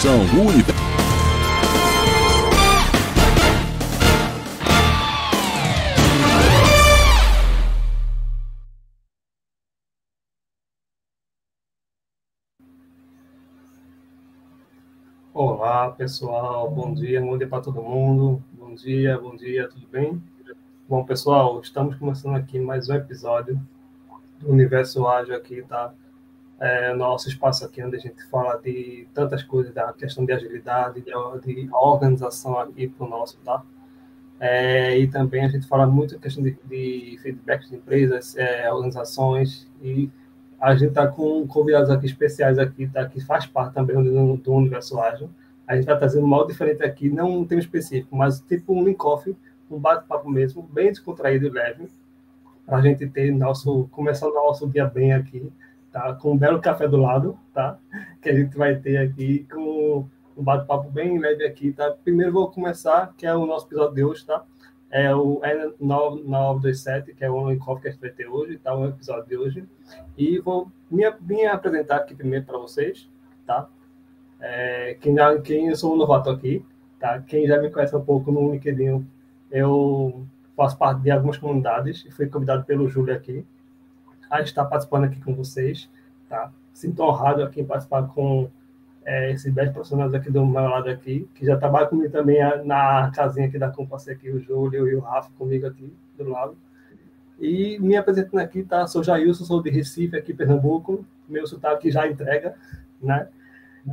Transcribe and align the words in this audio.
São 0.00 0.20
Universo. 0.20 0.78
Olá, 15.34 15.90
pessoal. 15.90 16.70
Bom 16.70 16.94
dia, 16.94 17.20
bom 17.20 17.36
dia 17.36 17.48
para 17.48 17.60
todo 17.60 17.82
mundo. 17.82 18.40
Bom 18.52 18.76
dia, 18.76 19.18
bom 19.18 19.34
dia, 19.34 19.68
tudo 19.68 19.88
bem? 19.88 20.22
Bom, 20.88 21.04
pessoal, 21.04 21.60
estamos 21.60 21.96
começando 21.96 22.36
aqui 22.36 22.60
mais 22.60 22.88
um 22.88 22.94
episódio 22.94 23.60
do 24.38 24.52
Universo 24.52 25.08
Ágil 25.08 25.34
aqui, 25.34 25.60
tá? 25.62 25.92
É, 26.60 26.92
nosso 26.92 27.28
espaço 27.28 27.64
aqui 27.64 27.82
onde 27.82 27.96
a 27.96 28.00
gente 28.00 28.22
fala 28.24 28.56
de 28.56 29.06
tantas 29.14 29.44
coisas, 29.44 29.72
da 29.72 29.92
questão 29.92 30.24
de 30.24 30.32
agilidade, 30.32 31.00
de, 31.00 31.12
de 31.44 31.68
organização 31.72 32.58
aqui 32.58 32.88
para 32.88 33.06
o 33.06 33.08
nosso, 33.08 33.38
tá? 33.44 33.62
É, 34.40 34.96
e 34.98 35.06
também 35.08 35.44
a 35.44 35.48
gente 35.48 35.66
fala 35.66 35.86
muito 35.86 36.16
a 36.16 36.18
questão 36.18 36.42
de, 36.42 36.56
de 36.64 37.18
feedback 37.22 37.68
de 37.68 37.76
empresas, 37.76 38.36
é, 38.36 38.72
organizações 38.72 39.68
e 39.82 40.10
a 40.60 40.74
gente 40.74 40.88
está 40.88 41.06
com 41.06 41.46
convidados 41.46 41.90
aqui 41.90 42.06
especiais 42.06 42.58
aqui, 42.58 42.88
tá? 42.88 43.08
Que 43.08 43.20
faz 43.20 43.46
parte 43.46 43.74
também 43.74 43.96
do, 44.02 44.36
do 44.36 44.52
universo 44.52 45.00
ágil. 45.00 45.30
A 45.66 45.74
gente 45.74 45.82
está 45.82 45.96
trazendo 45.96 46.24
um 46.24 46.28
modo 46.28 46.48
diferente 46.48 46.82
aqui, 46.82 47.08
não 47.08 47.40
um 47.40 47.44
tema 47.44 47.60
específico, 47.60 48.16
mas 48.16 48.40
tipo 48.40 48.72
um 48.72 48.84
link 48.84 48.96
coffee, 48.96 49.36
um 49.70 49.78
bate-papo 49.78 50.28
mesmo, 50.28 50.62
bem 50.62 50.88
descontraído 50.88 51.46
e 51.46 51.50
leve, 51.50 51.88
para 52.66 52.78
a 52.78 52.82
gente 52.82 53.06
ter 53.08 53.30
nosso, 53.32 53.88
começar 53.92 54.26
o 54.26 54.34
nosso 54.34 54.68
dia 54.68 54.86
bem 54.86 55.12
aqui, 55.12 55.52
tá? 55.92 56.14
Com 56.14 56.32
um 56.32 56.38
belo 56.38 56.60
café 56.60 56.86
do 56.86 56.96
lado, 56.96 57.38
tá? 57.52 57.78
Que 58.20 58.30
a 58.30 58.34
gente 58.34 58.56
vai 58.56 58.76
ter 58.76 58.98
aqui 58.98 59.46
com 59.50 60.06
um 60.36 60.42
bate-papo 60.42 60.90
bem 60.90 61.18
leve 61.18 61.44
aqui, 61.44 61.72
tá? 61.72 61.90
Primeiro 62.04 62.32
vou 62.32 62.50
começar, 62.50 63.14
que 63.16 63.26
é 63.26 63.34
o 63.34 63.46
nosso 63.46 63.66
episódio 63.66 63.94
de 63.94 64.04
hoje, 64.04 64.26
tá? 64.26 64.44
é 64.90 65.14
o 65.14 65.40
N927, 65.40 67.14
que 67.14 67.24
é 67.24 67.30
o 67.30 67.34
Only 67.34 67.58
Coffee 67.58 67.82
que 67.82 67.88
a 67.88 67.90
gente 67.90 68.00
vai 68.00 68.10
ter 68.10 68.26
hoje, 68.26 68.58
tá? 68.58 68.74
O 68.74 68.86
episódio 68.86 69.26
de 69.26 69.36
hoje. 69.36 69.68
E 70.16 70.38
vou 70.38 70.70
me, 70.90 71.04
me 71.20 71.44
apresentar 71.46 71.96
aqui 71.96 72.14
primeiro 72.14 72.46
para 72.46 72.58
vocês, 72.58 73.08
tá? 73.46 73.68
É, 74.40 74.96
quem, 75.00 75.14
já, 75.14 75.38
quem 75.40 75.68
eu 75.68 75.76
sou 75.76 75.94
um 75.94 75.96
novato 75.96 76.30
aqui, 76.30 76.64
tá? 76.98 77.20
Quem 77.20 77.46
já 77.46 77.60
me 77.60 77.70
conhece 77.70 77.94
um 77.94 78.04
pouco 78.04 78.32
no 78.32 78.52
LinkedIn, 78.52 79.06
eu 79.50 80.26
faço 80.56 80.78
parte 80.78 81.02
de 81.02 81.10
algumas 81.10 81.36
comunidades 81.36 82.04
e 82.06 82.10
fui 82.10 82.26
convidado 82.26 82.64
pelo 82.64 82.88
Júlio 82.88 83.14
aqui 83.14 83.44
a 84.30 84.40
estar 84.40 84.64
participando 84.64 85.04
aqui 85.04 85.20
com 85.20 85.34
vocês, 85.34 85.88
tá? 86.28 86.52
Sinto 86.72 87.02
honrado 87.02 87.42
aqui 87.42 87.60
em 87.60 87.64
participar 87.64 88.02
com 88.08 88.50
é, 89.04 89.32
esses 89.32 89.52
10 89.52 89.72
profissionais 89.72 90.12
aqui 90.14 90.30
do 90.30 90.44
meu 90.44 90.62
lado 90.62 90.88
aqui, 90.90 91.28
que 91.34 91.44
já 91.46 91.56
trabalham 91.56 91.88
comigo 91.88 92.12
também 92.12 92.38
na 92.64 93.10
casinha 93.14 93.48
aqui 93.48 93.58
da 93.58 93.70
Compass 93.70 94.08
aqui, 94.08 94.30
o 94.30 94.38
Júlio 94.38 94.86
e 94.86 94.94
o 94.94 95.00
Rafa 95.00 95.30
comigo 95.38 95.66
aqui 95.66 95.92
do 96.16 96.28
lado. 96.28 96.56
E 97.40 97.78
me 97.78 97.96
apresentando 97.96 98.40
aqui, 98.40 98.62
tá? 98.62 98.86
Sou 98.86 99.02
Jailson, 99.02 99.44
sou 99.44 99.62
de 99.62 99.70
Recife, 99.70 100.16
aqui 100.16 100.34
Pernambuco. 100.34 101.04
Meu 101.28 101.46
sotaque 101.46 101.90
já 101.90 102.06
entrega, 102.06 102.54
né? 103.00 103.28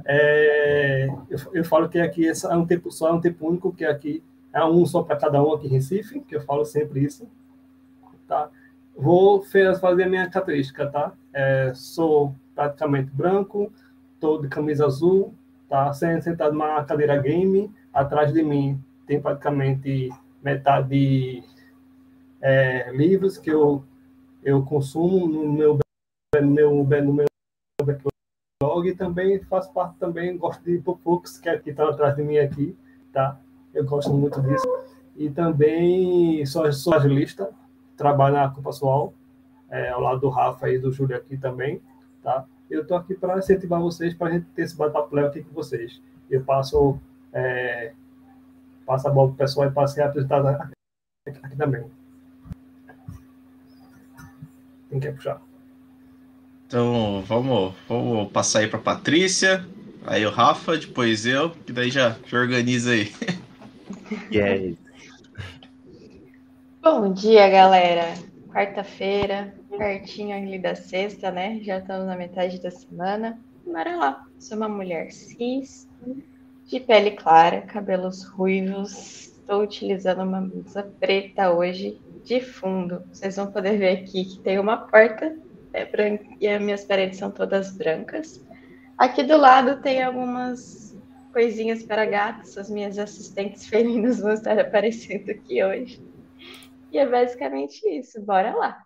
É, 0.05 1.07
eu, 1.29 1.39
eu, 1.53 1.63
falo 1.63 1.87
que 1.87 1.99
aqui 1.99 2.27
é 2.27 2.55
um 2.55 2.65
tempo 2.65 2.91
só, 2.91 3.09
é 3.09 3.13
um 3.13 3.21
tempo 3.21 3.47
único, 3.47 3.71
que 3.71 3.85
aqui 3.85 4.21
é 4.51 4.65
um 4.65 4.85
só 4.85 5.03
para 5.03 5.15
cada 5.15 5.41
um 5.41 5.53
aqui 5.53 5.67
em 5.67 5.69
Recife, 5.69 6.19
que 6.21 6.35
eu 6.35 6.41
falo 6.41 6.65
sempre 6.65 7.03
isso, 7.03 7.27
tá? 8.27 8.49
Vou 8.95 9.43
fazer 9.43 10.03
a 10.03 10.09
minha 10.09 10.29
característica, 10.29 10.87
tá? 10.87 11.13
É, 11.33 11.73
sou 11.75 12.33
praticamente 12.55 13.11
branco, 13.11 13.71
estou 14.13 14.41
de 14.41 14.47
camisa 14.47 14.85
azul, 14.85 15.33
tá 15.69 15.91
sentado 15.93 16.53
numa 16.53 16.83
cadeira 16.85 17.17
game, 17.17 17.69
atrás 17.93 18.31
de 18.31 18.41
mim 18.41 18.81
tem 19.05 19.21
praticamente 19.21 20.09
metade 20.41 21.43
é, 22.41 22.91
livros 22.91 23.37
que 23.37 23.49
eu, 23.49 23.83
eu 24.43 24.63
consumo 24.63 25.27
no 25.27 25.53
meu, 25.53 25.79
no 26.41 26.85
meu, 26.85 27.03
no 27.03 27.13
meu 27.13 27.25
blog 28.61 28.87
e 28.87 28.95
também 28.95 29.39
faço 29.43 29.71
parte 29.73 29.97
também, 29.97 30.37
gosto 30.37 30.63
de 30.63 30.77
Popux, 30.79 31.37
que 31.37 31.49
é 31.49 31.61
está 31.65 31.89
atrás 31.89 32.15
de 32.15 32.23
mim 32.23 32.37
aqui, 32.37 32.75
tá? 33.11 33.39
Eu 33.73 33.85
gosto 33.85 34.13
muito 34.13 34.41
disso. 34.41 34.67
E 35.15 35.29
também 35.29 36.45
sou, 36.45 36.71
sou 36.71 36.93
agilista, 36.93 37.49
trabalho 37.95 38.35
na 38.35 38.49
Compassual, 38.49 39.13
é, 39.69 39.89
ao 39.89 40.01
lado 40.01 40.21
do 40.21 40.29
Rafa 40.29 40.69
e 40.69 40.77
do 40.77 40.91
Júlio 40.91 41.15
aqui 41.15 41.37
também, 41.37 41.81
tá? 42.21 42.45
eu 42.69 42.81
estou 42.81 42.97
aqui 42.97 43.13
para 43.13 43.37
incentivar 43.37 43.79
vocês, 43.79 44.13
para 44.13 44.27
a 44.27 44.31
gente 44.31 44.45
ter 44.55 44.63
esse 44.63 44.75
bate-papo 44.75 45.17
aqui 45.19 45.43
com 45.43 45.53
vocês. 45.53 46.01
Eu 46.29 46.43
passo, 46.43 46.99
é, 47.31 47.93
passo 48.85 49.07
a 49.07 49.11
bola 49.11 49.27
para 49.29 49.35
o 49.35 49.37
pessoal 49.37 49.67
e 49.67 49.71
passo 49.71 50.01
a 50.01 50.05
apresentar 50.05 50.45
aqui, 50.47 50.73
aqui 51.43 51.55
também. 51.55 51.85
Quem 54.89 54.99
quer 54.99 55.13
puxar? 55.13 55.41
Então, 56.67 57.23
vamos, 57.27 57.75
vamos 57.87 58.31
passar 58.31 58.59
aí 58.59 58.67
para 58.67 58.79
Patrícia, 58.79 59.65
aí 60.05 60.25
o 60.25 60.31
Rafa, 60.31 60.77
depois 60.77 61.25
eu, 61.25 61.51
que 61.51 61.71
daí 61.71 61.91
já, 61.91 62.15
já 62.25 62.39
organiza 62.39 62.91
aí. 62.91 63.11
Yeah. 64.31 64.75
Bom 66.85 67.11
dia, 67.11 67.49
galera. 67.49 68.13
Quarta-feira, 68.53 69.55
pertinho 69.75 70.37
ali 70.37 70.59
da 70.59 70.75
sexta, 70.75 71.31
né? 71.31 71.59
Já 71.63 71.79
estamos 71.79 72.05
na 72.05 72.15
metade 72.15 72.61
da 72.61 72.69
semana. 72.69 73.39
Bora 73.65 73.95
lá. 73.95 74.27
Sou 74.37 74.55
uma 74.55 74.69
mulher 74.69 75.11
cis, 75.11 75.89
de 76.67 76.79
pele 76.79 77.09
clara, 77.09 77.61
cabelos 77.61 78.23
ruivos. 78.23 79.29
Estou 79.29 79.63
utilizando 79.63 80.21
uma 80.21 80.41
blusa 80.41 80.83
preta 80.99 81.51
hoje 81.51 81.99
de 82.23 82.39
fundo. 82.39 83.01
Vocês 83.11 83.35
vão 83.35 83.51
poder 83.51 83.79
ver 83.79 84.03
aqui 84.03 84.23
que 84.23 84.39
tem 84.41 84.59
uma 84.59 84.77
porta 84.77 85.35
é 85.73 85.85
branca, 85.85 86.23
e 86.39 86.47
as 86.47 86.61
minhas 86.61 86.85
paredes 86.85 87.17
são 87.17 87.31
todas 87.31 87.75
brancas. 87.75 88.45
Aqui 88.95 89.23
do 89.23 89.37
lado 89.37 89.81
tem 89.81 90.03
algumas 90.03 90.95
coisinhas 91.33 91.81
para 91.81 92.05
gatos. 92.05 92.55
As 92.59 92.69
minhas 92.69 92.99
assistentes 92.99 93.65
felinas 93.67 94.19
vão 94.19 94.33
estar 94.33 94.59
aparecendo 94.59 95.31
aqui 95.31 95.63
hoje. 95.63 95.99
E 96.95 96.97
é 96.97 97.05
basicamente 97.05 97.85
isso. 97.89 98.21
Bora 98.21 98.55
lá. 98.55 98.81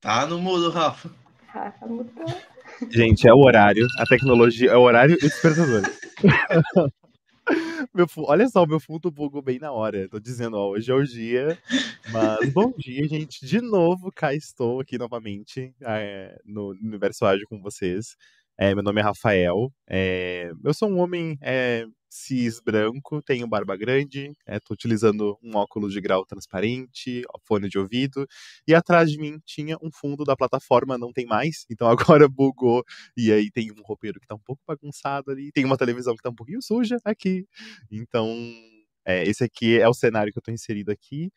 Tá 0.00 0.24
no 0.24 0.38
mudo, 0.38 0.70
Rafa. 0.70 1.10
Rafa 1.48 1.84
mudou. 1.84 2.26
Gente, 2.88 3.28
é 3.28 3.34
o 3.34 3.40
horário, 3.40 3.84
a 3.98 4.04
tecnologia 4.04 4.70
é 4.70 4.76
o 4.76 4.82
horário 4.82 5.14
e 5.14 5.16
o 5.16 5.20
despertador. 5.20 5.82
meu, 7.92 8.06
olha 8.18 8.48
só, 8.48 8.64
meu 8.64 8.78
fundo 8.78 9.10
bugou 9.10 9.42
bem 9.42 9.58
na 9.58 9.72
hora. 9.72 10.08
Tô 10.08 10.20
dizendo, 10.20 10.56
ó, 10.56 10.68
hoje 10.68 10.88
é 10.88 10.94
o 10.94 11.02
dia. 11.02 11.58
Mas 12.12 12.52
bom 12.52 12.72
dia, 12.78 13.08
gente. 13.08 13.44
De 13.44 13.60
novo, 13.60 14.12
cá 14.12 14.32
estou 14.32 14.78
aqui 14.78 14.96
novamente 14.96 15.74
é, 15.80 16.40
no 16.44 16.68
Universo 16.68 17.26
Ágil 17.26 17.48
com 17.48 17.60
vocês. 17.60 18.16
É, 18.56 18.72
meu 18.76 18.84
nome 18.84 19.00
é 19.00 19.04
Rafael. 19.04 19.72
É, 19.88 20.52
eu 20.62 20.72
sou 20.72 20.88
um 20.88 21.00
homem 21.00 21.36
é, 21.42 21.84
cis 22.18 22.60
branco, 22.60 23.22
tenho 23.22 23.46
barba 23.46 23.76
grande, 23.76 24.32
estou 24.46 24.74
é, 24.74 24.74
utilizando 24.74 25.38
um 25.42 25.56
óculos 25.56 25.92
de 25.92 26.00
grau 26.00 26.26
transparente, 26.26 27.22
fone 27.46 27.68
de 27.68 27.78
ouvido, 27.78 28.26
e 28.66 28.74
atrás 28.74 29.10
de 29.10 29.18
mim 29.18 29.38
tinha 29.44 29.76
um 29.82 29.90
fundo 29.92 30.24
da 30.24 30.36
plataforma, 30.36 30.98
não 30.98 31.12
tem 31.12 31.26
mais, 31.26 31.64
então 31.70 31.88
agora 32.22 32.28
bugou, 32.28 32.84
e 33.16 33.32
aí 33.32 33.50
tem 33.50 33.70
um 33.72 33.82
roupeiro 33.82 34.18
que 34.18 34.24
está 34.24 34.34
um 34.34 34.40
pouco 34.44 34.62
bagunçado 34.66 35.30
ali, 35.30 35.52
tem 35.52 35.64
uma 35.64 35.76
televisão 35.76 36.14
que 36.14 36.20
está 36.20 36.30
um 36.30 36.34
pouquinho 36.34 36.62
suja 36.62 36.98
aqui, 37.04 37.46
então 37.90 38.28
é, 39.06 39.24
esse 39.24 39.44
aqui 39.44 39.78
é 39.78 39.88
o 39.88 39.94
cenário 39.94 40.32
que 40.32 40.38
eu 40.38 40.40
estou 40.40 40.52
inserido 40.54 40.90
aqui, 40.90 41.30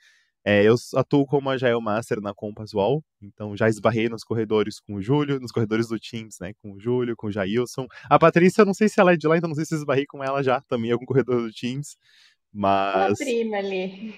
é, 0.44 0.63
eu 0.63 0.75
atuo 0.96 1.25
como 1.25 1.50
Agile 1.50 1.79
Master 1.81 2.19
na 2.19 2.34
Compass 2.34 2.74
Wall, 2.74 3.03
então 3.22 3.56
já 3.56 3.69
esbarrei 3.69 4.09
nos 4.09 4.24
corredores 4.24 4.79
com 4.79 4.96
o 4.96 5.02
Júlio, 5.02 5.40
nos 5.40 5.52
corredores 5.52 5.88
do 5.88 6.00
Teams, 6.00 6.38
né, 6.40 6.53
com 6.62 6.74
o 6.74 6.79
Júlio, 6.79 7.16
com 7.16 7.27
o 7.27 7.31
Jailson. 7.31 7.88
A 8.10 8.18
Patrícia, 8.18 8.62
eu 8.62 8.66
não 8.66 8.74
sei 8.74 8.89
se 8.89 9.00
ela 9.00 9.13
é 9.13 9.18
de 9.18 9.27
lá, 9.27 9.38
então 9.38 9.48
não 9.48 9.56
sei 9.56 9.66
se 9.66 9.75
esbarrei 9.75 10.06
com 10.06 10.24
ela 10.24 10.42
já, 10.42 10.60
também 10.62 10.89
em 10.89 10.94
algum 10.94 11.06
corredor 11.06 11.42
do 11.42 11.54
Teams, 11.54 11.95
mas... 12.51 13.21
É 13.21 13.24
prima 13.24 13.57
ali. 13.57 14.16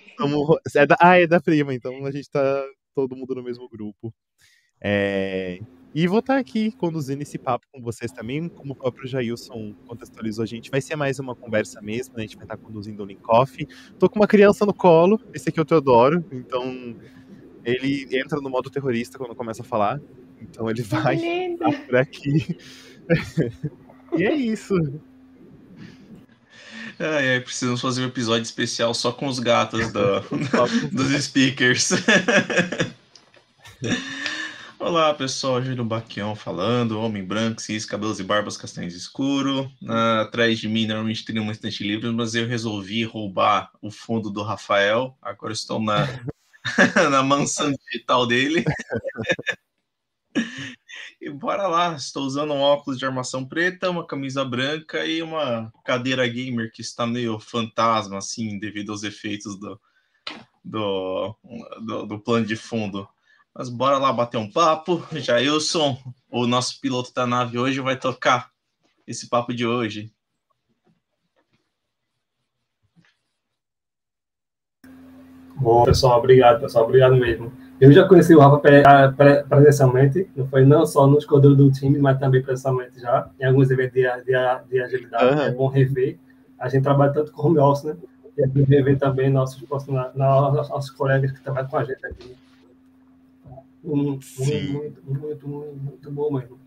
é 0.75 0.85
da... 0.85 0.95
Ah, 0.99 1.19
é 1.19 1.27
da 1.27 1.41
prima, 1.41 1.73
então 1.73 2.05
a 2.05 2.11
gente 2.11 2.29
tá 2.29 2.65
todo 2.95 3.15
mundo 3.15 3.35
no 3.35 3.43
mesmo 3.43 3.67
grupo. 3.67 4.13
É... 4.81 5.59
E 5.93 6.07
vou 6.07 6.19
estar 6.19 6.37
aqui 6.37 6.71
conduzindo 6.71 7.21
esse 7.21 7.37
papo 7.37 7.67
com 7.71 7.79
vocês 7.79 8.11
também, 8.11 8.49
como 8.49 8.73
o 8.73 8.75
próprio 8.75 9.07
Jailson 9.07 9.75
contextualizou 9.85 10.43
a 10.43 10.45
gente. 10.45 10.71
Vai 10.71 10.81
ser 10.81 10.95
mais 10.95 11.19
uma 11.19 11.35
conversa 11.35 11.79
mesmo, 11.81 12.15
né? 12.15 12.23
a 12.23 12.25
gente 12.25 12.35
vai 12.35 12.45
estar 12.45 12.57
conduzindo 12.57 13.03
o 13.03 13.05
Link 13.05 13.21
Off. 13.27 13.67
Tô 13.99 14.09
com 14.09 14.19
uma 14.19 14.27
criança 14.27 14.65
no 14.65 14.73
colo, 14.73 15.21
esse 15.35 15.49
aqui 15.49 15.59
é 15.59 15.61
o 15.61 15.65
Teodoro, 15.65 16.25
então 16.31 16.95
ele 17.63 18.07
entra 18.11 18.41
no 18.41 18.49
modo 18.49 18.71
terrorista 18.71 19.19
quando 19.19 19.35
começa 19.35 19.61
a 19.61 19.65
falar. 19.65 20.01
Então 20.41 20.67
ele 20.67 20.81
vai 20.81 21.17
por 21.85 21.95
aqui. 21.95 22.57
e 24.17 24.23
é 24.23 24.33
isso. 24.33 24.75
É, 26.99 27.35
é, 27.35 27.39
precisamos 27.39 27.81
fazer 27.81 28.01
um 28.01 28.07
episódio 28.07 28.43
especial 28.43 28.93
só 28.95 29.11
com 29.11 29.27
os 29.27 29.37
gatos 29.37 29.91
do, 29.91 30.21
dos 30.91 31.23
speakers. 31.23 31.91
Olá 34.85 35.13
pessoal, 35.13 35.61
Júlio 35.61 35.85
Baquião 35.85 36.35
falando, 36.35 36.99
homem 36.99 37.23
branco, 37.23 37.61
cis, 37.61 37.85
cabelos 37.85 38.19
e 38.19 38.23
barbas 38.23 38.57
castanhos 38.57 38.93
escuro. 38.93 39.71
Atrás 40.19 40.59
de 40.59 40.67
mim 40.67 40.85
normalmente 40.85 41.23
teria 41.23 41.41
um 41.41 41.49
estante 41.49 41.81
livre, 41.85 42.11
mas 42.11 42.35
eu 42.35 42.45
resolvi 42.45 43.05
roubar 43.05 43.71
o 43.81 43.89
fundo 43.89 44.29
do 44.29 44.43
Rafael. 44.43 45.17
Agora 45.21 45.53
estou 45.53 45.81
na, 45.81 46.05
na 47.09 47.23
mansão 47.23 47.71
digital 47.71 48.27
dele. 48.27 48.65
e 51.21 51.29
bora 51.29 51.65
lá, 51.65 51.95
estou 51.95 52.23
usando 52.23 52.53
um 52.53 52.59
óculos 52.59 52.99
de 52.99 53.05
armação 53.05 53.45
preta, 53.45 53.89
uma 53.89 54.05
camisa 54.05 54.43
branca 54.43 55.05
e 55.05 55.23
uma 55.23 55.71
cadeira 55.85 56.27
gamer 56.27 56.69
que 56.73 56.81
está 56.81 57.07
meio 57.07 57.39
fantasma, 57.39 58.17
assim, 58.17 58.59
devido 58.59 58.91
aos 58.91 59.03
efeitos 59.03 59.57
do, 59.57 59.79
do, 60.61 61.37
do, 61.79 62.05
do 62.05 62.19
plano 62.19 62.45
de 62.45 62.57
fundo. 62.57 63.07
Mas 63.55 63.69
bora 63.69 63.97
lá 63.97 64.11
bater 64.11 64.37
um 64.37 64.51
papo. 64.51 65.05
Jailson, 65.13 65.97
o 66.31 66.47
nosso 66.47 66.79
piloto 66.81 67.13
da 67.13 67.27
nave 67.27 67.57
hoje, 67.59 67.79
vai 67.79 67.97
tocar 67.97 68.49
esse 69.05 69.29
papo 69.29 69.53
de 69.53 69.65
hoje. 69.65 70.11
Bom, 75.55 75.83
pessoal, 75.83 76.17
obrigado, 76.17 76.59
pessoal, 76.59 76.85
obrigado 76.85 77.15
mesmo. 77.15 77.53
Eu 77.79 77.91
já 77.91 78.07
conheci 78.07 78.33
o 78.33 78.39
Rafa 78.39 78.59
presencialmente, 79.47 80.29
não 80.35 80.47
foi 80.47 80.65
não 80.65 80.85
só 80.85 81.05
nos 81.05 81.25
corredores 81.25 81.57
do 81.57 81.71
time, 81.71 81.99
mas 81.99 82.19
também 82.19 82.41
presencialmente 82.41 82.99
já, 82.99 83.29
em 83.39 83.45
alguns 83.45 83.69
eventos 83.69 83.93
de, 83.93 84.01
de, 84.23 84.69
de 84.69 84.81
agilidade. 84.81 85.35
Uhum. 85.35 85.41
É 85.41 85.51
bom 85.51 85.67
rever. 85.67 86.17
A 86.59 86.69
gente 86.69 86.83
trabalha 86.83 87.13
tanto 87.13 87.31
com 87.31 87.47
home 87.47 87.59
office, 87.59 87.83
né? 87.83 87.97
E 88.37 88.43
é 88.43 88.47
bom 88.47 88.63
rever 88.63 88.97
também 88.97 89.29
nossos, 89.29 89.63
nossos 90.15 90.91
colegas 90.91 91.31
que 91.31 91.41
trabalham 91.41 91.69
com 91.69 91.77
a 91.77 91.83
gente 91.83 92.05
aqui. 92.05 92.35
Muito, 93.83 94.25
muito, 94.39 95.01
muito, 95.05 95.47
muito, 95.47 95.47
muito 95.47 96.11
bom 96.11 96.31
mesmo. 96.31 96.57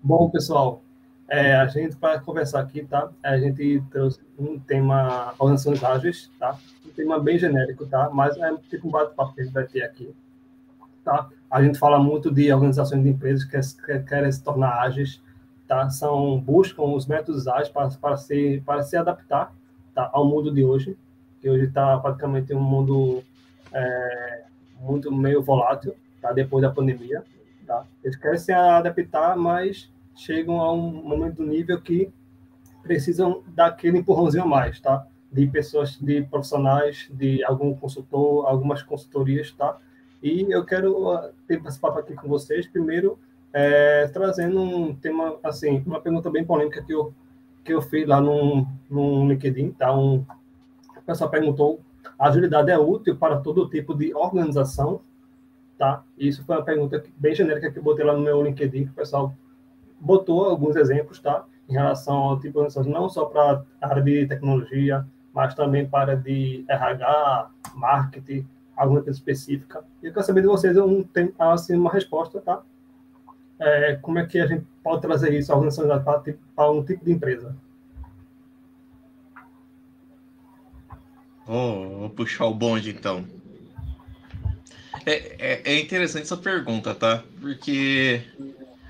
Bom, 0.00 0.30
pessoal, 0.30 0.82
é, 1.28 1.56
a 1.56 1.66
gente, 1.66 1.96
para 1.96 2.20
conversar 2.20 2.60
aqui, 2.60 2.84
tá? 2.84 3.10
A 3.22 3.38
gente 3.38 3.82
trouxe 3.90 4.20
um 4.38 4.58
tema 4.58 5.34
organizações 5.38 5.82
ágeis, 5.82 6.30
tá? 6.38 6.56
Um 6.86 6.90
tema 6.90 7.18
bem 7.18 7.38
genérico, 7.38 7.86
tá? 7.86 8.10
Mas 8.12 8.36
é 8.36 8.54
tipo 8.70 8.86
um 8.86 8.90
bate-papo 8.90 9.34
que 9.34 9.40
a 9.40 9.44
gente 9.44 9.52
vai 9.52 9.64
ter 9.64 9.82
aqui, 9.82 10.14
tá? 11.04 11.28
A 11.50 11.62
gente 11.62 11.78
fala 11.78 11.98
muito 11.98 12.30
de 12.30 12.52
organizações 12.52 13.02
de 13.02 13.08
empresas 13.08 13.44
que, 13.44 13.86
que 13.86 13.98
querem 14.00 14.30
se 14.30 14.42
tornar 14.42 14.82
ágeis, 14.82 15.20
tá? 15.66 15.90
São, 15.90 16.38
buscam 16.40 16.82
os 16.82 17.06
métodos 17.06 17.48
ágeis 17.48 17.70
para, 17.70 17.88
para, 17.90 18.16
se, 18.16 18.62
para 18.64 18.82
se 18.82 18.96
adaptar 18.96 19.52
tá? 19.94 20.10
ao 20.12 20.24
mundo 20.24 20.52
de 20.52 20.64
hoje, 20.64 20.96
que 21.40 21.50
hoje 21.50 21.64
está 21.64 21.98
praticamente 21.98 22.54
um 22.54 22.60
mundo 22.60 23.22
é, 23.72 24.44
muito 24.80 25.10
meio 25.10 25.42
volátil, 25.42 25.94
tá? 26.22 26.32
depois 26.32 26.62
da 26.62 26.70
pandemia. 26.70 27.22
Tá? 27.66 27.84
Eles 28.02 28.16
querem 28.16 28.38
se 28.38 28.52
adaptar, 28.52 29.36
mas 29.36 29.92
chegam 30.14 30.60
a 30.60 30.72
um 30.72 30.90
momento 31.02 31.36
do 31.36 31.46
nível 31.46 31.80
que 31.80 32.12
precisam 32.82 33.42
daquele 33.48 33.98
empurrãozinho 33.98 34.44
a 34.44 34.46
mais, 34.46 34.80
tá? 34.80 35.06
De 35.30 35.46
pessoas, 35.46 35.96
de 35.98 36.22
profissionais, 36.22 37.08
de 37.12 37.42
algum 37.44 37.74
consultor, 37.74 38.46
algumas 38.46 38.82
consultorias, 38.82 39.52
tá? 39.52 39.78
E 40.22 40.46
eu 40.50 40.64
quero 40.64 41.14
uh, 41.14 41.32
ter 41.46 41.62
papo 41.80 41.98
aqui 41.98 42.14
com 42.14 42.28
vocês, 42.28 42.66
primeiro, 42.66 43.18
é, 43.52 44.06
trazendo 44.08 44.60
um 44.60 44.94
tema, 44.94 45.38
assim, 45.42 45.82
uma 45.86 46.00
pergunta 46.00 46.30
bem 46.30 46.44
polêmica 46.44 46.82
que 46.82 46.92
eu, 46.92 47.14
que 47.64 47.72
eu 47.72 47.82
fiz 47.82 48.06
lá 48.06 48.20
no, 48.20 48.66
no 48.90 49.28
LinkedIn, 49.28 49.72
tá? 49.72 49.94
Um, 49.94 50.24
o 50.96 51.02
pessoal 51.04 51.30
perguntou, 51.30 51.80
a 52.18 52.28
agilidade 52.28 52.70
é 52.70 52.78
útil 52.78 53.16
para 53.16 53.38
todo 53.38 53.68
tipo 53.68 53.94
de 53.94 54.14
organização? 54.14 55.00
Tá? 55.82 56.04
Isso 56.16 56.44
foi 56.44 56.54
uma 56.54 56.64
pergunta 56.64 57.02
bem 57.16 57.34
genérica 57.34 57.68
que 57.68 57.76
eu 57.76 57.82
botei 57.82 58.04
lá 58.04 58.12
no 58.12 58.20
meu 58.20 58.40
LinkedIn, 58.40 58.84
que 58.84 58.90
o 58.92 58.94
pessoal 58.94 59.34
botou 59.98 60.44
alguns 60.44 60.76
exemplos, 60.76 61.18
tá? 61.18 61.44
Em 61.68 61.72
relação 61.72 62.14
ao 62.14 62.36
tipo 62.36 62.52
de 62.52 62.58
organização, 62.58 62.92
não 62.92 63.08
só 63.08 63.24
para 63.24 63.64
a 63.80 63.88
área 63.88 64.00
de 64.00 64.24
tecnologia, 64.28 65.04
mas 65.34 65.56
também 65.56 65.84
para 65.84 66.16
de 66.16 66.64
RH, 66.68 67.50
marketing, 67.74 68.46
alguma 68.76 69.02
coisa 69.02 69.18
específica. 69.18 69.82
E 70.00 70.06
eu 70.06 70.12
quero 70.12 70.24
saber 70.24 70.42
de 70.42 70.46
vocês 70.46 70.76
um, 70.76 71.02
tem, 71.02 71.34
assim, 71.36 71.74
uma 71.74 71.90
resposta, 71.90 72.40
tá? 72.40 72.62
É, 73.58 73.96
como 73.96 74.20
é 74.20 74.26
que 74.26 74.38
a 74.38 74.46
gente 74.46 74.64
pode 74.84 75.02
trazer 75.02 75.36
isso, 75.36 75.52
a 75.52 75.56
organização 75.56 76.00
para, 76.04 76.22
para 76.54 76.70
um 76.70 76.84
tipo 76.84 77.04
de 77.04 77.10
empresa? 77.10 77.56
Vou 81.44 82.08
puxar 82.10 82.46
o 82.46 82.54
bonde, 82.54 82.90
então. 82.90 83.41
É, 85.04 85.36
é, 85.38 85.62
é, 85.64 85.80
interessante 85.80 86.22
essa 86.22 86.36
pergunta, 86.36 86.94
tá? 86.94 87.22
Porque 87.40 88.22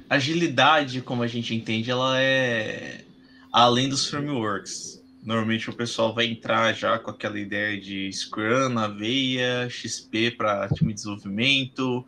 agilidade, 0.09 1.01
como 1.01 1.23
a 1.23 1.27
gente 1.27 1.55
entende, 1.55 1.91
ela 1.91 2.21
é 2.21 3.05
além 3.51 3.89
dos 3.89 4.07
frameworks. 4.07 5.03
Normalmente 5.23 5.71
o 5.71 5.75
pessoal 5.75 6.15
vai 6.15 6.27
entrar 6.27 6.75
já 6.75 6.99
com 6.99 7.11
aquela 7.11 7.39
ideia 7.39 7.81
de 7.81 8.13
Scrum, 8.13 8.79
Aveia, 8.79 9.69
XP 9.71 10.33
para 10.33 10.69
time 10.69 10.89
de 10.89 10.95
desenvolvimento 10.97 12.05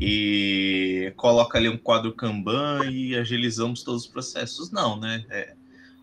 e 0.00 1.12
coloca 1.16 1.58
ali 1.58 1.68
um 1.68 1.76
quadro 1.76 2.12
Kanban 2.12 2.90
e 2.90 3.16
agilizamos 3.16 3.82
todos 3.82 4.02
os 4.02 4.08
processos. 4.08 4.70
Não, 4.70 4.98
né? 4.98 5.24
É, 5.28 5.54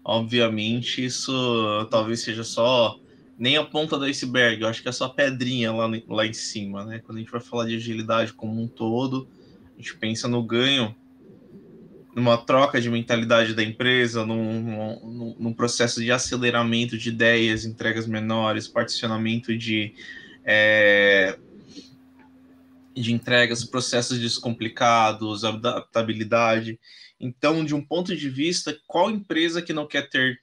obviamente 0.04 1.04
isso 1.04 1.88
talvez 1.90 2.22
seja 2.22 2.44
só 2.44 3.00
nem 3.38 3.58
a 3.58 3.64
ponta 3.64 3.98
do 3.98 4.06
iceberg, 4.06 4.62
eu 4.62 4.68
acho 4.68 4.82
que 4.82 4.90
é 4.90 4.92
só 4.92 5.10
pedrinha 5.10 5.72
lá, 5.72 5.90
lá 6.08 6.26
em 6.26 6.34
cima, 6.34 6.86
né? 6.86 7.00
Quando 7.00 7.18
a 7.18 7.22
gente 7.22 7.32
vai 7.32 7.42
falar 7.42 7.66
de 7.66 7.76
agilidade 7.76 8.34
como 8.34 8.62
um 8.62 8.68
todo, 8.68 9.28
a 9.74 9.82
gente 9.82 9.98
pensa 9.98 10.28
no 10.28 10.44
ganho, 10.44 10.96
numa 12.16 12.38
troca 12.38 12.80
de 12.80 12.90
mentalidade 12.90 13.56
da 13.56 13.64
empresa, 13.64 14.26
num, 14.26 14.62
num, 14.62 15.36
num 15.40 15.54
processo 15.54 16.02
de 16.02 16.12
aceleramento 16.12 16.98
de 16.98 17.10
ideias, 17.10 17.66
entregas 17.66 18.06
menores, 18.06 18.68
particionamento 18.68 19.58
de, 19.58 19.96
é, 20.46 21.38
de 22.96 23.12
entregas, 23.12 23.66
processos 23.66 24.20
descomplicados, 24.20 25.44
adaptabilidade. 25.44 26.80
Então, 27.20 27.66
de 27.66 27.74
um 27.74 27.84
ponto 27.84 28.16
de 28.16 28.30
vista, 28.30 28.78
qual 28.86 29.10
empresa 29.10 29.62
que 29.62 29.74
não 29.74 29.88
quer 29.88 30.08
ter 30.08 30.40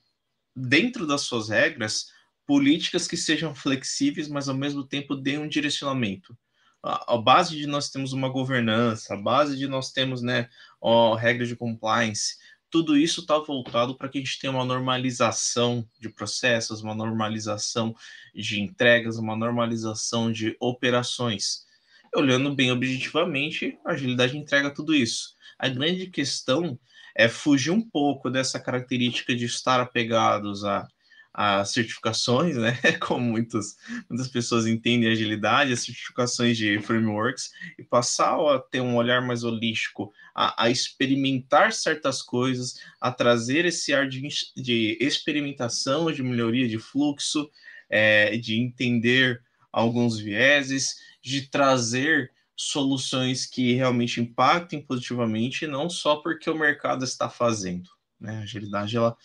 dentro 0.56 1.06
das 1.06 1.20
suas 1.20 1.50
regras 1.50 2.08
políticas 2.50 3.06
que 3.06 3.16
sejam 3.16 3.54
flexíveis, 3.54 4.26
mas 4.26 4.48
ao 4.48 4.56
mesmo 4.56 4.82
tempo 4.82 5.14
deem 5.14 5.38
um 5.38 5.46
direcionamento. 5.46 6.36
A, 6.82 7.14
a 7.14 7.16
base 7.16 7.56
de 7.56 7.64
nós 7.64 7.90
temos 7.90 8.12
uma 8.12 8.28
governança, 8.28 9.14
a 9.14 9.16
base 9.16 9.56
de 9.56 9.68
nós 9.68 9.92
temos 9.92 10.20
né, 10.20 10.48
ó, 10.80 11.14
regras 11.14 11.46
de 11.46 11.54
compliance, 11.54 12.38
tudo 12.68 12.96
isso 12.96 13.20
está 13.20 13.38
voltado 13.38 13.96
para 13.96 14.08
que 14.08 14.18
a 14.18 14.20
gente 14.20 14.36
tenha 14.40 14.52
uma 14.52 14.64
normalização 14.64 15.88
de 16.00 16.08
processos, 16.08 16.82
uma 16.82 16.92
normalização 16.92 17.94
de 18.34 18.60
entregas, 18.60 19.16
uma 19.16 19.36
normalização 19.36 20.32
de 20.32 20.56
operações. 20.58 21.64
Olhando 22.12 22.52
bem 22.52 22.72
objetivamente, 22.72 23.78
a 23.86 23.92
agilidade 23.92 24.36
entrega 24.36 24.74
tudo 24.74 24.92
isso. 24.92 25.36
A 25.56 25.68
grande 25.68 26.08
questão 26.08 26.76
é 27.14 27.28
fugir 27.28 27.70
um 27.70 27.80
pouco 27.80 28.28
dessa 28.28 28.58
característica 28.58 29.36
de 29.36 29.44
estar 29.44 29.78
apegados 29.78 30.64
a 30.64 30.88
as 31.32 31.72
certificações, 31.72 32.56
né? 32.56 32.76
Como 33.00 33.24
muitas, 33.24 33.76
muitas 34.08 34.28
pessoas 34.28 34.66
entendem 34.66 35.10
agilidade, 35.10 35.72
as 35.72 35.80
certificações 35.80 36.56
de 36.56 36.80
frameworks, 36.80 37.50
e 37.78 37.84
passar 37.84 38.34
a 38.34 38.58
ter 38.58 38.80
um 38.80 38.96
olhar 38.96 39.22
mais 39.22 39.44
holístico, 39.44 40.12
a, 40.34 40.64
a 40.64 40.70
experimentar 40.70 41.72
certas 41.72 42.20
coisas, 42.20 42.80
a 43.00 43.12
trazer 43.12 43.64
esse 43.64 43.92
ar 43.92 44.08
de, 44.08 44.26
de 44.56 44.98
experimentação, 45.00 46.10
de 46.12 46.22
melhoria 46.22 46.68
de 46.68 46.78
fluxo, 46.78 47.48
é, 47.88 48.36
de 48.36 48.58
entender 48.60 49.40
alguns 49.72 50.18
vieses, 50.18 50.96
de 51.22 51.48
trazer 51.48 52.32
soluções 52.56 53.46
que 53.46 53.72
realmente 53.72 54.20
impactem 54.20 54.82
positivamente, 54.82 55.66
não 55.66 55.88
só 55.88 56.16
porque 56.16 56.50
o 56.50 56.58
mercado 56.58 57.04
está 57.04 57.28
fazendo. 57.30 57.88
Né? 58.20 58.38
A 58.38 58.42
agilidade 58.42 58.96
ela 58.96 59.16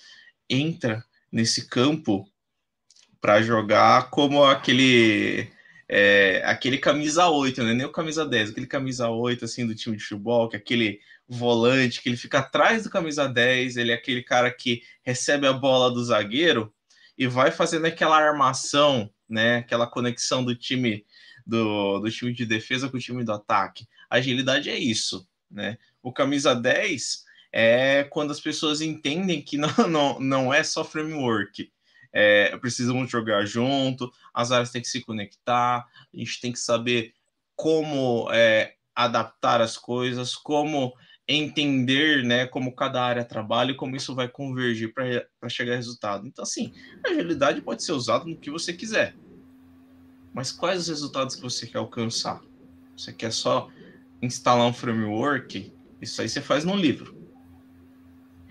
entra 0.50 1.04
nesse 1.36 1.68
campo 1.68 2.26
para 3.20 3.42
jogar 3.42 4.10
como 4.10 4.46
aquele 4.46 5.52
é, 5.90 6.42
aquele 6.46 6.78
camisa 6.78 7.28
8, 7.28 7.62
né? 7.62 7.74
Nem 7.74 7.86
o 7.86 7.92
camisa 7.92 8.26
10, 8.26 8.52
aquele 8.52 8.66
camisa 8.66 9.10
8 9.10 9.44
assim 9.44 9.68
do 9.68 9.76
time 9.76 9.98
de 9.98 10.04
futebol, 10.04 10.48
que 10.48 10.56
é 10.56 10.60
aquele 10.60 11.02
volante 11.28 12.02
que 12.02 12.08
ele 12.08 12.16
fica 12.16 12.40
atrás 12.40 12.84
do 12.84 12.90
camisa 12.90 13.28
10, 13.28 13.76
ele 13.76 13.92
é 13.92 13.96
aquele 13.96 14.24
cara 14.24 14.50
que 14.50 14.82
recebe 15.04 15.46
a 15.46 15.52
bola 15.52 15.92
do 15.92 16.06
zagueiro 16.06 16.74
e 17.18 17.28
vai 17.28 17.52
fazendo 17.52 17.86
aquela 17.86 18.18
armação, 18.18 19.12
né? 19.28 19.58
Aquela 19.58 19.88
conexão 19.88 20.42
do 20.42 20.56
time 20.56 21.06
do, 21.46 22.00
do 22.00 22.10
time 22.10 22.32
de 22.32 22.46
defesa 22.46 22.88
com 22.88 22.96
o 22.96 23.00
time 23.00 23.26
do 23.26 23.34
ataque. 23.34 23.86
A 24.10 24.16
agilidade 24.16 24.70
é 24.70 24.78
isso, 24.80 25.28
né? 25.52 25.78
O 26.02 26.14
camisa 26.14 26.56
10 26.56 27.25
é 27.58 28.04
quando 28.04 28.32
as 28.32 28.42
pessoas 28.42 28.82
entendem 28.82 29.42
que 29.42 29.58
não, 29.58 29.70
não, 29.88 30.20
não 30.20 30.54
é 30.54 30.62
só 30.62 30.84
framework. 30.84 31.72
É, 32.12 32.56
precisamos 32.58 33.10
jogar 33.10 33.46
junto, 33.46 34.12
as 34.34 34.52
áreas 34.52 34.72
têm 34.72 34.82
que 34.82 34.88
se 34.88 35.02
conectar, 35.02 35.80
a 35.80 36.18
gente 36.18 36.40
tem 36.42 36.52
que 36.52 36.60
saber 36.60 37.14
como 37.56 38.30
é, 38.32 38.76
adaptar 38.94 39.62
as 39.62 39.78
coisas, 39.78 40.36
como 40.36 40.94
entender 41.28 42.24
né, 42.24 42.46
como 42.46 42.76
cada 42.76 43.02
área 43.02 43.24
trabalha 43.24 43.72
e 43.72 43.76
como 43.76 43.96
isso 43.96 44.14
vai 44.14 44.28
convergir 44.28 44.94
para 44.94 45.50
chegar 45.50 45.74
a 45.74 45.76
resultado. 45.78 46.28
Então, 46.28 46.44
assim, 46.44 46.74
a 47.06 47.10
agilidade 47.10 47.62
pode 47.62 47.84
ser 47.84 47.94
usada 47.94 48.26
no 48.26 48.38
que 48.38 48.52
você 48.52 48.74
quiser. 48.74 49.16
Mas 50.34 50.52
quais 50.52 50.82
os 50.82 50.88
resultados 50.90 51.36
que 51.36 51.42
você 51.42 51.66
quer 51.68 51.80
alcançar? 51.80 52.42
Você 52.96 53.12
quer 53.12 53.32
só 53.32 53.70
instalar 54.22 54.68
um 54.68 54.74
framework? 54.74 55.74
Isso 56.02 56.22
aí 56.22 56.30
você 56.30 56.42
faz 56.42 56.64
no 56.64 56.76
livro. 56.76 57.25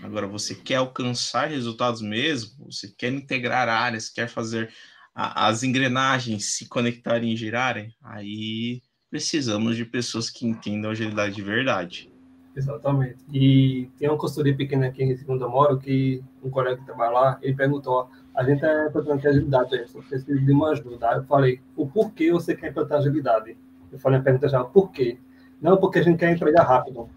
Agora, 0.04 0.26
você 0.26 0.54
quer 0.54 0.76
alcançar 0.76 1.49
resultados 1.49 2.02
mesmo? 2.02 2.66
Você 2.66 2.88
quer 2.88 3.11
integrar 3.11 3.70
áreas, 3.70 4.11
quer 4.11 4.28
fazer 4.28 4.70
a, 5.14 5.46
as 5.46 5.62
engrenagens 5.62 6.56
se 6.56 6.68
conectarem 6.68 7.32
e 7.32 7.37
girarem? 7.37 7.94
Aí 8.02 8.82
precisamos 9.11 9.76
de 9.76 9.84
pessoas 9.87 10.28
que 10.28 10.46
entendam 10.46 10.90
agilidade 10.90 11.34
de 11.34 11.40
verdade. 11.40 12.12
Exatamente. 12.54 13.16
E 13.32 13.88
tem 13.99 14.11
uma 14.11 14.18
consultoria 14.18 14.54
pequena 14.54 14.88
aqui 14.88 15.02
em 15.02 15.16
Segunda 15.16 15.49
Moro 15.49 15.78
que 15.78 16.23
um 16.42 16.50
colega 16.50 16.76
que 16.76 16.84
trabalha 16.84 17.11
lá, 17.11 17.38
ele 17.40 17.56
perguntou, 17.56 18.11
a 18.37 18.44
gente 18.44 18.62
é 18.62 18.88
implantando 18.88 19.23
de 19.23 19.28
agilidade, 19.28 19.75
eu 19.75 20.02
preciso 20.02 20.38
de 20.38 20.52
uma 20.52 20.73
ajuda. 20.73 21.12
Eu 21.14 21.25
falei, 21.25 21.62
o 21.75 21.87
porquê 21.87 22.30
você 22.30 22.54
quer 22.54 22.70
implantar 22.70 22.99
agilidade? 22.99 23.56
Eu 23.90 23.99
falei 23.99 24.20
a 24.20 24.23
pergunta 24.23 24.50
já, 24.50 24.62
por 24.62 24.92
quê? 24.92 25.16
Não, 25.62 25.78
porque 25.78 25.99
a 25.99 26.02
gente 26.02 26.18
quer 26.18 26.30
entregar 26.30 26.64
rápido. 26.64 27.08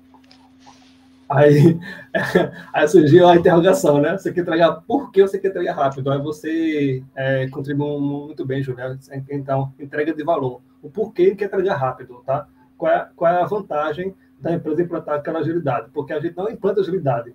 Aí, 1.30 1.78
aí 2.74 2.88
surgiu 2.88 3.28
a 3.28 3.36
interrogação, 3.36 4.00
né? 4.00 4.18
Você 4.18 4.32
quer 4.32 4.42
entregar, 4.42 4.82
por 4.88 5.12
que 5.12 5.22
você 5.22 5.38
quer 5.38 5.50
entregar 5.50 5.74
rápido? 5.74 6.12
Aí 6.12 6.20
você 6.20 7.04
é, 7.16 7.48
contribui 7.50 8.00
muito 8.00 8.46
bem, 8.46 8.64
Juliano. 8.64 8.98
Então, 9.30 9.74
entrega 9.80 10.14
de 10.14 10.24
valor. 10.24 10.62
O 10.82 10.90
porquê 10.90 11.36
quer 11.36 11.46
entregar 11.46 11.76
rápido, 11.76 12.24
tá? 12.26 12.48
Qual 12.78 12.92
é, 12.92 13.10
qual 13.16 13.34
é 13.34 13.42
a 13.42 13.46
vantagem 13.46 14.16
da 14.40 14.54
empresa 14.54 14.82
implantar 14.82 15.16
aquela 15.16 15.40
agilidade, 15.40 15.90
porque 15.94 16.14
a 16.14 16.20
gente 16.20 16.38
não 16.38 16.50
implanta 16.50 16.82
agilidade, 16.82 17.34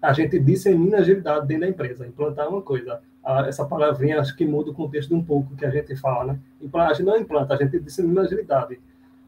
a 0.00 0.12
gente 0.12 0.38
dissemina 0.38 0.98
agilidade 0.98 1.46
dentro 1.46 1.62
da 1.62 1.68
empresa. 1.68 2.06
Implantar 2.06 2.46
é 2.46 2.48
uma 2.48 2.62
coisa, 2.62 3.00
essa 3.46 3.64
palavrinha 3.64 4.20
acho 4.20 4.36
que 4.36 4.46
muda 4.46 4.70
o 4.70 4.74
contexto 4.74 5.14
um 5.14 5.24
pouco 5.24 5.54
que 5.56 5.64
a 5.64 5.70
gente 5.70 5.96
fala, 5.96 6.32
né? 6.32 6.38
A 6.74 6.92
gente 6.92 7.06
não 7.06 7.16
implanta, 7.16 7.54
a 7.54 7.56
gente 7.56 7.78
dissemina 7.78 8.22
agilidade. 8.22 8.78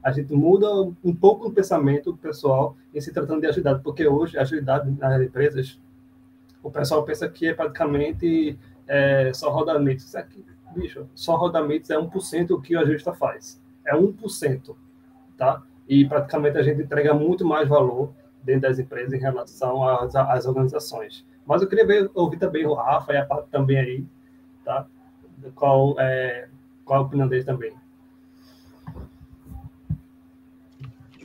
A 0.07 0.13
gente 0.13 0.33
muda 0.33 0.69
um 1.03 1.15
pouco 1.15 1.49
o 1.49 1.53
pensamento 1.53 2.17
pessoal 2.17 2.77
em 2.95 3.01
se 3.01 3.13
tratando 3.13 3.41
de 3.41 3.47
agilidade, 3.47 3.83
porque 3.83 4.07
hoje 4.07 4.39
a 4.39 4.43
agilidade 4.43 4.91
nas 4.91 5.21
empresas, 5.21 5.81
o 6.63 6.71
pessoal 6.71 7.03
pensa 7.05 7.29
que 7.29 7.49
é 7.49 7.55
praticamente 7.55 8.59
é, 8.87 9.33
só 9.35 9.51
rodamentos. 9.51 10.05
Isso 10.05 10.19
aqui, 10.19 10.45
bicho, 10.75 11.07
só 11.15 11.37
rodamentos 11.37 11.91
é 11.91 11.97
1% 11.97 12.51
o 12.51 12.61
que 12.61 12.77
o 12.77 12.81
agilista 12.81 13.13
faz. 13.13 13.61
É 13.85 13.95
1%, 13.97 14.77
tá? 15.37 15.63
e 15.89 16.05
praticamente 16.05 16.59
a 16.59 16.63
gente 16.63 16.83
entrega 16.83 17.15
muito 17.15 17.45
mais 17.45 17.69
valor 17.69 18.13
dentro 18.43 18.63
das 18.63 18.79
empresas 18.79 19.13
em 19.13 19.19
relação 19.19 19.83
às, 19.87 20.15
às 20.15 20.47
organizações. 20.47 21.25
Mas 21.45 21.63
eu 21.63 21.69
queria 21.69 21.87
ver, 21.87 22.11
ouvir 22.15 22.39
também 22.39 22.67
o 22.67 22.75
Rafa 22.75 23.13
e 23.13 23.17
a 23.17 23.25
Pato 23.25 23.49
também 23.51 23.79
aí, 23.79 24.05
tá? 24.65 24.87
Qual, 25.55 25.95
é, 25.99 26.49
qual 26.85 27.01
a 27.01 27.03
opinião 27.03 27.29
deles 27.29 27.45
também. 27.45 27.73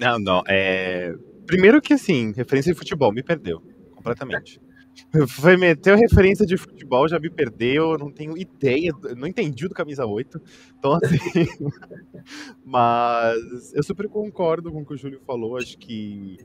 Não, 0.02 0.18
não. 0.18 0.44
É... 0.48 1.14
Primeiro 1.46 1.80
que, 1.80 1.94
assim, 1.94 2.34
referência 2.36 2.74
de 2.74 2.80
futebol, 2.80 3.14
me 3.14 3.22
perdeu 3.22 3.62
completamente. 3.94 4.60
Foi 5.28 5.56
meter 5.56 5.96
referência 5.96 6.46
de 6.46 6.58
futebol, 6.58 7.08
já 7.08 7.20
me 7.20 7.30
perdeu, 7.30 7.92
eu 7.92 7.98
não 7.98 8.12
tenho 8.12 8.38
ideia, 8.38 8.92
não 9.16 9.28
entendi 9.28 9.68
do 9.68 9.76
camisa 9.76 10.06
8. 10.06 10.42
Então, 10.78 10.94
assim. 10.94 11.46
mas 12.66 13.74
eu 13.74 13.84
super 13.84 14.10
concordo 14.10 14.72
com 14.72 14.82
o 14.82 14.86
que 14.86 14.94
o 14.94 14.98
Júlio 14.98 15.22
falou. 15.26 15.56
Acho 15.58 15.78
que 15.78 16.38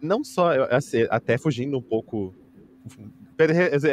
não 0.00 0.22
só, 0.22 0.52
assim, 0.70 1.06
até 1.10 1.36
fugindo 1.36 1.76
um 1.76 1.82
pouco. 1.82 2.32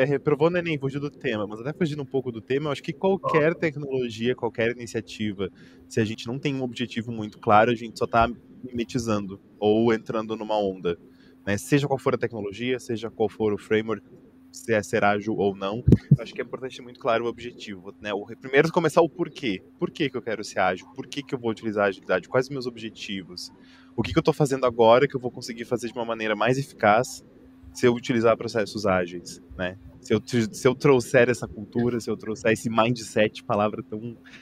Reprovou 0.07 0.49
não 0.49 0.59
é 0.59 0.61
nem 0.61 0.77
fugir 0.77 0.99
do 0.99 1.09
tema, 1.09 1.45
mas 1.45 1.59
até 1.59 1.73
fugindo 1.73 2.01
um 2.01 2.05
pouco 2.05 2.31
do 2.31 2.39
tema, 2.39 2.67
eu 2.67 2.71
acho 2.71 2.83
que 2.83 2.93
qualquer 2.93 3.53
tecnologia, 3.55 4.35
qualquer 4.35 4.71
iniciativa, 4.71 5.49
se 5.89 5.99
a 5.99 6.05
gente 6.05 6.27
não 6.27 6.39
tem 6.39 6.55
um 6.55 6.61
objetivo 6.61 7.11
muito 7.11 7.37
claro, 7.39 7.71
a 7.71 7.75
gente 7.75 7.99
só 7.99 8.05
está 8.05 8.29
mimetizando 8.63 9.39
ou 9.59 9.93
entrando 9.93 10.35
numa 10.35 10.57
onda 10.57 10.97
né? 11.45 11.57
Seja 11.57 11.87
qual 11.87 11.99
for 11.99 12.15
a 12.15 12.17
tecnologia, 12.17 12.79
seja 12.79 13.09
qual 13.09 13.29
for 13.29 13.53
o 13.53 13.57
framework, 13.57 14.05
se 14.51 14.73
é 14.73 14.81
ser 14.83 15.03
ágil 15.03 15.35
ou 15.35 15.55
não, 15.55 15.83
acho 16.19 16.33
que 16.33 16.39
é 16.39 16.43
importante 16.43 16.77
ter 16.77 16.83
muito 16.83 16.99
claro 16.99 17.25
o 17.25 17.27
objetivo, 17.27 17.93
né? 17.99 18.13
O, 18.13 18.25
primeiro 18.25 18.71
começar 18.71 19.01
o 19.01 19.09
porquê. 19.09 19.63
Por 19.79 19.89
que, 19.89 20.09
que 20.09 20.17
eu 20.17 20.21
quero 20.21 20.43
ser 20.43 20.59
ágil? 20.59 20.87
Por 20.95 21.07
que, 21.07 21.23
que 21.23 21.33
eu 21.33 21.39
vou 21.39 21.49
utilizar 21.49 21.85
a 21.85 21.87
agilidade? 21.87 22.29
Quais 22.29 22.45
os 22.45 22.51
meus 22.51 22.67
objetivos? 22.67 23.51
O 23.95 24.03
que, 24.03 24.11
que 24.11 24.17
eu 24.17 24.21
estou 24.21 24.33
fazendo 24.33 24.65
agora 24.65 25.07
que 25.07 25.15
eu 25.15 25.19
vou 25.19 25.31
conseguir 25.31 25.65
fazer 25.65 25.87
de 25.87 25.93
uma 25.93 26.05
maneira 26.05 26.35
mais 26.35 26.57
eficaz 26.57 27.25
se 27.73 27.87
eu 27.87 27.93
utilizar 27.93 28.37
processos 28.37 28.85
ágeis, 28.85 29.41
né? 29.57 29.77
Se 29.99 30.13
eu, 30.13 30.21
se 30.51 30.67
eu 30.67 30.75
trouxer 30.75 31.29
essa 31.29 31.47
cultura, 31.47 31.99
se 31.99 32.09
eu 32.09 32.17
trouxer 32.17 32.51
esse 32.51 32.69
mindset, 32.69 33.41
palavra 33.43 33.81
tão 33.81 33.99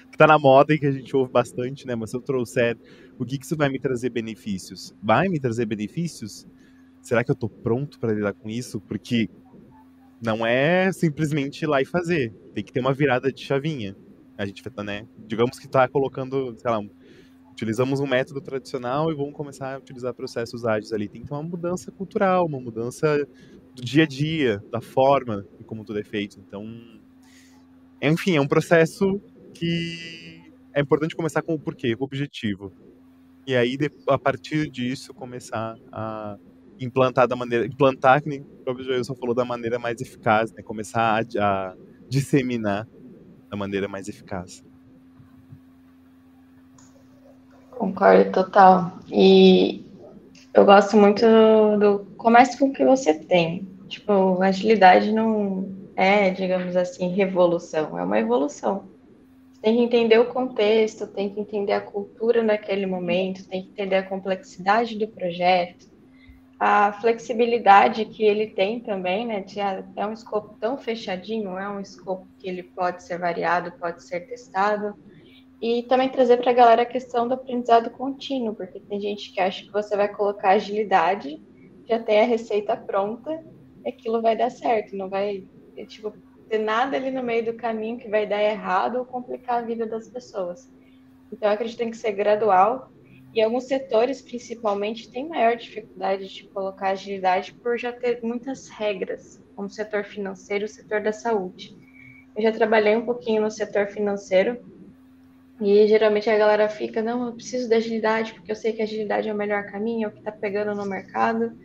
que 0.10 0.16
está 0.16 0.26
na 0.26 0.40
moda 0.40 0.74
e 0.74 0.80
que 0.80 0.88
a 0.88 0.92
gente 0.92 1.16
ouve 1.16 1.32
bastante, 1.32 1.86
né? 1.86 1.96
Mas 1.96 2.10
se 2.10 2.18
eu 2.18 2.22
trouxer, 2.22 2.78
o 3.22 3.26
que, 3.26 3.38
que 3.38 3.46
isso 3.46 3.56
vai 3.56 3.70
me 3.70 3.80
trazer 3.80 4.10
benefícios? 4.10 4.94
Vai 5.02 5.28
me 5.28 5.40
trazer 5.40 5.66
benefícios? 5.66 6.48
será 7.02 7.24
que 7.24 7.32
eu 7.32 7.36
tô 7.36 7.50
pronto 7.50 8.00
para 8.00 8.14
lidar 8.14 8.34
com 8.34 8.50
isso? 8.50 8.80
Porque 8.80 9.30
não 10.22 10.46
é 10.46 10.92
simplesmente 10.92 11.64
ir 11.64 11.68
lá 11.68 11.82
e 11.82 11.86
fazer. 11.86 12.32
Tem 12.54 12.64
que 12.64 12.72
ter 12.72 12.80
uma 12.80 12.94
virada 12.94 13.32
de 13.32 13.42
chavinha. 13.42 13.96
A 14.38 14.46
gente, 14.46 14.64
né? 14.84 15.08
Digamos 15.28 15.60
que 15.60 15.68
tá 15.68 15.88
colocando, 15.88 16.56
sei 16.58 16.72
lá, 16.72 16.80
utilizamos 17.52 18.00
um 18.00 18.08
método 18.08 18.42
tradicional 18.42 19.12
e 19.12 19.16
vamos 19.16 19.34
começar 19.34 19.76
a 19.76 19.78
utilizar 19.78 20.14
processos 20.14 20.66
ágeis 20.66 20.94
ali. 20.94 21.08
Tem 21.08 21.22
que 21.22 21.28
ter 21.28 21.34
uma 21.34 21.44
mudança 21.44 21.92
cultural, 21.92 22.46
uma 22.46 22.60
mudança 22.60 23.28
do 23.76 23.84
dia 23.84 24.04
a 24.04 24.08
dia, 24.08 24.64
da 24.72 24.82
forma 24.82 25.46
como 25.66 25.84
tudo 25.84 26.00
é 26.00 26.04
feito. 26.04 26.40
Então, 26.40 26.66
enfim, 28.02 28.36
é 28.36 28.42
um 28.42 28.48
processo 28.48 29.22
que 29.54 30.42
é 30.74 30.82
importante 30.82 31.16
começar 31.16 31.42
com 31.42 31.54
o 31.54 31.60
porquê, 31.60 31.96
o 31.98 32.04
objetivo. 32.04 32.72
E 33.46 33.56
aí, 33.56 33.78
a 34.08 34.18
partir 34.18 34.70
disso, 34.70 35.14
começar 35.14 35.76
a 35.92 36.38
implantar 36.80 37.28
da 37.28 37.36
maneira, 37.36 37.66
implantar, 37.66 38.22
que 38.22 38.30
nem 38.30 38.42
o 38.42 38.64
próprio 38.64 38.86
Joelson 38.86 39.16
falou, 39.16 39.36
da 39.36 39.46
maneira 39.46 39.80
mais 39.80 40.02
eficaz, 40.02 40.52
né? 40.54 40.62
Começar 40.62 41.24
a, 41.38 41.70
a 41.70 41.76
disseminar 42.08 42.88
da 43.50 43.58
maneira 43.58 43.88
mais 43.88 44.08
eficaz. 44.08 44.64
Concordo 47.72 48.32
total. 48.32 49.00
E 49.10 49.84
eu 50.54 50.66
gosto 50.66 50.96
muito 50.98 51.26
do 51.80 52.06
comece 52.18 52.58
com 52.58 52.68
o 52.68 52.74
que 52.74 52.86
você 52.86 53.14
tem. 53.14 53.68
Tipo, 53.88 54.42
agilidade 54.42 55.12
não 55.12 55.68
é, 55.96 56.30
digamos 56.30 56.76
assim, 56.76 57.10
revolução, 57.10 57.98
é 57.98 58.04
uma 58.04 58.20
evolução. 58.20 58.91
Tem 59.62 59.76
que 59.76 59.84
entender 59.84 60.18
o 60.18 60.26
contexto, 60.26 61.06
tem 61.06 61.30
que 61.30 61.40
entender 61.40 61.74
a 61.74 61.82
cultura 61.82 62.42
naquele 62.42 62.86
momento, 62.86 63.48
tem 63.48 63.64
que 63.64 63.70
entender 63.70 63.98
a 63.98 64.10
complexidade 64.10 64.98
do 64.98 65.08
projeto, 65.08 65.92
a 66.60 66.94
flexibilidade 66.94 68.06
que 68.06 68.24
ele 68.24 68.48
tem 68.48 68.80
também, 68.80 69.26
né? 69.26 69.42
De, 69.42 69.60
é 69.60 70.06
um 70.06 70.14
escopo 70.14 70.56
tão 70.60 70.78
fechadinho, 70.78 71.58
é 71.58 71.70
um 71.70 71.80
escopo 71.80 72.28
que 72.40 72.48
ele 72.48 72.64
pode 72.64 73.04
ser 73.04 73.20
variado, 73.20 73.72
pode 73.80 74.04
ser 74.04 74.22
testado. 74.22 74.96
E 75.62 75.84
também 75.84 76.10
trazer 76.10 76.38
para 76.38 76.50
a 76.52 76.56
galera 76.56 76.82
a 76.82 76.86
questão 76.86 77.28
do 77.28 77.36
aprendizado 77.36 77.92
contínuo, 77.92 78.56
porque 78.56 78.80
tem 78.80 79.00
gente 79.00 79.32
que 79.32 79.40
acha 79.40 79.64
que 79.64 79.72
você 79.72 79.96
vai 79.96 80.08
colocar 80.08 80.52
agilidade, 80.52 81.40
já 81.88 82.00
tem 82.00 82.22
a 82.22 82.26
receita 82.26 82.76
pronta, 82.76 83.44
aquilo 83.86 84.22
vai 84.22 84.36
dar 84.36 84.50
certo, 84.50 84.96
não 84.96 85.08
vai 85.08 85.44
tipo, 85.88 86.14
ter 86.52 86.58
nada 86.58 86.98
ali 86.98 87.10
no 87.10 87.24
meio 87.24 87.46
do 87.46 87.54
caminho 87.54 87.98
que 87.98 88.10
vai 88.10 88.28
dar 88.28 88.44
errado 88.44 88.98
ou 88.98 89.06
complicar 89.06 89.60
a 89.60 89.66
vida 89.66 89.86
das 89.86 90.10
pessoas. 90.10 90.70
Então, 91.32 91.48
eu 91.48 91.54
acredito 91.54 91.78
que 91.78 91.84
tem 91.84 91.92
que 91.92 91.98
ser 91.98 92.12
gradual, 92.12 92.92
e 93.34 93.42
alguns 93.42 93.64
setores, 93.64 94.22
principalmente, 94.22 95.10
têm 95.10 95.30
maior 95.30 95.56
dificuldade 95.56 96.28
de 96.28 96.44
colocar 96.50 96.90
agilidade 96.90 97.54
por 97.54 97.80
já 97.80 97.94
ter 97.94 98.20
muitas 98.22 98.68
regras, 98.68 99.42
como 99.56 99.70
o 99.70 99.72
setor 99.72 100.04
financeiro 100.04 100.66
e 100.66 100.68
o 100.68 100.70
setor 100.70 101.02
da 101.02 101.14
saúde. 101.14 101.74
Eu 102.36 102.44
já 102.44 102.52
trabalhei 102.52 102.98
um 102.98 103.06
pouquinho 103.06 103.42
no 103.42 103.50
setor 103.50 103.88
financeiro 103.88 104.60
e 105.62 105.88
geralmente 105.88 106.30
a 106.30 106.38
galera 106.38 106.68
fica, 106.68 107.02
não, 107.02 107.28
eu 107.28 107.34
preciso 107.34 107.70
da 107.70 107.78
agilidade 107.78 108.34
porque 108.34 108.52
eu 108.52 108.56
sei 108.56 108.74
que 108.74 108.82
a 108.82 108.84
agilidade 108.84 109.30
é 109.30 109.34
o 109.34 109.38
melhor 109.38 109.64
caminho, 109.68 110.06
é 110.06 110.08
o 110.10 110.12
que 110.12 110.20
está 110.20 110.34
pegando 110.34 110.76
no 110.76 110.86
mercado. 110.86 111.58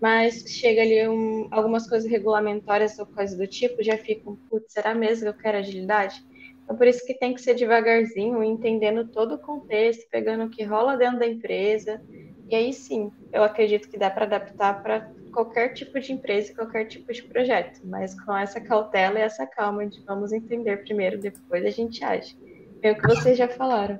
Mas 0.00 0.44
chega 0.46 0.82
ali 0.82 1.08
um, 1.08 1.48
algumas 1.50 1.88
coisas 1.88 2.10
regulamentórias 2.10 2.98
ou 2.98 3.06
coisas 3.06 3.36
do 3.36 3.46
tipo, 3.46 3.82
já 3.82 3.96
ficam, 3.96 4.36
putz, 4.50 4.72
será 4.72 4.94
mesmo 4.94 5.24
que 5.24 5.28
eu 5.28 5.42
quero 5.42 5.58
agilidade? 5.58 6.22
Então, 6.64 6.76
por 6.76 6.86
isso 6.86 7.04
que 7.06 7.14
tem 7.14 7.34
que 7.34 7.40
ser 7.40 7.54
devagarzinho, 7.54 8.42
entendendo 8.42 9.06
todo 9.06 9.34
o 9.34 9.38
contexto, 9.38 10.08
pegando 10.10 10.44
o 10.44 10.50
que 10.50 10.64
rola 10.64 10.96
dentro 10.96 11.18
da 11.18 11.26
empresa. 11.26 12.02
E 12.50 12.54
aí 12.54 12.72
sim, 12.72 13.10
eu 13.32 13.42
acredito 13.42 13.88
que 13.88 13.98
dá 13.98 14.10
para 14.10 14.24
adaptar 14.24 14.82
para 14.82 15.12
qualquer 15.32 15.74
tipo 15.74 15.98
de 16.00 16.12
empresa, 16.12 16.54
qualquer 16.54 16.86
tipo 16.86 17.12
de 17.12 17.22
projeto, 17.22 17.80
mas 17.84 18.18
com 18.22 18.36
essa 18.36 18.60
cautela 18.60 19.18
e 19.18 19.22
essa 19.22 19.46
calma 19.46 19.86
de 19.86 20.00
vamos 20.04 20.32
entender 20.32 20.84
primeiro, 20.84 21.18
depois 21.18 21.64
a 21.64 21.70
gente 21.70 22.02
age. 22.04 22.36
É 22.82 22.92
o 22.92 22.96
que 22.96 23.06
vocês 23.06 23.36
já 23.36 23.48
falaram. 23.48 23.98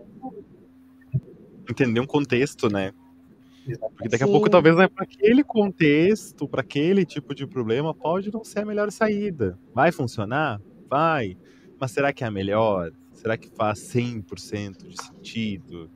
entender 1.69 2.01
um 2.01 2.07
contexto, 2.07 2.69
né? 2.71 2.93
Porque 3.65 4.09
daqui 4.09 4.23
a 4.25 4.27
Sim. 4.27 4.33
pouco, 4.33 4.51
talvez, 4.51 4.77
né, 4.77 4.89
para 4.89 5.05
aquele 5.05 5.43
contexto, 5.43 6.49
para 6.49 6.61
aquele 6.61 7.05
tipo 7.07 7.35
de 7.35 7.47
problema, 7.47 7.95
pode 7.95 8.33
não 8.33 8.45
ser 8.45 8.61
a 8.61 8.65
melhor 8.65 8.91
saída. 8.91 9.59
Vai 9.73 9.91
funcionar? 9.91 10.61
Vai. 10.89 11.37
Mas 11.81 11.93
será 11.93 12.13
que 12.13 12.25
é 12.25 12.27
a 12.27 12.31
melhor? 12.31 12.91
Será 13.13 13.37
que 13.39 13.49
faz 13.57 13.79
100% 13.81 14.87
de 14.89 15.03
sentido? 15.03 15.91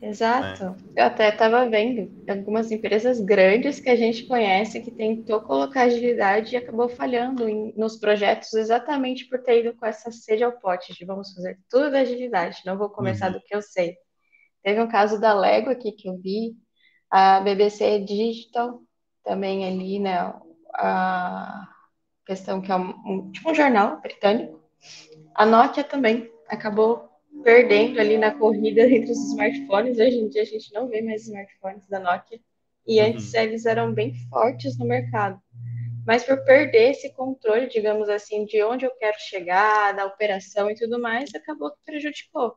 Exato. 0.00 0.76
Eu 0.94 1.04
até 1.04 1.30
estava 1.30 1.66
vendo 1.68 2.12
algumas 2.28 2.70
empresas 2.70 3.20
grandes 3.20 3.80
que 3.80 3.88
a 3.88 3.96
gente 3.96 4.26
conhece 4.26 4.82
que 4.82 4.90
tentou 4.90 5.40
colocar 5.40 5.84
agilidade 5.84 6.54
e 6.54 6.58
acabou 6.58 6.90
falhando 6.90 7.48
em- 7.48 7.72
nos 7.74 7.96
projetos 7.98 8.52
exatamente 8.52 9.26
por 9.28 9.42
ter 9.42 9.60
ido 9.64 9.74
com 9.74 9.86
essa 9.86 10.10
sede 10.12 10.44
ao 10.44 10.52
pote 10.52 10.92
de 10.92 11.04
vamos 11.06 11.32
fazer 11.32 11.58
tudo 11.70 11.90
da 11.90 12.00
agilidade, 12.00 12.58
não 12.66 12.76
vou 12.76 12.90
começar 12.90 13.30
do 13.30 13.40
que 13.40 13.54
eu 13.54 13.62
sei. 13.62 13.94
Teve 14.62 14.80
um 14.82 14.88
caso 14.88 15.18
da 15.18 15.32
Lego 15.32 15.70
aqui 15.70 15.92
que 15.92 16.08
eu 16.08 16.18
vi, 16.18 16.54
a 17.14 17.40
BBC 17.40 18.00
Digital 18.00 18.82
também 19.24 19.64
ali, 19.66 20.00
né? 20.00 20.34
A 20.74 21.68
questão 22.26 22.60
que 22.60 22.72
é 22.72 22.76
um, 22.76 23.30
tipo 23.30 23.50
um 23.50 23.54
jornal 23.54 24.00
britânico. 24.00 24.60
A 25.36 25.46
Nokia 25.46 25.84
também 25.84 26.28
acabou 26.48 27.08
perdendo 27.44 28.00
ali 28.00 28.18
na 28.18 28.32
corrida 28.32 28.82
entre 28.90 29.12
os 29.12 29.30
smartphones. 29.30 29.98
Hoje 29.98 30.18
em 30.18 30.28
dia 30.28 30.42
a 30.42 30.46
gente 30.46 30.72
não 30.74 30.88
vê 30.88 31.02
mais 31.02 31.22
smartphones 31.28 31.86
da 31.88 32.00
Nokia. 32.00 32.40
E 32.86 33.00
Uhum. 33.00 33.06
antes 33.10 33.32
eles 33.34 33.64
eram 33.64 33.94
bem 33.94 34.12
fortes 34.28 34.76
no 34.78 34.86
mercado. 34.86 35.40
Mas 36.06 36.24
por 36.24 36.44
perder 36.44 36.90
esse 36.90 37.12
controle, 37.14 37.68
digamos 37.68 38.08
assim, 38.08 38.44
de 38.44 38.62
onde 38.64 38.86
eu 38.86 38.90
quero 38.96 39.16
chegar, 39.20 39.92
da 39.94 40.06
operação 40.06 40.70
e 40.70 40.74
tudo 40.74 41.00
mais, 41.00 41.34
acabou 41.34 41.70
que 41.70 41.78
prejudicou. 41.86 42.56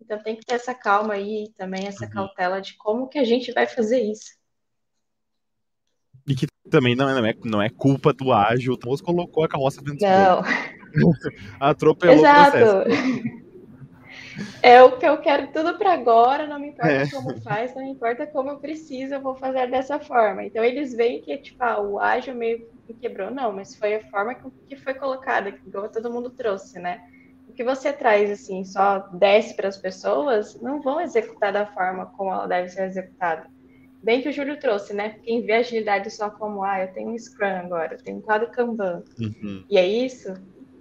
Então 0.00 0.22
tem 0.22 0.36
que 0.36 0.44
ter 0.44 0.54
essa 0.54 0.74
calma 0.74 1.14
aí 1.14 1.44
e 1.44 1.52
também 1.52 1.86
essa 1.86 2.04
Uhum. 2.06 2.10
cautela 2.10 2.60
de 2.60 2.76
como 2.76 3.08
que 3.08 3.18
a 3.18 3.24
gente 3.24 3.52
vai 3.52 3.66
fazer 3.66 4.00
isso. 4.00 4.36
E 6.26 6.34
que 6.34 6.46
também 6.70 6.94
não 6.94 7.08
é, 7.08 7.14
não 7.14 7.26
é, 7.26 7.34
não 7.44 7.62
é 7.62 7.68
culpa 7.70 8.12
do 8.12 8.32
ágil. 8.32 8.74
O 8.74 8.88
moço 8.88 9.02
colocou 9.02 9.44
a 9.44 9.48
carroça 9.48 9.80
dentro 9.82 9.98
do 9.98 10.04
Não, 10.04 10.42
Atropelou 11.60 12.16
o 12.16 12.20
exato. 12.20 12.50
processo. 12.50 13.18
É 14.62 14.82
o 14.82 14.98
que 14.98 15.06
eu 15.06 15.18
quero 15.20 15.52
tudo 15.52 15.78
para 15.78 15.92
agora, 15.92 16.46
não 16.46 16.58
me 16.58 16.68
importa 16.68 16.92
É. 16.92 17.06
como 17.06 17.40
faz, 17.42 17.74
não 17.74 17.82
me 17.82 17.90
importa 17.90 18.26
como 18.26 18.50
eu 18.50 18.58
preciso, 18.58 19.14
eu 19.14 19.22
vou 19.22 19.36
fazer 19.36 19.70
dessa 19.70 19.98
forma. 20.00 20.44
Então 20.44 20.64
eles 20.64 20.92
veem 20.94 21.20
que 21.22 21.36
tipo, 21.38 21.62
ah, 21.62 21.80
o 21.80 21.98
ágil 21.98 22.34
meio 22.34 22.58
que 22.86 22.94
quebrou, 22.94 23.30
não, 23.30 23.52
mas 23.52 23.76
foi 23.76 23.94
a 23.94 24.04
forma 24.10 24.34
que- 24.34 24.76
foi 24.76 24.94
colocada, 24.94 25.52
que 25.52 25.68
igual 25.68 25.88
todo 25.90 26.12
mundo 26.12 26.30
trouxe, 26.30 26.78
né? 26.80 27.00
Que 27.58 27.64
você 27.64 27.92
traz 27.92 28.30
assim, 28.30 28.62
só 28.62 29.00
desce 29.14 29.52
para 29.56 29.66
as 29.66 29.76
pessoas, 29.76 30.60
não 30.62 30.80
vão 30.80 31.00
executar 31.00 31.52
da 31.52 31.66
forma 31.66 32.06
como 32.06 32.30
ela 32.30 32.46
deve 32.46 32.68
ser 32.68 32.84
executada. 32.84 33.48
Bem 34.00 34.22
que 34.22 34.28
o 34.28 34.32
Júlio 34.32 34.60
trouxe, 34.60 34.94
né? 34.94 35.18
Quem 35.24 35.44
vê 35.44 35.54
a 35.54 35.58
agilidade 35.58 36.08
só 36.08 36.30
como, 36.30 36.62
ah, 36.62 36.80
eu 36.80 36.92
tenho 36.92 37.10
um 37.10 37.18
Scrum 37.18 37.48
agora, 37.48 37.94
eu 37.94 37.98
tenho 37.98 38.18
um 38.18 38.20
quadro 38.20 38.48
Kanban, 38.52 39.02
Uhum. 39.18 39.64
e 39.68 39.76
é 39.76 39.84
isso, 39.84 40.34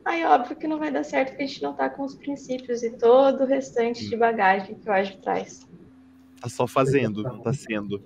aí 0.06 0.24
óbvio 0.24 0.56
que 0.56 0.68
não 0.68 0.78
vai 0.78 0.92
dar 0.92 1.04
certo 1.04 1.30
porque 1.30 1.46
a 1.46 1.48
gente 1.48 1.64
não 1.64 1.74
tá 1.74 1.90
com 1.90 2.04
os 2.04 2.14
princípios 2.14 2.84
e 2.84 2.92
todo 2.92 3.42
o 3.42 3.48
restante 3.48 4.08
de 4.08 4.16
bagagem 4.16 4.76
que 4.76 4.88
o 4.88 4.94
Agile 4.94 5.18
traz. 5.18 5.68
Tá 6.40 6.48
só 6.48 6.68
fazendo, 6.68 7.24
não 7.24 7.40
tá 7.40 7.54
sendo. 7.54 8.04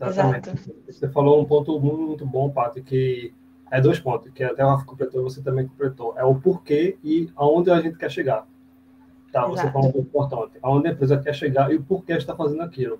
Exatamente. 0.00 0.48
Exato. 0.48 0.74
Você 0.86 1.06
falou 1.10 1.38
um 1.38 1.44
ponto 1.44 1.78
muito 1.78 2.24
bom, 2.24 2.48
Pato, 2.48 2.82
que 2.82 3.34
é 3.70 3.80
dois 3.80 4.00
pontos, 4.00 4.32
que 4.32 4.42
até 4.42 4.64
o 4.64 4.68
Rafa 4.68 4.84
completou, 4.84 5.22
você 5.22 5.40
também 5.40 5.66
completou. 5.66 6.14
É 6.16 6.24
o 6.24 6.34
porquê 6.34 6.98
e 7.04 7.30
aonde 7.36 7.70
a 7.70 7.80
gente 7.80 7.96
quer 7.96 8.10
chegar. 8.10 8.46
Tá, 9.32 9.46
você 9.46 9.62
Exato. 9.62 9.72
falou 9.72 9.88
um 9.88 9.92
ponto 9.92 10.08
importante. 10.08 10.58
Aonde 10.60 10.88
a 10.88 10.90
empresa 10.90 11.18
quer 11.18 11.34
chegar 11.34 11.72
e 11.72 11.76
o 11.76 11.82
porquê 11.82 12.14
está 12.14 12.34
fazendo 12.34 12.62
aquilo. 12.62 12.98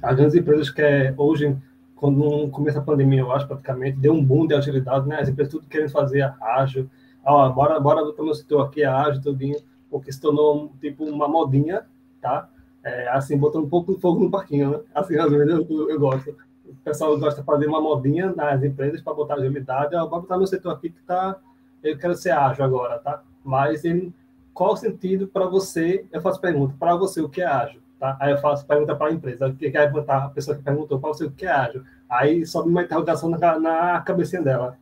As 0.00 0.14
grandes 0.14 0.36
empresas 0.36 0.70
que 0.70 0.80
é, 0.80 1.12
hoje, 1.16 1.56
quando 1.96 2.48
começa 2.50 2.78
a 2.78 2.82
pandemia, 2.82 3.20
eu 3.20 3.32
acho, 3.32 3.48
praticamente, 3.48 3.98
deu 3.98 4.12
um 4.12 4.24
boom 4.24 4.46
de 4.46 4.54
agilidade, 4.54 5.08
né? 5.08 5.20
As 5.20 5.28
empresas 5.28 5.52
tudo 5.52 5.66
querendo 5.66 5.90
fazer 5.90 6.22
ágil. 6.40 6.88
Ó, 7.24 7.48
bora, 7.50 7.78
bora 7.80 8.04
meu 8.04 8.34
setor 8.34 8.66
aqui, 8.66 8.84
a 8.84 8.96
ágil, 8.96 9.20
tudinho, 9.20 9.58
porque 9.90 10.12
se 10.12 10.20
tornou, 10.20 10.72
tipo, 10.80 11.04
uma 11.04 11.26
modinha, 11.26 11.82
tá? 12.20 12.48
É, 12.82 13.08
assim, 13.08 13.36
botando 13.36 13.64
um 13.64 13.68
pouco 13.68 13.92
de 13.92 14.00
fogo 14.00 14.22
no 14.22 14.30
parquinho, 14.30 14.70
né? 14.70 14.80
Assim, 14.94 15.18
às 15.18 15.30
vezes 15.30 15.48
eu, 15.48 15.66
eu, 15.68 15.90
eu 15.90 16.00
gosto. 16.00 16.34
O 16.80 16.82
pessoal 16.82 17.18
gosta 17.18 17.40
de 17.40 17.46
fazer 17.46 17.66
uma 17.66 17.80
modinha 17.80 18.32
nas 18.34 18.62
empresas 18.62 19.02
para 19.02 19.12
botar 19.12 19.34
agilidade. 19.34 19.94
Ó, 19.94 20.06
bora 20.06 20.22
botar 20.22 20.38
meu 20.38 20.46
setor 20.46 20.72
aqui 20.72 20.90
que 20.90 21.02
tá. 21.02 21.36
Eu 21.82 21.98
quero 21.98 22.14
ser 22.14 22.30
ágil 22.30 22.64
agora, 22.64 22.98
tá? 22.98 23.22
Mas 23.44 23.84
ele, 23.84 24.12
qual 24.54 24.72
o 24.72 24.76
sentido 24.76 25.28
para 25.28 25.46
você? 25.46 26.04
Eu 26.10 26.22
faço 26.22 26.40
pergunta, 26.40 26.74
para 26.78 26.96
você 26.96 27.20
o 27.20 27.28
que 27.28 27.42
é 27.42 27.46
ágil? 27.46 27.80
Tá? 27.98 28.16
Aí 28.18 28.30
eu 28.30 28.38
faço 28.38 28.66
pergunta 28.66 28.96
para 28.96 29.08
a 29.08 29.12
empresa, 29.12 29.46
o 29.46 29.54
que 29.54 29.70
quer 29.70 29.92
perguntar 29.92 30.24
a 30.24 30.28
pessoa 30.30 30.56
que 30.56 30.62
perguntou 30.62 30.98
para 30.98 31.10
você 31.10 31.24
o 31.26 31.30
que 31.30 31.44
é 31.44 31.50
ágil. 31.50 31.84
Aí 32.08 32.46
sobe 32.46 32.70
uma 32.70 32.82
interrogação 32.82 33.28
na, 33.28 33.58
na 33.58 34.00
cabecinha 34.00 34.42
dela. 34.42 34.78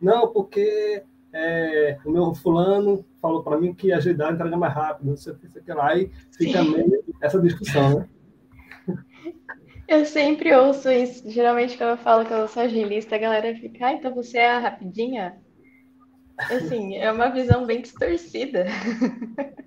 Não, 0.00 0.28
porque 0.28 1.04
é, 1.32 1.98
o 2.04 2.10
meu 2.10 2.34
fulano 2.34 3.04
falou 3.22 3.42
para 3.42 3.56
mim 3.56 3.72
que 3.72 3.92
agilidade 3.92 4.34
entrega 4.34 4.56
mais 4.56 4.74
rápido, 4.74 5.10
não 5.10 5.16
sei 5.16 5.32
o 5.32 5.36
que, 5.36 5.48
sei 5.48 5.62
o 5.62 5.64
que 5.64 5.72
lá. 5.72 5.88
Aí 5.88 6.10
fica 6.36 6.62
meio 6.64 7.04
essa 7.20 7.40
discussão, 7.40 8.00
né? 8.00 8.08
Eu 9.88 10.04
sempre 10.04 10.54
ouço 10.54 10.90
isso. 10.90 11.30
Geralmente, 11.30 11.76
quando 11.76 11.90
eu 11.90 11.96
falo 11.96 12.24
que 12.24 12.32
eu 12.32 12.48
sou 12.48 12.62
agilista, 12.62 13.14
a 13.14 13.18
galera 13.18 13.54
fica, 13.56 13.86
ah, 13.86 13.92
então 13.92 14.14
você 14.14 14.38
é 14.38 14.58
rapidinha? 14.58 15.36
Assim, 16.38 16.96
é 16.96 17.10
uma 17.10 17.28
visão 17.30 17.64
bem 17.64 17.80
distorcida. 17.80 18.66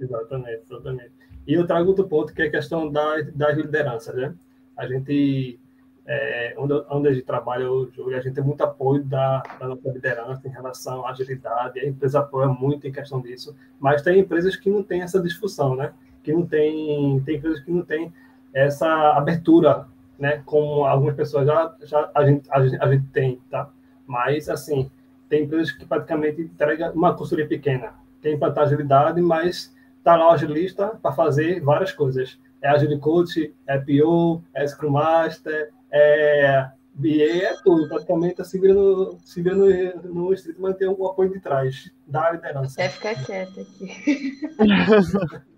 Exatamente, 0.00 0.62
exatamente. 0.64 1.12
E 1.46 1.54
eu 1.54 1.64
trago 1.64 1.88
outro 1.88 2.08
ponto 2.08 2.34
que 2.34 2.42
é 2.42 2.46
a 2.46 2.50
questão 2.50 2.90
da, 2.90 3.20
das 3.34 3.56
lideranças, 3.56 4.14
né? 4.16 4.34
A 4.76 4.84
gente, 4.86 5.60
é, 6.04 6.54
onde, 6.58 6.74
onde 6.90 7.08
a 7.08 7.12
gente 7.12 7.24
trabalha 7.24 7.70
hoje, 7.70 7.92
a 8.12 8.20
gente 8.20 8.34
tem 8.34 8.42
muito 8.42 8.62
apoio 8.62 9.04
da, 9.04 9.42
da 9.60 9.68
nossa 9.68 9.88
liderança 9.90 10.48
em 10.48 10.50
relação 10.50 11.06
à 11.06 11.10
agilidade, 11.10 11.78
a 11.78 11.86
empresa 11.86 12.18
apoia 12.18 12.48
muito 12.48 12.86
em 12.86 12.92
questão 12.92 13.20
disso, 13.20 13.56
mas 13.78 14.02
tem 14.02 14.18
empresas 14.18 14.56
que 14.56 14.68
não 14.68 14.82
têm 14.82 15.02
essa 15.02 15.20
discussão, 15.20 15.76
né? 15.76 15.92
Que 16.22 16.32
não 16.32 16.44
tem, 16.44 17.20
tem 17.20 17.36
empresas 17.36 17.60
que 17.60 17.70
não 17.70 17.82
têm 17.84 18.12
essa 18.54 19.12
abertura, 19.12 19.86
né? 20.18 20.42
Como 20.44 20.84
algumas 20.84 21.14
pessoas 21.14 21.46
já, 21.46 21.74
já 21.82 22.10
a, 22.14 22.24
gente, 22.24 22.48
a, 22.50 22.66
gente, 22.66 22.82
a 22.82 22.90
gente 22.90 23.06
tem, 23.08 23.40
tá? 23.50 23.70
Mas, 24.06 24.48
assim, 24.48 24.90
tem 25.28 25.44
empresas 25.44 25.72
que 25.72 25.86
praticamente 25.86 26.42
entregam 26.42 26.92
uma 26.92 27.14
consultoria 27.14 27.48
pequena, 27.48 27.94
tem 28.20 28.34
implantar 28.34 28.64
agilidade, 28.64 29.20
mas 29.20 29.74
tá 30.04 30.16
lá 30.16 30.28
o 30.28 30.32
agilista 30.32 30.88
para 31.00 31.12
fazer 31.12 31.60
várias 31.60 31.92
coisas. 31.92 32.38
É 32.60 32.68
Agile 32.68 32.98
Coach, 32.98 33.52
é 33.66 33.78
PO, 33.78 34.42
é 34.54 34.66
Scrum 34.66 34.90
Master, 34.90 35.70
é 35.90 36.68
BA, 36.94 37.44
é 37.44 37.56
tudo. 37.64 37.88
Praticamente 37.88 38.36
tá 38.36 38.44
se 38.44 38.60
vira 38.60 38.74
no, 38.74 39.18
se 39.24 39.42
vira 39.42 39.56
no, 39.56 39.66
no 40.14 40.32
street, 40.34 40.58
mas 40.60 40.76
tem 40.76 40.88
um 40.88 41.06
apoio 41.06 41.32
de 41.32 41.40
trás 41.40 41.90
da 42.06 42.30
liderança. 42.30 42.76
Quer 42.76 42.90
ficar 42.90 43.24
quieta 43.24 43.60
aqui. 43.60 44.40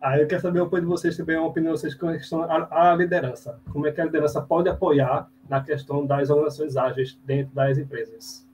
Aí 0.00 0.20
eu 0.20 0.26
quero 0.26 0.42
saber 0.42 0.60
o 0.60 0.64
apoio 0.64 0.82
de 0.82 0.88
vocês 0.88 1.16
também, 1.16 1.36
a 1.36 1.42
opinião 1.42 1.74
de 1.74 1.80
vocês 1.80 1.94
com 1.94 2.08
a 2.08 2.16
questão 2.16 2.46
da 2.46 2.94
liderança. 2.94 3.58
Como 3.72 3.86
é 3.86 3.92
que 3.92 4.00
a 4.00 4.04
liderança 4.04 4.40
pode 4.42 4.68
apoiar 4.68 5.30
na 5.48 5.62
questão 5.62 6.06
das 6.06 6.28
organizações 6.28 6.76
ágeis 6.76 7.18
dentro 7.24 7.54
das 7.54 7.78
empresas? 7.78 8.46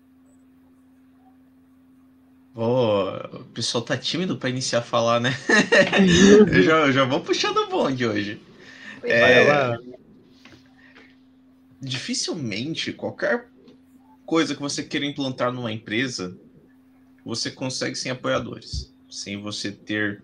Oh, 2.54 3.38
o 3.38 3.44
pessoal 3.54 3.82
tá 3.82 3.96
tímido 3.96 4.36
para 4.36 4.50
iniciar 4.50 4.80
a 4.80 4.82
falar, 4.82 5.20
né? 5.20 5.30
eu 6.46 6.62
já, 6.62 6.92
já 6.92 7.04
vou 7.04 7.20
puxando 7.20 7.56
o 7.56 7.68
bonde 7.68 8.06
hoje. 8.06 8.40
Vai 9.00 9.46
lá. 9.46 9.78
Dificilmente 11.80 12.92
qualquer 12.92 13.48
coisa 14.24 14.54
que 14.54 14.60
você 14.60 14.82
queira 14.82 15.06
implantar 15.06 15.50
numa 15.50 15.72
empresa, 15.72 16.36
você 17.24 17.50
consegue 17.50 17.96
sem 17.96 18.12
apoiadores, 18.12 18.94
sem 19.10 19.40
você 19.40 19.72
ter 19.72 20.22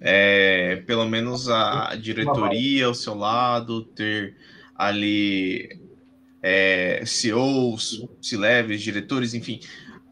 é, 0.00 0.76
pelo 0.86 1.06
menos 1.06 1.48
a 1.48 1.94
diretoria 1.96 2.86
ao 2.86 2.94
seu 2.94 3.14
lado, 3.14 3.82
ter 3.82 4.36
ali 4.74 5.80
é, 6.42 7.02
CEOs, 7.04 8.06
C-levels, 8.20 8.82
diretores, 8.82 9.34
enfim. 9.34 9.60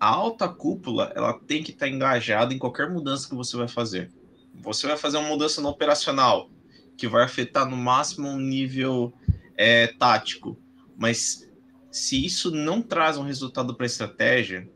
A 0.00 0.08
alta 0.08 0.48
cúpula 0.48 1.12
ela 1.14 1.32
tem 1.32 1.62
que 1.62 1.70
estar 1.70 1.88
engajada 1.88 2.52
em 2.52 2.58
qualquer 2.58 2.90
mudança 2.90 3.28
que 3.28 3.34
você 3.34 3.56
vai 3.56 3.68
fazer. 3.68 4.10
Você 4.54 4.86
vai 4.86 4.96
fazer 4.96 5.18
uma 5.18 5.28
mudança 5.28 5.60
no 5.60 5.68
operacional 5.68 6.50
que 6.96 7.08
vai 7.08 7.24
afetar 7.24 7.68
no 7.68 7.76
máximo 7.76 8.28
um 8.28 8.38
nível 8.38 9.12
é, 9.56 9.88
tático, 9.88 10.58
mas 10.96 11.48
se 11.90 12.24
isso 12.24 12.50
não 12.50 12.80
traz 12.80 13.16
um 13.16 13.22
resultado 13.22 13.74
para 13.74 13.84
a 13.84 13.86
estratégia, 13.86 14.68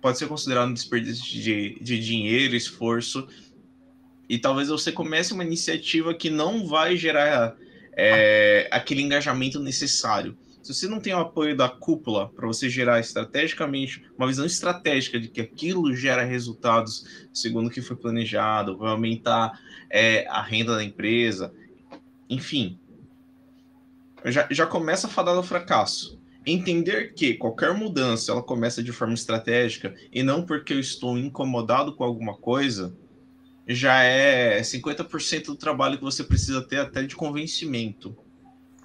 pode 0.00 0.18
ser 0.18 0.26
considerado 0.26 0.68
um 0.68 0.74
desperdício 0.74 1.24
de, 1.24 1.78
de 1.80 1.98
dinheiro, 1.98 2.54
esforço 2.54 3.26
e 4.28 4.38
talvez 4.38 4.68
você 4.68 4.90
comece 4.90 5.32
uma 5.32 5.44
iniciativa 5.44 6.14
que 6.14 6.30
não 6.30 6.66
vai 6.66 6.96
gerar 6.96 7.56
é, 7.96 8.68
aquele 8.70 9.02
engajamento 9.02 9.60
necessário. 9.60 10.36
Se 10.62 10.72
você 10.72 10.86
não 10.86 11.00
tem 11.00 11.12
o 11.12 11.18
apoio 11.18 11.56
da 11.56 11.68
cúpula 11.68 12.28
para 12.28 12.46
você 12.46 12.70
gerar 12.70 13.00
estrategicamente 13.00 14.04
uma 14.16 14.28
visão 14.28 14.46
estratégica 14.46 15.18
de 15.18 15.26
que 15.28 15.40
aquilo 15.40 15.94
gera 15.94 16.22
resultados 16.22 17.04
segundo 17.32 17.66
o 17.66 17.70
que 17.70 17.82
foi 17.82 17.96
planejado, 17.96 18.78
vai 18.78 18.90
aumentar 18.90 19.60
é, 19.90 20.24
a 20.28 20.40
renda 20.40 20.76
da 20.76 20.84
empresa, 20.84 21.52
enfim, 22.30 22.78
já, 24.24 24.46
já 24.50 24.66
começa 24.66 25.08
a 25.08 25.10
fadar 25.10 25.34
do 25.34 25.42
fracasso. 25.42 26.20
Entender 26.46 27.12
que 27.14 27.34
qualquer 27.34 27.74
mudança 27.74 28.32
ela 28.32 28.42
começa 28.42 28.82
de 28.82 28.92
forma 28.92 29.14
estratégica 29.14 29.94
e 30.12 30.22
não 30.22 30.44
porque 30.44 30.72
eu 30.72 30.80
estou 30.80 31.18
incomodado 31.18 31.94
com 31.94 32.04
alguma 32.04 32.36
coisa, 32.36 32.96
já 33.74 34.02
é 34.02 34.60
50% 34.60 35.46
do 35.46 35.56
trabalho 35.56 35.98
que 35.98 36.04
você 36.04 36.24
precisa 36.24 36.62
ter 36.62 36.78
até 36.78 37.02
de 37.02 37.16
convencimento. 37.16 38.16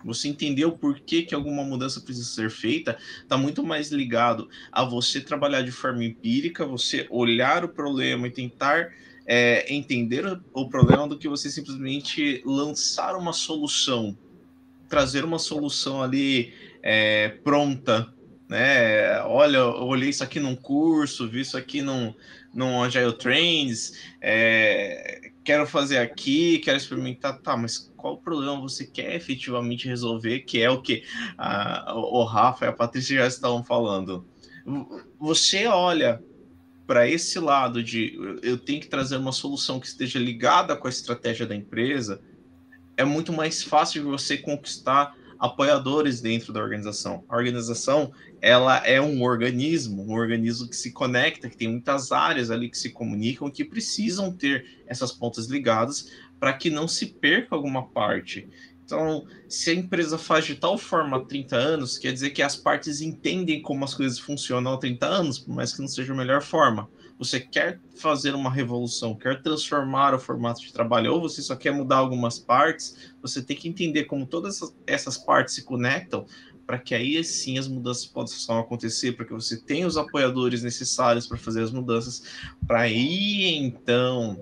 Você 0.04 0.28
entender 0.28 0.66
o 0.66 0.78
porquê 0.78 1.24
que 1.24 1.34
alguma 1.34 1.64
mudança 1.64 2.00
precisa 2.00 2.30
ser 2.30 2.52
feita, 2.52 2.98
está 3.22 3.38
muito 3.38 3.64
mais 3.64 3.92
ligado 3.92 4.48
a 4.72 4.86
você 4.86 5.20
trabalhar 5.20 5.64
de 5.64 5.72
forma 5.72 6.04
empírica, 6.04 6.66
você 6.66 7.08
olhar 7.10 7.66
o 7.66 7.70
problema 7.70 8.28
e 8.28 8.32
tentar 8.32 8.94
é, 9.26 9.74
entender 9.74 10.24
o 10.54 10.70
problema 10.70 11.08
do 11.08 11.18
que 11.18 11.28
você 11.28 11.50
simplesmente 11.50 12.42
lançar 12.46 13.16
uma 13.18 13.34
solução, 13.34 14.18
trazer 14.88 15.26
uma 15.26 15.40
solução 15.40 16.02
ali 16.02 16.54
é, 16.82 17.30
pronta, 17.44 18.14
né? 18.48 19.20
Olha, 19.24 19.58
eu 19.58 19.84
olhei 19.84 20.10
isso 20.10 20.24
aqui 20.24 20.40
num 20.40 20.56
curso, 20.56 21.28
vi 21.28 21.42
isso 21.42 21.58
aqui 21.58 21.82
num, 21.82 22.14
num 22.58 22.82
Agile 22.82 23.14
Trends, 23.14 23.94
é, 24.20 25.30
quero 25.44 25.68
fazer 25.68 26.00
aqui, 26.00 26.58
quero 26.58 26.76
experimentar, 26.76 27.40
tá, 27.40 27.56
mas 27.56 27.94
qual 27.96 28.18
problema 28.18 28.60
você 28.60 28.84
quer 28.84 29.16
efetivamente 29.16 29.88
resolver, 29.88 30.40
que 30.40 30.60
é 30.60 30.68
o 30.68 30.82
que 30.82 31.04
a, 31.38 31.94
o 31.96 32.24
Rafa 32.24 32.66
e 32.66 32.68
a 32.68 32.74
Patrícia 32.74 33.18
já 33.18 33.28
estavam 33.28 33.64
falando. 33.64 34.26
Você 35.20 35.68
olha 35.68 36.20
para 36.88 37.08
esse 37.08 37.38
lado 37.38 37.84
de 37.84 38.18
eu 38.42 38.58
tenho 38.58 38.82
que 38.82 38.88
trazer 38.88 39.18
uma 39.18 39.32
solução 39.32 39.80
que 39.80 39.86
esteja 39.86 40.18
ligada 40.18 40.76
com 40.76 40.88
a 40.88 40.90
estratégia 40.90 41.46
da 41.46 41.56
empresa, 41.56 42.20
é 42.98 43.06
muito 43.06 43.32
mais 43.32 43.62
fácil 43.62 44.02
de 44.02 44.10
você 44.10 44.36
conquistar 44.36 45.16
apoiadores 45.40 46.22
dentro 46.22 46.52
da 46.52 46.62
organização. 46.62 47.24
A 47.28 47.36
organização, 47.36 48.12
ela 48.42 48.78
é 48.86 49.02
um 49.02 49.22
organismo, 49.24 50.04
um 50.04 50.14
organismo 50.14 50.68
que 50.68 50.76
se 50.76 50.92
conecta, 50.92 51.50
que 51.50 51.58
tem 51.58 51.68
muitas 51.68 52.12
áreas 52.12 52.52
ali 52.52 52.70
que 52.70 52.78
se 52.78 52.90
comunicam, 52.90 53.50
que 53.50 53.64
precisam 53.64 54.32
ter 54.32 54.66
essas 54.88 55.12
pontas 55.12 55.48
ligadas 55.48 56.12
para 56.40 56.54
que 56.54 56.70
não 56.70 56.88
se 56.88 57.08
perca 57.08 57.56
alguma 57.56 57.88
parte. 57.88 58.48
Então, 58.88 59.28
se 59.50 59.70
a 59.70 59.74
empresa 59.74 60.18
faz 60.18 60.46
de 60.46 60.56
tal 60.56 60.78
forma 60.78 61.18
há 61.18 61.20
30 61.20 61.56
anos, 61.58 61.98
quer 61.98 62.14
dizer 62.14 62.30
que 62.30 62.42
as 62.42 62.56
partes 62.56 63.02
entendem 63.02 63.62
como 63.62 63.84
as 63.84 63.94
coisas 63.94 64.18
funcionam 64.18 64.74
há 64.74 64.78
30 64.78 65.06
anos, 65.06 65.40
por 65.40 65.54
mais 65.54 65.74
que 65.74 65.82
não 65.82 65.90
seja 65.90 66.14
a 66.14 66.16
melhor 66.16 66.42
forma. 66.42 66.90
Você 67.20 67.40
quer 67.40 67.82
fazer 68.00 68.36
uma 68.36 68.52
revolução, 68.52 69.16
quer 69.16 69.42
transformar 69.42 70.14
o 70.14 70.20
formato 70.20 70.62
de 70.62 70.72
trabalho, 70.72 71.14
ou 71.14 71.22
você 71.22 71.42
só 71.42 71.56
quer 71.56 71.72
mudar 71.72 71.98
algumas 71.98 72.40
partes, 72.40 73.14
você 73.22 73.42
tem 73.42 73.58
que 73.58 73.68
entender 73.68 74.06
como 74.06 74.26
todas 74.26 74.60
essas 74.86 75.18
partes 75.18 75.56
se 75.56 75.64
conectam 75.64 76.26
para 76.66 76.78
que 76.78 76.94
aí 76.94 77.24
sim 77.24 77.58
as 77.58 77.68
mudanças 77.68 78.06
possam 78.06 78.60
acontecer, 78.60 79.14
para 79.14 79.26
que 79.26 79.34
você 79.34 79.58
tenha 79.58 79.88
os 79.88 79.98
apoiadores 79.98 80.62
necessários 80.64 81.26
para 81.26 81.38
fazer 81.38 81.64
as 81.64 81.72
mudanças, 81.72 82.24
para 82.68 82.82
aí 82.82 83.56
então 83.56 84.38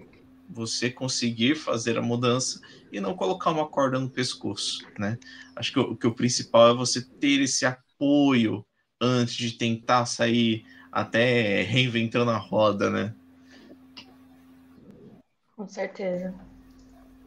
você 0.50 0.90
conseguir 0.90 1.56
fazer 1.56 1.98
a 1.98 2.02
mudança 2.02 2.60
e 2.92 3.00
não 3.00 3.16
colocar 3.16 3.52
uma 3.52 3.68
corda 3.68 4.00
no 4.00 4.10
pescoço, 4.10 4.86
né? 4.98 5.18
Acho 5.56 5.72
que 5.72 5.80
o, 5.80 5.96
que 5.96 6.08
o 6.08 6.14
principal 6.16 6.72
é 6.72 6.74
você 6.74 7.02
ter 7.02 7.42
esse 7.42 7.66
apoio 7.66 8.66
antes 9.00 9.36
de 9.36 9.52
tentar 9.52 10.06
sair 10.06 10.64
até 10.92 11.62
reinventando 11.62 12.32
a 12.32 12.38
roda, 12.38 12.90
né? 12.90 13.14
Com 15.56 15.68
certeza. 15.68 16.34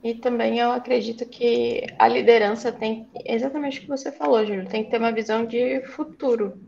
E 0.02 0.14
também 0.14 0.58
eu 0.58 0.70
acredito 0.70 1.26
que 1.26 1.86
a 1.98 2.06
liderança 2.06 2.70
tem 2.70 3.08
exatamente 3.24 3.78
o 3.78 3.82
que 3.82 3.88
você 3.88 4.12
falou, 4.12 4.44
Júlio, 4.46 4.68
tem 4.68 4.84
que 4.84 4.90
ter 4.90 4.98
uma 4.98 5.12
visão 5.12 5.44
de 5.44 5.80
futuro. 5.86 6.60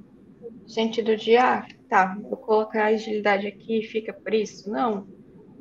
No 0.62 0.68
sentido 0.68 1.16
de, 1.16 1.36
ah, 1.36 1.66
tá, 1.88 2.16
vou 2.22 2.36
colocar 2.36 2.84
a 2.84 2.88
agilidade 2.88 3.46
aqui 3.46 3.80
e 3.80 3.86
fica 3.86 4.12
por 4.12 4.34
isso. 4.34 4.70
Não 4.70 5.06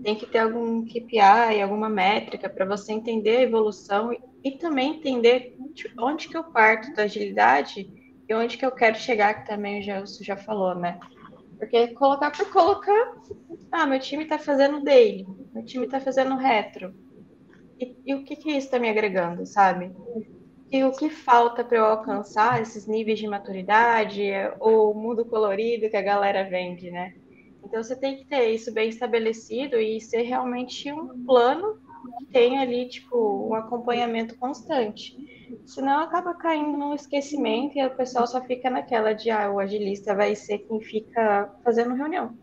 tem 0.04 0.16
que 0.16 0.26
ter 0.26 0.40
algum 0.40 0.86
KPI, 0.86 1.62
alguma 1.62 1.90
métrica 1.90 2.50
para 2.50 2.66
você 2.66 2.94
entender 2.94 3.38
a 3.38 3.42
evolução 3.42 4.14
e, 4.14 4.20
e, 4.44 4.52
também 4.52 4.96
entender 4.96 5.56
onde 6.00 6.30
que 6.30 6.38
eu 6.38 6.44
parto 6.44 6.94
da 6.94 7.04
agilidade 7.04 7.90
e 8.28 8.34
onde 8.34 8.58
que 8.58 8.66
eu 8.66 8.72
quero 8.72 8.98
chegar, 8.98 9.34
que 9.34 9.48
também 9.48 9.80
o 9.80 9.84
Gelson 9.84 10.24
já 10.24 10.38
falou, 10.38 10.76
né? 10.76 11.00
Porque 11.58 11.90
colocar 11.90 12.32
por 12.32 12.50
colocar, 12.52 13.14
ah, 13.72 13.86
meu 13.86 14.00
time 14.00 14.24
está 14.24 14.40
fazendo 14.40 14.84
daily, 14.84 15.28
meu 15.54 15.66
time 15.66 15.86
está 15.86 16.00
fazendo 16.00 16.36
retro. 16.36 16.94
E, 17.80 17.96
e, 18.06 18.14
o 18.14 18.24
que 18.24 18.36
que 18.36 18.50
isso 18.50 18.68
está 18.68 18.80
me 18.80 18.90
agregando, 18.90 19.46
sabe? 19.46 19.92
E 20.72 20.84
o 20.84 20.92
que 20.92 21.10
falta 21.10 21.64
para 21.64 21.78
eu 21.78 21.86
alcançar 21.86 22.62
esses 22.62 22.86
níveis 22.86 23.20
de 23.20 23.28
maturidade, 23.28 24.22
ou 24.60 24.92
o 24.92 24.96
mundo 24.96 25.26
colorido 25.26 25.90
que 25.90 25.98
a 25.98 26.02
galera 26.02 26.48
vende, 26.50 26.92
né? 26.92 27.14
Então 27.64 27.82
você 27.84 27.96
tem 27.96 28.18
que 28.18 28.26
ter 28.26 28.50
isso 28.50 28.72
bem 28.74 28.90
estabelecido 28.90 29.78
e 29.78 30.00
ser 30.00 30.22
realmente 30.22 30.92
um 30.92 31.24
plano 31.26 31.80
que 32.18 32.26
tenha 32.28 32.62
ali, 32.62 32.88
tipo, 32.88 33.48
um 33.50 33.54
acompanhamento 33.54 34.38
constante. 34.38 35.16
Senão 35.66 36.00
acaba 36.00 36.34
caindo 36.34 36.78
no 36.78 36.94
esquecimento 36.94 37.78
e 37.78 37.86
o 37.86 37.96
pessoal 37.96 38.28
só 38.28 38.42
fica 38.42 38.70
naquela 38.70 39.14
de 39.14 39.30
ah, 39.30 39.52
o 39.52 39.60
agilista 39.60 40.16
vai 40.16 40.36
ser 40.36 40.60
quem 40.60 40.82
fica 40.82 41.52
fazendo 41.64 41.96
reunião. 41.96 42.38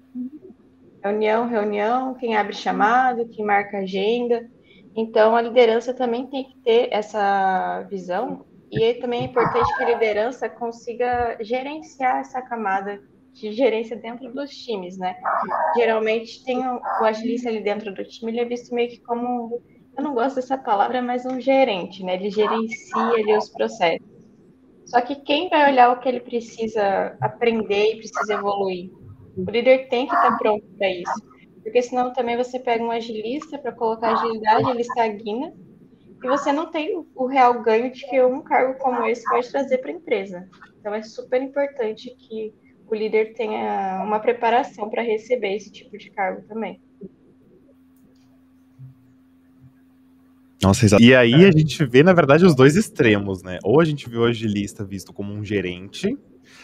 Reunião, 1.02 1.48
reunião, 1.48 2.14
quem 2.14 2.36
abre 2.36 2.54
chamado, 2.54 3.28
quem 3.28 3.44
marca 3.44 3.78
agenda. 3.78 4.48
Então 4.94 5.36
a 5.36 5.42
liderança 5.42 5.92
também 5.92 6.26
tem 6.26 6.44
que 6.44 6.56
ter 6.62 6.88
essa 6.90 7.82
visão 7.90 8.44
e 8.70 8.94
também 8.94 9.22
é 9.22 9.24
importante 9.24 9.76
que 9.76 9.82
a 9.82 9.88
liderança 9.90 10.48
consiga 10.48 11.36
gerenciar 11.40 12.18
essa 12.18 12.42
camada 12.42 13.00
de 13.32 13.52
gerência 13.52 13.96
dentro 13.96 14.32
dos 14.32 14.50
times, 14.50 14.96
né? 14.96 15.14
Geralmente 15.76 16.42
tem 16.44 16.66
o, 16.66 16.76
o 16.76 17.04
agilista 17.04 17.48
ali 17.48 17.62
dentro 17.62 17.94
do 17.94 18.02
time, 18.04 18.32
ele 18.32 18.40
é 18.40 18.44
visto 18.44 18.74
meio 18.74 18.88
que 18.88 19.00
como, 19.00 19.62
eu 19.96 20.02
não 20.02 20.14
gosto 20.14 20.36
dessa 20.36 20.56
palavra, 20.56 21.02
mas 21.02 21.26
um 21.26 21.38
gerente, 21.38 22.02
né? 22.02 22.14
Ele 22.14 22.30
gerencia 22.30 22.96
ali 22.96 23.36
os 23.36 23.50
processos. 23.50 24.06
Só 24.86 25.00
que 25.00 25.16
quem 25.16 25.48
vai 25.48 25.70
olhar 25.70 25.92
o 25.92 26.00
que 26.00 26.08
ele 26.08 26.20
precisa 26.20 27.16
aprender 27.20 27.92
e 27.92 27.96
precisa 27.96 28.34
evoluir? 28.34 28.90
O 29.36 29.50
líder 29.50 29.88
tem 29.88 30.06
que 30.06 30.14
estar 30.14 30.36
pronto 30.38 30.64
para 30.78 30.90
isso. 30.90 31.36
Porque 31.62 31.82
senão 31.82 32.12
também 32.12 32.36
você 32.36 32.58
pega 32.58 32.82
um 32.82 32.90
agilista 32.90 33.58
para 33.58 33.72
colocar 33.72 34.12
agilidade, 34.12 34.70
ele 34.70 34.82
estagna, 34.82 35.52
e 36.22 36.28
você 36.28 36.52
não 36.52 36.70
tem 36.70 37.04
o 37.14 37.26
real 37.26 37.62
ganho 37.62 37.92
de 37.92 38.06
que 38.06 38.22
um 38.22 38.40
cargo 38.40 38.78
como 38.78 39.04
esse 39.04 39.24
pode 39.28 39.50
trazer 39.50 39.78
para 39.78 39.90
a 39.90 39.94
empresa. 39.94 40.48
Então 40.80 40.94
é 40.94 41.02
super 41.02 41.42
importante 41.42 42.14
que 42.16 42.54
o 42.88 42.94
líder 42.94 43.34
tenha 43.34 44.02
uma 44.04 44.20
preparação 44.20 44.88
para 44.88 45.02
receber 45.02 45.56
esse 45.56 45.70
tipo 45.70 45.98
de 45.98 46.10
cargo 46.10 46.42
também. 46.46 46.80
Nossa. 50.62 50.96
E 51.00 51.14
aí 51.14 51.44
a 51.44 51.50
gente 51.50 51.84
vê, 51.84 52.02
na 52.02 52.12
verdade, 52.12 52.44
os 52.44 52.54
dois 52.54 52.76
extremos, 52.76 53.42
né? 53.42 53.58
Ou 53.62 53.80
a 53.80 53.84
gente 53.84 54.08
vê 54.08 54.16
o 54.16 54.24
agilista 54.24 54.84
visto 54.84 55.12
como 55.12 55.32
um 55.32 55.44
gerente, 55.44 56.16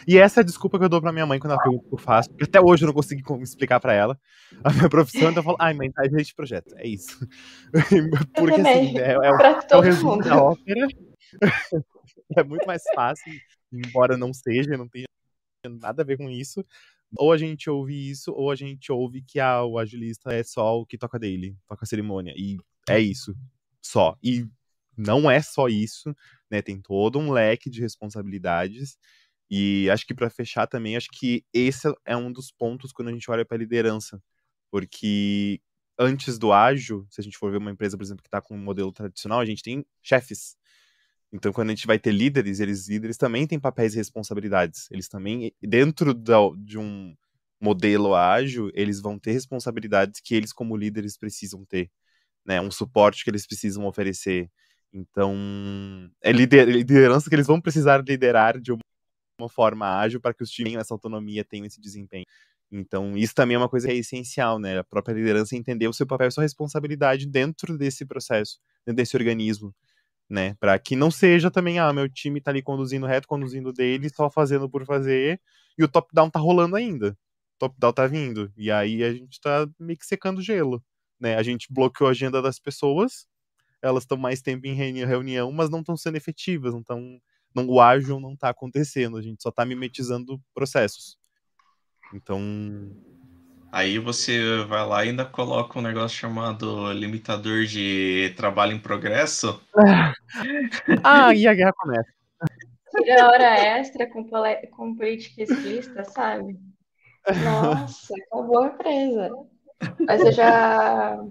e 0.06 0.18
essa 0.18 0.40
é 0.40 0.42
a 0.42 0.44
desculpa 0.44 0.78
que 0.78 0.84
eu 0.84 0.88
dou 0.88 1.00
pra 1.00 1.12
minha 1.12 1.26
mãe 1.26 1.38
quando 1.38 1.52
ela 1.52 1.62
pergunta 1.62 1.84
o 1.84 1.88
que 1.88 1.94
eu 1.94 1.98
faço, 1.98 2.30
porque 2.30 2.44
até 2.44 2.60
hoje 2.60 2.84
eu 2.84 2.86
não 2.86 2.94
consegui 2.94 3.22
explicar 3.42 3.80
pra 3.80 3.92
ela 3.92 4.18
a 4.62 4.72
minha 4.72 4.88
profissão, 4.88 5.30
então 5.30 5.40
eu 5.40 5.44
falo, 5.44 5.56
ai, 5.60 5.74
mãe, 5.74 5.90
tá 5.90 6.04
gerente 6.04 6.26
de 6.26 6.34
projeto, 6.34 6.74
é 6.76 6.86
isso. 6.86 7.26
porque 8.34 8.60
assim, 8.60 8.98
é, 8.98 9.12
é, 9.12 9.66
é 9.70 9.76
o 9.76 9.80
resumo 9.80 10.22
da 10.22 10.42
ópera. 10.42 10.86
é 12.36 12.42
muito 12.42 12.66
mais 12.66 12.82
fácil, 12.94 13.32
embora 13.72 14.16
não 14.16 14.32
seja, 14.32 14.76
não 14.76 14.88
tenha 14.88 15.06
nada 15.68 16.02
a 16.02 16.04
ver 16.04 16.16
com 16.16 16.28
isso. 16.28 16.64
Ou 17.18 17.32
a 17.32 17.36
gente 17.36 17.68
ouve 17.68 18.10
isso, 18.10 18.32
ou 18.32 18.50
a 18.50 18.54
gente 18.54 18.90
ouve 18.90 19.22
que 19.22 19.38
ah, 19.38 19.62
o 19.64 19.78
agilista 19.78 20.32
é 20.32 20.42
só 20.42 20.78
o 20.78 20.86
que 20.86 20.96
toca 20.96 21.18
dele, 21.18 21.54
toca 21.68 21.84
a 21.84 21.86
cerimônia. 21.86 22.32
E 22.36 22.56
é 22.88 22.98
isso, 22.98 23.34
só. 23.82 24.16
E 24.22 24.46
não 24.96 25.30
é 25.30 25.40
só 25.42 25.68
isso, 25.68 26.14
né? 26.50 26.62
Tem 26.62 26.80
todo 26.80 27.18
um 27.18 27.30
leque 27.30 27.68
de 27.68 27.80
responsabilidades. 27.80 28.98
E 29.54 29.90
acho 29.90 30.06
que 30.06 30.14
para 30.14 30.30
fechar 30.30 30.66
também, 30.66 30.96
acho 30.96 31.10
que 31.12 31.44
esse 31.52 31.86
é 32.06 32.16
um 32.16 32.32
dos 32.32 32.50
pontos 32.50 32.90
quando 32.90 33.08
a 33.08 33.12
gente 33.12 33.30
olha 33.30 33.44
para 33.44 33.58
liderança. 33.58 34.18
Porque 34.70 35.60
antes 35.98 36.38
do 36.38 36.54
ágil, 36.54 37.06
se 37.10 37.20
a 37.20 37.24
gente 37.24 37.36
for 37.36 37.50
ver 37.50 37.58
uma 37.58 37.70
empresa, 37.70 37.94
por 37.94 38.02
exemplo, 38.02 38.22
que 38.22 38.28
está 38.28 38.40
com 38.40 38.54
um 38.54 38.58
modelo 38.58 38.90
tradicional, 38.90 39.40
a 39.40 39.44
gente 39.44 39.62
tem 39.62 39.84
chefes. 40.02 40.56
Então, 41.30 41.52
quando 41.52 41.68
a 41.68 41.74
gente 41.74 41.86
vai 41.86 41.98
ter 41.98 42.12
líderes, 42.12 42.60
eles 42.60 42.88
líderes 42.88 43.18
também 43.18 43.46
têm 43.46 43.60
papéis 43.60 43.92
e 43.92 43.98
responsabilidades. 43.98 44.88
Eles 44.90 45.06
também, 45.06 45.52
dentro 45.60 46.14
da, 46.14 46.38
de 46.56 46.78
um 46.78 47.14
modelo 47.60 48.14
ágil, 48.14 48.70
eles 48.72 49.02
vão 49.02 49.18
ter 49.18 49.32
responsabilidades 49.32 50.18
que 50.18 50.34
eles, 50.34 50.50
como 50.50 50.74
líderes, 50.78 51.18
precisam 51.18 51.62
ter. 51.66 51.90
Né? 52.42 52.58
Um 52.58 52.70
suporte 52.70 53.22
que 53.22 53.28
eles 53.28 53.46
precisam 53.46 53.84
oferecer. 53.84 54.50
Então, 54.90 55.36
é 56.22 56.32
liderança 56.32 57.28
que 57.28 57.34
eles 57.34 57.46
vão 57.46 57.60
precisar 57.60 58.02
liderar 58.02 58.58
de 58.58 58.72
uma 58.72 58.80
forma 59.48 59.98
ágil 59.98 60.20
para 60.20 60.34
que 60.34 60.42
os 60.42 60.50
times 60.50 60.70
tenham 60.72 60.80
essa 60.80 60.94
autonomia, 60.94 61.44
tenham 61.44 61.66
esse 61.66 61.80
desempenho. 61.80 62.26
Então, 62.70 63.16
isso 63.16 63.34
também 63.34 63.54
é 63.54 63.58
uma 63.58 63.68
coisa 63.68 63.86
que 63.88 63.92
é 63.92 63.96
essencial, 63.96 64.58
né? 64.58 64.78
A 64.78 64.84
própria 64.84 65.14
liderança 65.14 65.54
entender 65.54 65.86
o 65.88 65.92
seu 65.92 66.06
papel 66.06 66.28
e 66.28 66.32
sua 66.32 66.42
responsabilidade 66.42 67.26
dentro 67.26 67.76
desse 67.76 68.06
processo, 68.06 68.58
dentro 68.86 68.96
desse 68.96 69.14
organismo, 69.16 69.74
né? 70.28 70.54
Para 70.60 70.78
que 70.78 70.96
não 70.96 71.10
seja 71.10 71.50
também, 71.50 71.78
ah, 71.78 71.92
meu 71.92 72.08
time 72.08 72.40
tá 72.40 72.50
ali 72.50 72.62
conduzindo 72.62 73.06
reto, 73.06 73.28
conduzindo 73.28 73.72
dele, 73.72 74.08
só 74.08 74.30
fazendo 74.30 74.70
por 74.70 74.86
fazer, 74.86 75.40
e 75.78 75.84
o 75.84 75.88
top-down 75.88 76.30
tá 76.30 76.40
rolando 76.40 76.76
ainda. 76.76 77.16
Top-down 77.58 77.92
tá 77.92 78.06
vindo. 78.06 78.50
E 78.56 78.70
aí 78.70 79.04
a 79.04 79.12
gente 79.12 79.40
tá 79.40 79.68
meio 79.78 79.98
que 79.98 80.06
secando 80.06 80.42
gelo, 80.42 80.82
né? 81.20 81.36
A 81.36 81.42
gente 81.42 81.68
bloqueou 81.70 82.08
a 82.08 82.12
agenda 82.12 82.40
das 82.40 82.58
pessoas, 82.58 83.26
elas 83.82 84.04
estão 84.04 84.16
mais 84.16 84.40
tempo 84.40 84.66
em 84.66 84.74
reunião, 84.74 85.52
mas 85.52 85.68
não 85.70 85.80
estão 85.80 85.96
sendo 85.96 86.16
efetivas, 86.16 86.72
não 86.72 86.80
estão 86.80 87.20
não, 87.54 87.66
o 87.66 87.80
ágil 87.80 88.20
não 88.20 88.34
está 88.34 88.48
acontecendo, 88.48 89.16
a 89.16 89.22
gente 89.22 89.42
só 89.42 89.48
está 89.48 89.64
mimetizando 89.64 90.40
processos. 90.54 91.18
Então. 92.14 92.40
Aí 93.70 93.98
você 93.98 94.62
vai 94.64 94.86
lá 94.86 95.04
e 95.04 95.08
ainda 95.08 95.24
coloca 95.24 95.78
um 95.78 95.82
negócio 95.82 96.18
chamado 96.18 96.92
limitador 96.92 97.64
de 97.64 98.34
trabalho 98.36 98.72
em 98.72 98.78
progresso. 98.78 99.62
ah, 101.02 101.34
e 101.34 101.46
a 101.46 101.54
guerra 101.54 101.72
começa. 101.72 102.12
Tira 102.90 103.28
hora 103.28 103.78
extra 103.78 104.06
com, 104.06 104.28
com 104.70 104.94
política 104.94 105.42
explícita, 105.42 106.04
sabe? 106.04 106.58
Nossa, 107.42 108.14
acabou 108.26 108.58
a 108.58 108.66
empresa. 108.66 109.30
Mas 110.06 110.20
eu 110.20 110.32
já, 110.32 111.24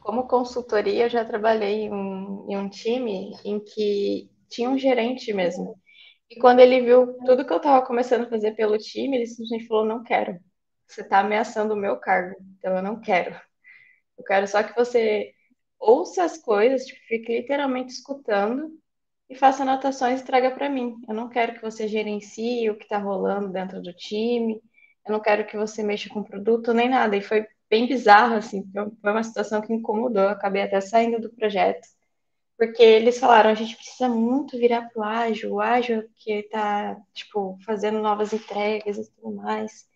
como 0.00 0.26
consultoria, 0.26 1.04
eu 1.04 1.10
já 1.10 1.24
trabalhei 1.26 1.82
em 1.82 1.92
um, 1.92 2.46
em 2.48 2.56
um 2.56 2.68
time 2.70 3.36
em 3.44 3.60
que 3.60 4.30
tinha 4.48 4.70
um 4.70 4.78
gerente 4.78 5.32
mesmo. 5.32 5.80
E 6.30 6.36
quando 6.40 6.60
ele 6.60 6.82
viu 6.82 7.16
tudo 7.24 7.44
que 7.46 7.52
eu 7.52 7.58
estava 7.58 7.84
começando 7.86 8.24
a 8.26 8.30
fazer 8.30 8.52
pelo 8.54 8.78
time, 8.78 9.16
ele 9.16 9.26
simplesmente 9.26 9.66
falou: 9.66 9.84
Não 9.84 10.02
quero. 10.02 10.38
Você 10.86 11.02
está 11.02 11.20
ameaçando 11.20 11.74
o 11.74 11.76
meu 11.76 11.98
cargo, 11.98 12.36
então 12.58 12.76
eu 12.76 12.82
não 12.82 13.00
quero. 13.00 13.40
Eu 14.18 14.24
quero 14.24 14.46
só 14.48 14.62
que 14.62 14.74
você 14.74 15.32
ouça 15.78 16.24
as 16.24 16.38
coisas, 16.38 16.86
tipo, 16.86 17.00
fique 17.06 17.32
literalmente 17.40 17.92
escutando 17.92 18.70
e 19.28 19.34
faça 19.36 19.62
anotações 19.62 20.20
e 20.20 20.24
traga 20.24 20.50
para 20.52 20.68
mim. 20.68 20.96
Eu 21.08 21.14
não 21.14 21.28
quero 21.28 21.54
que 21.54 21.62
você 21.62 21.88
gerencie 21.88 22.70
o 22.70 22.76
que 22.76 22.84
está 22.84 22.98
rolando 22.98 23.52
dentro 23.52 23.82
do 23.82 23.92
time. 23.94 24.60
Eu 25.06 25.12
não 25.12 25.20
quero 25.20 25.46
que 25.46 25.56
você 25.56 25.82
mexa 25.82 26.08
com 26.08 26.20
o 26.20 26.24
produto 26.24 26.72
nem 26.72 26.88
nada. 26.88 27.16
E 27.16 27.22
foi 27.22 27.46
bem 27.68 27.86
bizarro, 27.88 28.36
assim. 28.36 28.64
Foi 28.72 29.10
uma 29.12 29.22
situação 29.22 29.60
que 29.60 29.72
incomodou. 29.72 30.22
Eu 30.24 30.30
acabei 30.30 30.62
até 30.62 30.80
saindo 30.80 31.20
do 31.20 31.32
projeto 31.34 31.86
porque 32.56 32.82
eles 32.82 33.18
falaram, 33.18 33.50
a 33.50 33.54
gente 33.54 33.76
precisa 33.76 34.08
muito 34.08 34.56
virar 34.56 34.88
pro 34.88 35.02
ágil, 35.02 35.54
o 35.54 35.60
ágil 35.60 36.08
que 36.16 36.32
está 36.32 36.96
tipo, 37.12 37.58
fazendo 37.64 38.00
novas 38.00 38.32
entregas 38.32 38.96
e 38.96 39.10
tudo 39.12 39.36
mais. 39.36 39.86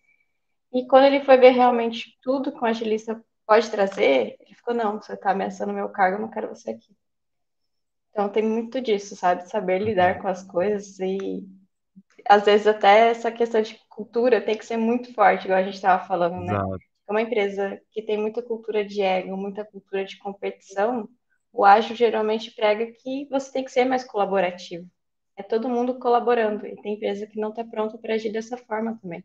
E 0.71 0.85
quando 0.87 1.05
ele 1.05 1.25
foi 1.25 1.37
ver 1.37 1.51
realmente 1.51 2.17
tudo 2.21 2.51
que 2.51 2.61
o 2.61 2.65
agilista 2.65 3.21
pode 3.45 3.69
trazer, 3.69 4.37
ele 4.39 4.55
ficou, 4.55 4.73
não, 4.73 5.01
você 5.01 5.13
está 5.13 5.31
ameaçando 5.31 5.73
meu 5.73 5.89
cargo, 5.89 6.17
eu 6.17 6.21
não 6.21 6.29
quero 6.29 6.49
você 6.49 6.71
aqui. 6.71 6.95
Então 8.11 8.29
tem 8.29 8.43
muito 8.43 8.79
disso, 8.79 9.15
sabe? 9.15 9.49
Saber 9.49 9.79
lidar 9.79 10.21
com 10.21 10.27
as 10.27 10.43
coisas 10.43 10.99
e 10.99 11.47
às 12.29 12.43
vezes 12.43 12.67
até 12.67 13.09
essa 13.09 13.31
questão 13.31 13.61
de 13.61 13.79
cultura 13.89 14.39
tem 14.39 14.57
que 14.57 14.65
ser 14.65 14.77
muito 14.77 15.13
forte, 15.13 15.45
igual 15.45 15.59
a 15.59 15.63
gente 15.63 15.75
estava 15.75 16.05
falando, 16.05 16.39
né? 16.45 16.53
Exato. 16.53 16.79
É 17.07 17.11
uma 17.11 17.21
empresa 17.21 17.81
que 17.91 18.01
tem 18.01 18.17
muita 18.17 18.41
cultura 18.41 18.85
de 18.85 19.01
ego, 19.01 19.35
muita 19.35 19.65
cultura 19.65 20.05
de 20.05 20.17
competição, 20.17 21.09
o 21.53 21.65
ágil 21.65 21.95
geralmente 21.95 22.51
prega 22.51 22.85
que 22.87 23.27
você 23.29 23.51
tem 23.51 23.63
que 23.63 23.71
ser 23.71 23.85
mais 23.85 24.03
colaborativo. 24.03 24.87
É 25.35 25.43
todo 25.43 25.69
mundo 25.69 25.95
colaborando. 25.95 26.65
E 26.65 26.75
tem 26.81 26.95
empresa 26.95 27.27
que 27.27 27.39
não 27.39 27.49
está 27.49 27.63
pronta 27.63 27.97
para 27.97 28.13
agir 28.13 28.31
dessa 28.31 28.57
forma 28.57 28.97
também. 29.01 29.23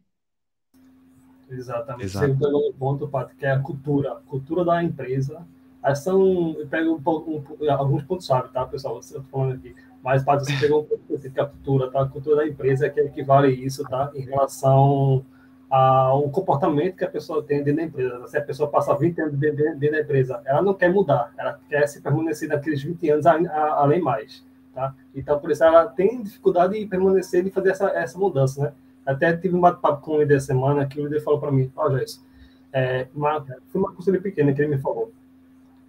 Exatamente. 1.50 2.06
Exato. 2.06 2.26
Você 2.26 2.34
pegou 2.34 2.68
um 2.68 2.72
ponto, 2.72 3.08
Pato, 3.08 3.34
que 3.36 3.46
é 3.46 3.50
a 3.50 3.60
cultura. 3.60 4.12
A 4.12 4.16
cultura 4.16 4.64
da 4.64 4.82
empresa. 4.82 5.46
Aí 5.82 5.94
são. 5.94 6.56
Eu 6.58 6.66
pego 6.66 6.94
um, 6.94 7.64
um, 7.64 7.70
alguns 7.70 8.02
pontos-chave, 8.02 8.48
tá, 8.52 8.66
pessoal? 8.66 9.00
Você 9.00 9.16
está 9.16 9.28
falando 9.30 9.54
aqui. 9.54 9.74
Mas, 10.02 10.24
Pato, 10.24 10.44
você 10.44 10.56
pegou 10.58 10.82
um 10.82 10.84
ponto 10.84 11.00
específico, 11.02 11.40
a 11.40 11.46
cultura, 11.46 11.90
tá? 11.90 12.02
A 12.02 12.08
cultura 12.08 12.36
da 12.36 12.48
empresa 12.48 12.88
que 12.88 13.00
equivale 13.00 13.48
a 13.48 13.50
isso, 13.50 13.84
tá? 13.84 14.10
Em 14.14 14.22
relação 14.22 15.24
ao 15.68 16.28
comportamento 16.30 16.96
que 16.96 17.04
a 17.04 17.10
pessoa 17.10 17.42
tem 17.42 17.62
dentro 17.62 17.76
da 17.76 17.82
empresa. 17.82 18.26
Se 18.28 18.38
a 18.38 18.42
pessoa 18.42 18.68
passa 18.68 18.94
20 18.94 19.20
anos 19.20 19.34
dentro, 19.34 19.78
da 19.78 20.00
empresa, 20.00 20.40
ela 20.44 20.62
não 20.62 20.74
quer 20.74 20.92
mudar, 20.92 21.32
ela 21.36 21.58
quer 21.68 21.86
se 21.88 22.00
permanecer 22.00 22.48
naqueles 22.48 22.82
20 22.82 23.10
anos 23.10 23.26
além 23.26 24.00
mais. 24.00 24.44
Tá? 24.74 24.94
Então, 25.14 25.38
por 25.38 25.50
isso, 25.50 25.64
ela 25.64 25.86
tem 25.86 26.22
dificuldade 26.22 26.78
de 26.78 26.86
permanecer 26.86 27.46
e 27.46 27.50
fazer 27.50 27.70
essa, 27.70 27.88
essa 27.90 28.18
mudança. 28.18 28.62
Né? 28.62 28.72
Até 29.04 29.36
tive 29.36 29.56
um 29.56 29.60
bate-papo 29.60 30.02
com 30.02 30.12
o 30.12 30.20
líder 30.20 30.40
semana 30.40 30.86
que 30.86 31.00
o 31.00 31.04
líder 31.04 31.20
falou 31.20 31.40
para 31.40 31.50
mim: 31.50 31.72
oh, 31.76 31.90
Jéssica, 31.90 32.24
é, 32.72 33.06
uma, 33.14 33.44
foi 33.68 33.80
uma 33.80 34.20
pequena 34.20 34.52
que 34.52 34.60
ele 34.60 34.76
me 34.76 34.78
falou. 34.78 35.12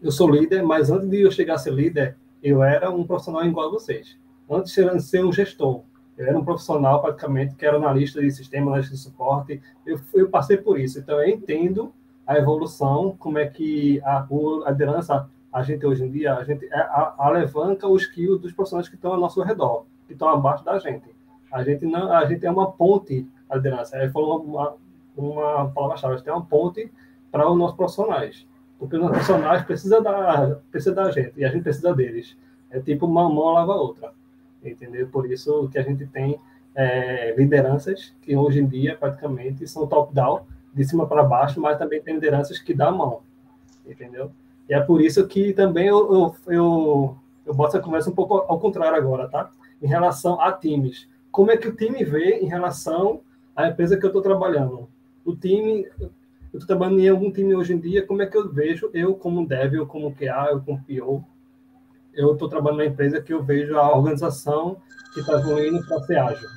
Eu 0.01 0.11
sou 0.11 0.29
líder, 0.29 0.63
mas 0.63 0.89
antes 0.89 1.09
de 1.09 1.21
eu 1.21 1.31
chegar 1.31 1.55
a 1.55 1.57
ser 1.57 1.73
líder, 1.73 2.15
eu 2.41 2.63
era 2.63 2.89
um 2.89 3.05
profissional 3.05 3.43
igual 3.43 3.67
a 3.67 3.71
vocês. 3.71 4.15
Antes 4.49 4.73
de 4.73 5.01
ser 5.01 5.25
um 5.25 5.31
gestor, 5.31 5.81
eu 6.17 6.25
era 6.25 6.37
um 6.37 6.43
profissional, 6.43 6.99
praticamente, 7.01 7.55
que 7.55 7.65
era 7.65 7.77
analista 7.77 8.19
de 8.19 8.31
sistema, 8.31 8.71
analista 8.71 8.95
de 8.95 8.99
suporte. 8.99 9.61
Eu, 9.85 9.99
eu 10.15 10.29
passei 10.29 10.57
por 10.57 10.79
isso. 10.79 10.97
Então, 10.97 11.21
eu 11.21 11.29
entendo 11.29 11.93
a 12.25 12.37
evolução, 12.37 13.15
como 13.19 13.37
é 13.37 13.45
que 13.45 14.01
a, 14.03 14.27
a 14.65 14.71
liderança, 14.71 15.29
a 15.53 15.61
gente 15.61 15.85
hoje 15.85 16.03
em 16.03 16.09
dia, 16.09 16.33
a 16.33 16.43
gente 16.43 16.65
é, 16.65 16.79
a, 16.79 17.13
alavanca 17.19 17.87
os 17.87 18.01
skills 18.01 18.41
dos 18.41 18.51
profissionais 18.51 18.89
que 18.89 18.95
estão 18.95 19.13
ao 19.13 19.19
nosso 19.19 19.41
redor, 19.43 19.85
que 20.07 20.13
estão 20.13 20.27
abaixo 20.29 20.65
da 20.65 20.79
gente. 20.79 21.05
A 21.51 21.63
gente 21.63 21.85
não, 21.85 22.11
a 22.11 22.25
gente 22.25 22.43
é 22.45 22.49
uma 22.49 22.71
ponte, 22.71 23.29
a 23.47 23.55
liderança. 23.55 23.95
Ele 23.97 24.11
falou 24.11 24.41
uma, 24.41 24.73
uma 25.15 25.69
palavra-chave, 25.69 26.15
a 26.15 26.17
gente 26.17 26.29
é 26.29 26.33
uma 26.33 26.45
ponte 26.45 26.91
para 27.31 27.47
os 27.49 27.55
nossos 27.55 27.77
profissionais. 27.77 28.47
Porque 28.79 28.95
os 28.95 29.01
nossos 29.01 29.17
profissionais 29.17 29.63
precisam 29.63 30.01
da, 30.01 30.59
precisam 30.71 30.95
da 30.95 31.11
gente 31.11 31.33
e 31.37 31.45
a 31.45 31.49
gente 31.49 31.61
precisa 31.61 31.93
deles. 31.93 32.35
É 32.71 32.79
tipo 32.79 33.05
uma 33.05 33.29
mão 33.29 33.53
lava 33.53 33.73
a 33.73 33.75
outra 33.75 34.11
entendeu? 34.63 35.07
Por 35.07 35.29
isso 35.31 35.69
que 35.69 35.77
a 35.77 35.83
gente 35.83 36.05
tem 36.07 36.39
é, 36.75 37.33
lideranças 37.35 38.13
que 38.21 38.35
hoje 38.35 38.59
em 38.59 38.67
dia 38.67 38.95
praticamente 38.95 39.67
são 39.67 39.87
top-down, 39.87 40.41
de 40.73 40.85
cima 40.85 41.07
para 41.07 41.23
baixo, 41.23 41.59
mas 41.59 41.77
também 41.77 42.01
tem 42.01 42.13
lideranças 42.13 42.59
que 42.59 42.73
dão 42.73 42.89
a 42.89 42.91
mão, 42.91 43.21
entendeu? 43.85 44.31
E 44.69 44.73
é 44.73 44.79
por 44.79 45.01
isso 45.01 45.25
que 45.27 45.53
também 45.53 45.87
eu, 45.87 46.13
eu, 46.13 46.35
eu, 46.53 47.17
eu 47.45 47.53
boto 47.53 47.75
essa 47.75 47.83
conversa 47.83 48.09
um 48.09 48.13
pouco 48.13 48.35
ao 48.35 48.59
contrário 48.59 48.95
agora, 48.95 49.27
tá? 49.27 49.49
Em 49.81 49.87
relação 49.87 50.39
a 50.39 50.51
times. 50.51 51.07
Como 51.31 51.49
é 51.49 51.57
que 51.57 51.67
o 51.67 51.75
time 51.75 52.03
vê 52.03 52.39
em 52.39 52.45
relação 52.45 53.21
à 53.55 53.67
empresa 53.67 53.97
que 53.97 54.05
eu 54.05 54.09
estou 54.09 54.21
trabalhando? 54.21 54.87
O 55.25 55.35
time, 55.35 55.87
eu 55.99 56.11
estou 56.53 56.67
trabalhando 56.67 56.99
em 56.99 57.09
algum 57.09 57.31
time 57.31 57.55
hoje 57.55 57.73
em 57.73 57.79
dia, 57.79 58.05
como 58.05 58.21
é 58.21 58.27
que 58.27 58.37
eu 58.37 58.47
vejo 58.49 58.89
eu 58.93 59.15
como 59.15 59.47
dev, 59.47 59.73
eu 59.73 59.87
como 59.87 60.13
QA, 60.13 60.49
eu 60.51 60.61
como 60.61 60.83
PO, 60.83 61.25
eu 62.17 62.33
estou 62.33 62.49
trabalhando 62.49 62.79
na 62.79 62.85
empresa 62.85 63.21
que 63.21 63.31
eu 63.31 63.43
vejo 63.43 63.77
a 63.77 63.95
organização 63.95 64.77
que 65.13 65.19
está 65.21 65.39
evoluindo 65.39 65.85
para 65.85 66.01
ser 66.01 66.17
ágil, 66.17 66.49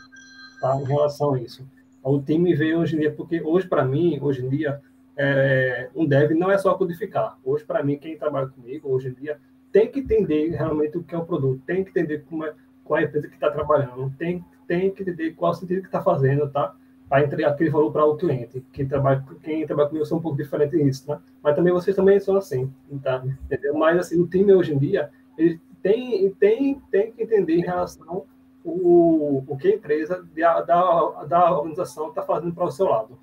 tá? 0.60 0.80
Em 0.80 0.84
relação 0.84 1.34
a 1.34 1.40
isso. 1.40 1.64
O 2.02 2.20
time 2.20 2.54
veio 2.54 2.78
hoje 2.78 2.96
em 2.96 3.00
dia, 3.00 3.12
porque 3.12 3.42
hoje, 3.42 3.68
para 3.68 3.84
mim, 3.84 4.18
hoje 4.20 4.44
em 4.44 4.48
dia, 4.48 4.80
é, 5.16 5.90
um 5.94 6.06
dev 6.06 6.32
não 6.32 6.50
é 6.50 6.56
só 6.56 6.72
codificar. 6.74 7.38
Hoje, 7.44 7.62
para 7.64 7.82
mim, 7.82 7.98
quem 7.98 8.16
trabalha 8.16 8.46
comigo, 8.46 8.88
hoje 8.88 9.08
em 9.08 9.12
dia, 9.12 9.38
tem 9.70 9.86
que 9.86 10.00
entender 10.00 10.48
realmente 10.48 10.96
o 10.96 11.02
que 11.02 11.14
é 11.14 11.18
o 11.18 11.24
produto, 11.24 11.62
tem 11.66 11.84
que 11.84 11.90
entender 11.90 12.24
como 12.28 12.44
é, 12.44 12.54
qual 12.82 12.98
é 12.98 13.02
a 13.02 13.06
empresa 13.06 13.28
que 13.28 13.34
está 13.34 13.50
trabalhando, 13.50 14.12
tem, 14.18 14.44
tem 14.66 14.90
que 14.90 15.02
entender 15.02 15.32
qual 15.32 15.52
é 15.52 15.54
o 15.54 15.58
sentido 15.58 15.82
que 15.82 15.88
está 15.88 16.02
fazendo, 16.02 16.48
tá? 16.48 16.74
Para 17.08 17.24
entregar 17.24 17.50
aquele 17.50 17.70
valor 17.70 17.92
para 17.92 18.04
o 18.04 18.16
cliente. 18.16 18.64
Quem 18.72 18.86
trabalha, 18.86 19.22
quem 19.42 19.66
trabalha 19.66 19.88
comigo 19.88 20.06
são 20.06 20.18
um 20.18 20.22
pouco 20.22 20.38
diferente 20.38 20.76
nisso, 20.76 21.04
né? 21.08 21.18
Mas 21.42 21.54
também 21.54 21.72
vocês 21.72 21.94
também 21.94 22.18
são 22.18 22.36
assim, 22.36 22.72
tá? 23.02 23.22
Entendeu? 23.44 23.74
Mas, 23.74 23.98
assim, 23.98 24.20
o 24.20 24.26
time 24.26 24.54
hoje 24.54 24.72
em 24.72 24.78
dia, 24.78 25.10
ele 25.40 25.60
tem, 25.82 26.30
tem, 26.34 26.80
tem 26.90 27.12
que 27.12 27.22
entender 27.22 27.56
em 27.56 27.62
relação 27.62 28.26
o, 28.64 29.42
o 29.46 29.56
que 29.56 29.68
a 29.68 29.74
empresa 29.74 30.22
da, 30.36 30.60
da, 30.60 31.24
da 31.24 31.52
organização 31.56 32.08
está 32.08 32.22
fazendo 32.22 32.54
para 32.54 32.64
o 32.64 32.70
seu 32.70 32.86
lado. 32.86 33.18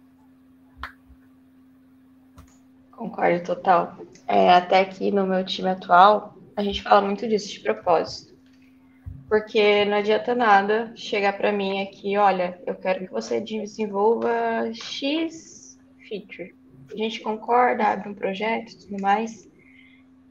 Concordo 2.91 3.43
total. 3.43 3.95
É, 4.27 4.49
até 4.49 4.79
aqui 4.79 5.11
no 5.11 5.27
meu 5.27 5.45
time 5.45 5.69
atual, 5.69 6.35
a 6.55 6.63
gente 6.63 6.81
fala 6.81 7.01
muito 7.01 7.27
disso 7.27 7.49
de 7.49 7.59
propósito. 7.59 8.35
Porque 9.29 9.85
não 9.85 9.97
adianta 9.97 10.33
nada 10.33 10.91
chegar 10.95 11.37
para 11.37 11.51
mim 11.51 11.81
aqui, 11.83 12.17
olha, 12.17 12.59
eu 12.65 12.73
quero 12.73 13.05
que 13.05 13.11
você 13.11 13.39
desenvolva 13.41 14.73
X 14.73 15.77
feature. 16.07 16.55
A 16.91 16.95
gente 16.95 17.19
concorda, 17.19 17.83
abre 17.83 18.09
um 18.09 18.15
projeto 18.15 18.71
e 18.71 18.77
tudo 18.77 19.01
mais. 19.01 19.46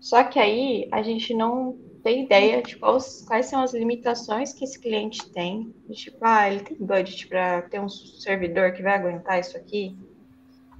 Só 0.00 0.22
que 0.24 0.38
aí 0.38 0.88
a 0.92 1.02
gente 1.02 1.34
não 1.34 1.78
tem 2.02 2.24
ideia 2.24 2.62
de 2.62 2.76
quais, 2.76 3.24
quais 3.26 3.46
são 3.46 3.62
as 3.62 3.74
limitações 3.74 4.52
que 4.52 4.64
esse 4.64 4.78
cliente 4.78 5.28
tem. 5.30 5.74
Tipo, 5.92 6.18
ah, 6.20 6.48
ele 6.48 6.60
tem 6.60 6.76
budget 6.78 7.26
para 7.26 7.62
ter 7.62 7.80
um 7.80 7.88
servidor 7.88 8.72
que 8.72 8.82
vai 8.82 8.94
aguentar 8.94 9.40
isso 9.40 9.56
aqui? 9.56 9.96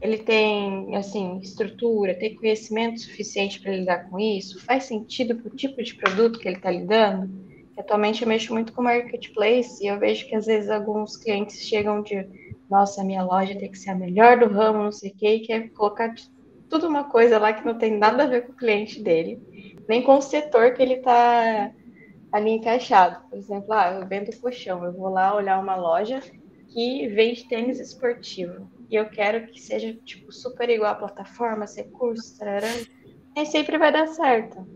ele 0.00 0.18
tem, 0.18 0.94
assim, 0.94 1.38
estrutura, 1.38 2.14
tem 2.14 2.36
conhecimento 2.36 3.00
suficiente 3.00 3.60
para 3.60 3.72
lidar 3.72 4.10
com 4.10 4.18
isso? 4.18 4.60
Faz 4.64 4.84
sentido 4.84 5.36
para 5.36 5.52
o 5.52 5.56
tipo 5.56 5.82
de 5.82 5.94
produto 5.94 6.38
que 6.38 6.46
ele 6.46 6.56
está 6.56 6.70
lidando? 6.70 7.30
Atualmente 7.76 8.22
eu 8.22 8.28
mexo 8.28 8.52
muito 8.52 8.72
com 8.72 8.82
marketplace 8.82 9.82
e 9.82 9.88
eu 9.88 9.98
vejo 9.98 10.26
que 10.26 10.34
às 10.34 10.46
vezes 10.46 10.70
alguns 10.70 11.16
clientes 11.16 11.60
chegam 11.60 12.02
de, 12.02 12.26
nossa, 12.70 13.04
minha 13.04 13.22
loja 13.22 13.58
tem 13.58 13.70
que 13.70 13.78
ser 13.78 13.90
a 13.90 13.94
melhor 13.94 14.38
do 14.38 14.46
ramo, 14.46 14.84
não 14.84 14.92
sei 14.92 15.10
o 15.10 15.14
quê, 15.14 15.34
e 15.34 15.40
quer 15.40 15.68
colocar 15.70 16.14
tudo 16.68 16.88
uma 16.88 17.04
coisa 17.04 17.38
lá 17.38 17.52
que 17.52 17.64
não 17.64 17.78
tem 17.78 17.96
nada 17.96 18.24
a 18.24 18.26
ver 18.26 18.46
com 18.46 18.52
o 18.52 18.56
cliente 18.56 19.02
dele, 19.02 19.40
nem 19.88 20.02
com 20.02 20.16
o 20.16 20.22
setor 20.22 20.74
que 20.74 20.82
ele 20.82 20.94
está 20.94 21.70
ali 22.32 22.50
encaixado. 22.50 23.28
Por 23.28 23.38
exemplo, 23.38 23.72
ah, 23.72 23.98
eu 24.00 24.06
vendo 24.06 24.36
colchão, 24.40 24.84
eu 24.84 24.92
vou 24.92 25.08
lá 25.08 25.34
olhar 25.34 25.58
uma 25.58 25.76
loja 25.76 26.20
que 26.68 27.08
vende 27.08 27.48
tênis 27.48 27.80
esportivo 27.80 28.68
e 28.90 28.94
eu 28.94 29.08
quero 29.08 29.46
que 29.46 29.60
seja 29.60 29.94
tipo 30.04 30.32
super 30.32 30.68
igual 30.68 30.92
a 30.92 30.96
plataforma, 30.96 31.64
recursos, 31.64 32.38
tarará, 32.38 32.68
nem 33.34 33.44
sempre 33.44 33.78
vai 33.78 33.92
dar 33.92 34.06
certo. 34.08 34.66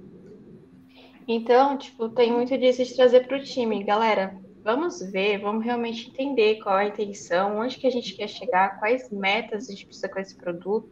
Então, 1.26 1.78
tipo, 1.78 2.08
tem 2.08 2.32
muito 2.32 2.56
disso 2.58 2.84
de 2.84 2.94
trazer 2.96 3.26
para 3.26 3.36
o 3.36 3.42
time, 3.42 3.84
galera. 3.84 4.36
Vamos 4.64 5.00
ver, 5.00 5.38
vamos 5.38 5.64
realmente 5.64 6.10
entender 6.10 6.56
qual 6.56 6.78
é 6.78 6.84
a 6.84 6.88
intenção, 6.88 7.58
onde 7.58 7.78
que 7.78 7.86
a 7.86 7.90
gente 7.90 8.14
quer 8.14 8.28
chegar, 8.28 8.78
quais 8.78 9.08
metas 9.10 9.68
a 9.68 9.72
gente 9.72 9.86
precisa 9.86 10.08
com 10.08 10.18
esse 10.18 10.36
produto. 10.36 10.90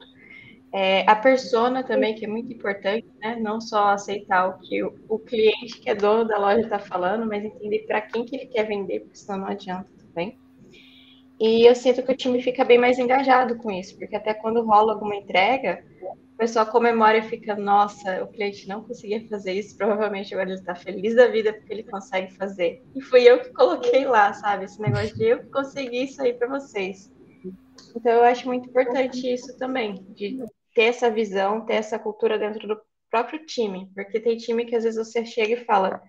É, 0.71 1.09
a 1.09 1.17
persona 1.17 1.83
também, 1.83 2.15
que 2.15 2.27
é 2.27 2.29
muito 2.29 2.53
importante, 2.53 3.07
né? 3.21 3.37
Não 3.41 3.61
só 3.61 3.89
aceitar 3.89 4.49
o 4.49 4.59
que 4.59 4.83
o, 4.83 4.95
o 5.09 5.19
cliente 5.19 5.81
que 5.81 5.89
é 5.89 5.95
dono 5.95 6.27
da 6.27 6.39
loja 6.39 6.61
está 6.61 6.79
falando, 6.79 7.27
mas 7.27 7.43
entender 7.43 7.87
para 7.87 8.03
quem 8.03 8.25
que 8.25 8.37
ele 8.37 8.47
quer 8.47 8.65
vender, 8.65 9.01
porque 9.01 9.17
senão 9.17 9.41
não 9.41 9.47
adianta 9.47 9.89
também. 9.97 10.39
E 11.41 11.65
eu 11.65 11.75
sinto 11.75 12.03
que 12.03 12.13
o 12.13 12.17
time 12.17 12.43
fica 12.43 12.65
bem 12.65 12.79
mais 12.79 12.99
engajado 12.99 13.57
com 13.57 13.71
isso, 13.71 13.97
porque 13.97 14.17
até 14.17 14.35
quando 14.35 14.65
rola 14.65 14.93
alguma 14.93 15.15
entrega, 15.15 15.85
o 16.03 16.37
pessoal 16.37 16.67
comemora 16.67 17.19
e 17.19 17.23
fica, 17.23 17.55
nossa, 17.55 18.23
o 18.25 18.27
cliente 18.27 18.69
não 18.69 18.83
conseguia 18.83 19.27
fazer 19.29 19.53
isso, 19.53 19.77
provavelmente 19.77 20.35
agora 20.35 20.51
ele 20.51 20.59
está 20.59 20.75
feliz 20.75 21.15
da 21.15 21.29
vida 21.29 21.53
porque 21.53 21.73
ele 21.73 21.85
consegue 21.85 22.33
fazer. 22.35 22.83
E 22.95 23.01
fui 23.01 23.23
eu 23.23 23.41
que 23.41 23.53
coloquei 23.53 24.05
lá, 24.05 24.33
sabe? 24.33 24.65
Esse 24.65 24.81
negócio 24.83 25.17
de 25.17 25.25
eu 25.25 25.39
que 25.39 25.47
consegui 25.47 26.05
isso 26.05 26.21
aí 26.21 26.35
para 26.35 26.49
vocês. 26.49 27.11
Então 27.97 28.13
eu 28.13 28.25
acho 28.25 28.47
muito 28.47 28.69
importante 28.69 29.33
isso 29.33 29.57
também, 29.59 30.05
de 30.15 30.45
ter 30.75 30.85
essa 30.85 31.11
visão, 31.11 31.65
ter 31.65 31.75
essa 31.75 31.99
cultura 31.99 32.39
dentro 32.39 32.67
do 32.69 32.81
próprio 33.11 33.45
time, 33.47 33.91
porque 33.95 34.21
tem 34.21 34.37
time 34.37 34.65
que 34.67 34.77
às 34.77 34.85
vezes 34.85 35.07
você 35.07 35.25
chega 35.25 35.55
e 35.55 35.65
fala, 35.65 36.03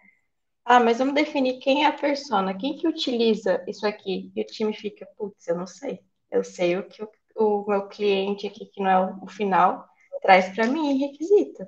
ah, 0.65 0.79
mas 0.79 0.99
vamos 0.99 1.15
definir 1.15 1.59
quem 1.59 1.83
é 1.83 1.87
a 1.87 1.93
persona, 1.93 2.57
quem 2.57 2.75
que 2.77 2.87
utiliza 2.87 3.63
isso 3.67 3.87
aqui? 3.87 4.31
E 4.35 4.41
o 4.41 4.45
time 4.45 4.73
fica, 4.73 5.07
putz, 5.17 5.47
eu 5.47 5.55
não 5.55 5.65
sei. 5.67 5.99
Eu 6.31 6.43
sei 6.43 6.77
o 6.77 6.87
que 6.87 7.03
o, 7.03 7.09
o 7.35 7.65
meu 7.67 7.87
cliente 7.87 8.45
aqui, 8.47 8.65
que 8.65 8.81
não 8.81 8.89
é 8.89 9.17
o, 9.23 9.27
final, 9.27 9.87
traz 10.21 10.49
para 10.53 10.67
mim 10.67 10.95
e 10.95 11.07
requisita. 11.07 11.67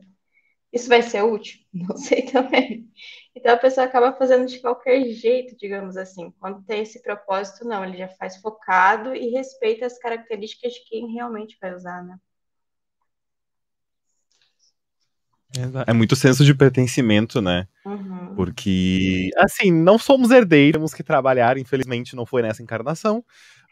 Isso 0.72 0.88
vai 0.88 1.02
ser 1.02 1.24
útil? 1.24 1.60
Não 1.74 1.98
sei 1.98 2.24
também. 2.24 2.90
Então 3.36 3.54
a 3.54 3.58
pessoa 3.58 3.86
acaba 3.86 4.16
fazendo 4.18 4.46
de 4.48 4.60
qualquer 4.60 5.04
jeito, 5.06 5.56
digamos 5.58 5.98
assim. 5.98 6.32
Quando 6.40 6.64
tem 6.66 6.82
esse 6.84 7.02
propósito, 7.02 7.66
não, 7.66 7.84
ele 7.84 7.98
já 7.98 8.08
faz 8.10 8.38
focado 8.38 9.14
e 9.16 9.32
respeita 9.32 9.86
as 9.86 9.98
características 10.00 10.74
de 10.74 10.86
quem 10.86 11.12
realmente 11.14 11.58
vai 11.62 11.74
usar, 11.74 12.04
né? 12.04 12.18
É 15.88 15.94
muito 15.94 16.16
senso 16.16 16.46
de 16.46 16.54
pertencimento, 16.54 17.42
né? 17.42 17.68
Uhum. 17.86 18.34
Porque, 18.36 19.30
assim, 19.38 19.72
não 19.72 19.98
somos 19.98 20.32
herdeiros, 20.32 20.74
temos 20.80 20.94
que 20.94 21.04
trabalhar, 21.04 21.58
infelizmente 21.58 22.16
não 22.16 22.26
foi 22.26 22.42
nessa 22.42 22.64
encarnação, 22.64 23.24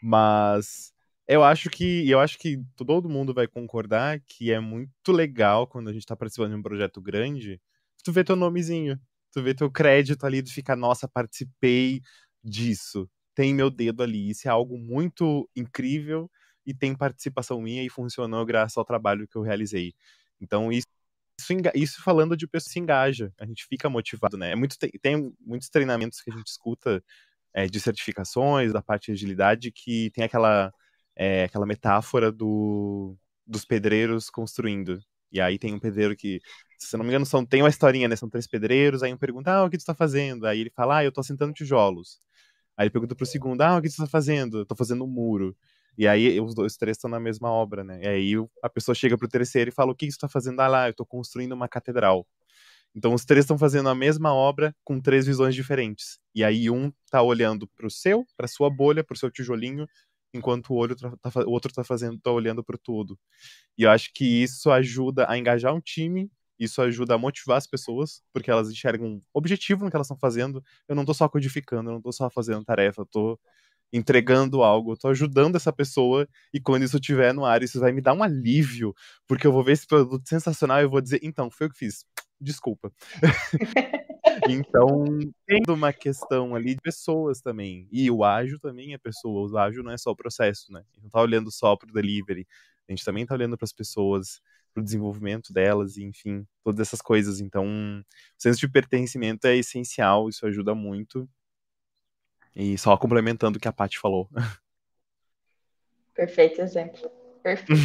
mas 0.02 0.92
eu 1.26 1.42
acho 1.42 1.70
que 1.70 2.08
eu 2.08 2.20
acho 2.20 2.38
que 2.38 2.58
todo 2.76 3.08
mundo 3.08 3.32
vai 3.32 3.46
concordar 3.46 4.20
que 4.26 4.52
é 4.52 4.60
muito 4.60 5.12
legal 5.12 5.66
quando 5.66 5.88
a 5.88 5.92
gente 5.92 6.04
tá 6.04 6.16
participando 6.16 6.50
de 6.50 6.56
um 6.58 6.62
projeto 6.62 7.00
grande, 7.00 7.60
tu 8.04 8.12
vê 8.12 8.22
teu 8.24 8.36
nomezinho, 8.36 8.98
tu 9.32 9.42
vê 9.42 9.54
teu 9.54 9.70
crédito 9.70 10.24
ali, 10.26 10.42
tu 10.42 10.52
fica, 10.52 10.76
nossa, 10.76 11.08
participei 11.08 12.02
disso, 12.44 13.08
tem 13.34 13.54
meu 13.54 13.70
dedo 13.70 14.02
ali, 14.02 14.30
isso 14.30 14.46
é 14.48 14.50
algo 14.50 14.76
muito 14.78 15.48
incrível 15.56 16.30
e 16.66 16.74
tem 16.74 16.94
participação 16.94 17.60
minha 17.62 17.82
e 17.82 17.88
funcionou 17.88 18.44
graças 18.44 18.76
ao 18.76 18.84
trabalho 18.84 19.26
que 19.28 19.36
eu 19.36 19.42
realizei. 19.42 19.94
Então 20.40 20.70
isso 20.72 20.86
isso, 21.42 21.52
isso 21.74 22.02
falando 22.02 22.36
de 22.36 22.46
pessoa 22.46 22.72
se 22.72 22.78
engaja, 22.78 23.32
a 23.38 23.46
gente 23.46 23.66
fica 23.66 23.88
motivado, 23.88 24.36
né? 24.36 24.52
É 24.52 24.56
muito, 24.56 24.76
tem 25.02 25.32
muitos 25.40 25.68
treinamentos 25.68 26.20
que 26.20 26.30
a 26.30 26.36
gente 26.36 26.48
escuta 26.48 27.02
é, 27.54 27.66
de 27.66 27.80
certificações, 27.80 28.72
da 28.72 28.82
parte 28.82 29.06
de 29.06 29.12
agilidade, 29.12 29.72
que 29.72 30.10
tem 30.10 30.24
aquela, 30.24 30.72
é, 31.16 31.44
aquela 31.44 31.66
metáfora 31.66 32.30
do, 32.32 33.16
dos 33.46 33.64
pedreiros 33.64 34.30
construindo. 34.30 35.00
E 35.32 35.40
aí 35.40 35.58
tem 35.58 35.74
um 35.74 35.78
pedreiro 35.78 36.16
que, 36.16 36.40
se 36.78 36.96
não 36.96 37.04
me 37.04 37.10
engano, 37.10 37.26
são, 37.26 37.44
tem 37.46 37.62
uma 37.62 37.68
historinha, 37.68 38.08
né? 38.08 38.16
São 38.16 38.28
três 38.28 38.46
pedreiros, 38.46 39.02
aí 39.02 39.12
um 39.12 39.16
pergunta, 39.16 39.52
ah, 39.52 39.64
o 39.64 39.70
que 39.70 39.78
tu 39.78 39.84
tá 39.84 39.94
fazendo? 39.94 40.46
Aí 40.46 40.60
ele 40.60 40.70
fala, 40.70 40.98
ah, 40.98 41.04
eu 41.04 41.12
tô 41.12 41.20
assentando 41.20 41.52
tijolos. 41.52 42.18
Aí 42.76 42.84
ele 42.84 42.90
pergunta 42.90 43.14
pro 43.14 43.26
segundo, 43.26 43.60
ah, 43.62 43.78
o 43.78 43.82
que 43.82 43.88
tu 43.90 43.96
tá 43.96 44.06
fazendo? 44.06 44.60
Eu 44.60 44.66
tô 44.66 44.74
fazendo 44.74 45.04
um 45.04 45.08
muro. 45.08 45.56
E 45.98 46.06
aí 46.08 46.40
os 46.40 46.54
dois 46.54 46.76
três 46.76 46.96
estão 46.96 47.10
na 47.10 47.20
mesma 47.20 47.50
obra, 47.50 47.84
né? 47.84 48.00
E 48.02 48.08
aí 48.08 48.32
a 48.62 48.68
pessoa 48.68 48.94
chega 48.94 49.18
pro 49.18 49.28
terceiro 49.28 49.70
e 49.70 49.72
fala: 49.72 49.92
O 49.92 49.94
que 49.94 50.06
você 50.06 50.10
está 50.16 50.28
fazendo? 50.28 50.60
Ah 50.60 50.68
lá, 50.68 50.88
eu 50.88 50.92
estou 50.92 51.06
construindo 51.06 51.52
uma 51.52 51.68
catedral. 51.68 52.26
Então 52.94 53.14
os 53.14 53.24
três 53.24 53.44
estão 53.44 53.58
fazendo 53.58 53.88
a 53.88 53.94
mesma 53.94 54.34
obra 54.34 54.74
com 54.84 55.00
três 55.00 55.26
visões 55.26 55.54
diferentes. 55.54 56.18
E 56.34 56.42
aí 56.42 56.70
um 56.70 56.92
tá 57.10 57.22
olhando 57.22 57.68
pro 57.68 57.90
seu, 57.90 58.26
pra 58.36 58.48
sua 58.48 58.68
bolha, 58.68 59.04
pro 59.04 59.16
seu 59.16 59.30
tijolinho, 59.30 59.86
enquanto 60.34 60.70
o, 60.70 60.76
olho 60.76 60.96
tá, 60.96 61.12
tá 61.20 61.40
o 61.46 61.50
outro 61.50 61.72
tá 61.72 61.84
fazendo, 61.84 62.18
tá 62.20 62.30
olhando 62.30 62.64
pro 62.64 62.78
todo. 62.78 63.18
E 63.78 63.84
eu 63.84 63.90
acho 63.90 64.10
que 64.14 64.24
isso 64.24 64.70
ajuda 64.70 65.26
a 65.30 65.38
engajar 65.38 65.74
um 65.74 65.80
time, 65.80 66.30
isso 66.58 66.82
ajuda 66.82 67.14
a 67.14 67.18
motivar 67.18 67.58
as 67.58 67.66
pessoas, 67.66 68.22
porque 68.32 68.50
elas 68.50 68.70
enxergam 68.70 69.06
um 69.06 69.22
objetivo 69.32 69.84
no 69.84 69.90
que 69.90 69.96
elas 69.96 70.06
estão 70.06 70.18
fazendo. 70.18 70.62
Eu 70.88 70.94
não 70.94 71.04
tô 71.04 71.14
só 71.14 71.28
codificando, 71.28 71.90
eu 71.90 71.94
não 71.94 72.02
tô 72.02 72.12
só 72.12 72.28
fazendo 72.30 72.64
tarefa, 72.64 73.02
eu 73.02 73.06
tô 73.06 73.40
entregando 73.92 74.62
algo, 74.62 74.92
eu 74.92 74.96
tô 74.96 75.08
ajudando 75.08 75.56
essa 75.56 75.72
pessoa 75.72 76.28
e 76.52 76.60
quando 76.60 76.84
isso 76.84 76.96
estiver 76.96 77.34
no 77.34 77.44
ar, 77.44 77.62
isso 77.62 77.80
vai 77.80 77.92
me 77.92 78.00
dar 78.00 78.14
um 78.14 78.22
alívio, 78.22 78.94
porque 79.26 79.46
eu 79.46 79.52
vou 79.52 79.64
ver 79.64 79.72
esse 79.72 79.86
produto 79.86 80.28
sensacional 80.28 80.80
e 80.80 80.84
eu 80.84 80.90
vou 80.90 81.00
dizer, 81.00 81.20
então, 81.22 81.50
foi 81.50 81.66
o 81.66 81.70
que 81.70 81.78
fiz. 81.78 82.04
Desculpa. 82.40 82.90
então, 84.48 85.04
tem 85.46 85.60
uma 85.68 85.92
questão 85.92 86.54
ali 86.54 86.74
de 86.74 86.80
pessoas 86.80 87.40
também. 87.40 87.86
E 87.92 88.10
o 88.10 88.24
ágil 88.24 88.58
também 88.58 88.94
é 88.94 88.98
pessoa. 88.98 89.50
O 89.50 89.58
ágil 89.58 89.82
não 89.82 89.92
é 89.92 89.98
só 89.98 90.10
o 90.10 90.16
processo, 90.16 90.72
né? 90.72 90.80
A 90.80 90.94
gente 90.94 91.02
não 91.02 91.10
tá 91.10 91.20
olhando 91.20 91.50
só 91.50 91.76
pro 91.76 91.92
delivery. 91.92 92.46
A 92.88 92.92
gente 92.92 93.04
também 93.04 93.26
tá 93.26 93.34
olhando 93.34 93.58
para 93.58 93.64
as 93.64 93.72
pessoas, 93.72 94.40
pro 94.72 94.82
desenvolvimento 94.82 95.52
delas, 95.52 95.96
e, 95.96 96.04
enfim, 96.04 96.46
todas 96.64 96.80
essas 96.80 97.02
coisas. 97.02 97.40
Então, 97.40 97.66
o 97.66 98.04
senso 98.38 98.60
de 98.60 98.68
pertencimento 98.68 99.46
é 99.46 99.56
essencial, 99.56 100.28
isso 100.28 100.46
ajuda 100.46 100.74
muito. 100.74 101.28
E 102.54 102.76
só 102.76 102.96
complementando 102.96 103.58
o 103.58 103.60
que 103.60 103.68
a 103.68 103.72
Paty 103.72 103.98
falou. 103.98 104.28
Perfeito 106.14 106.60
exemplo. 106.60 107.10
Perfeito. 107.42 107.80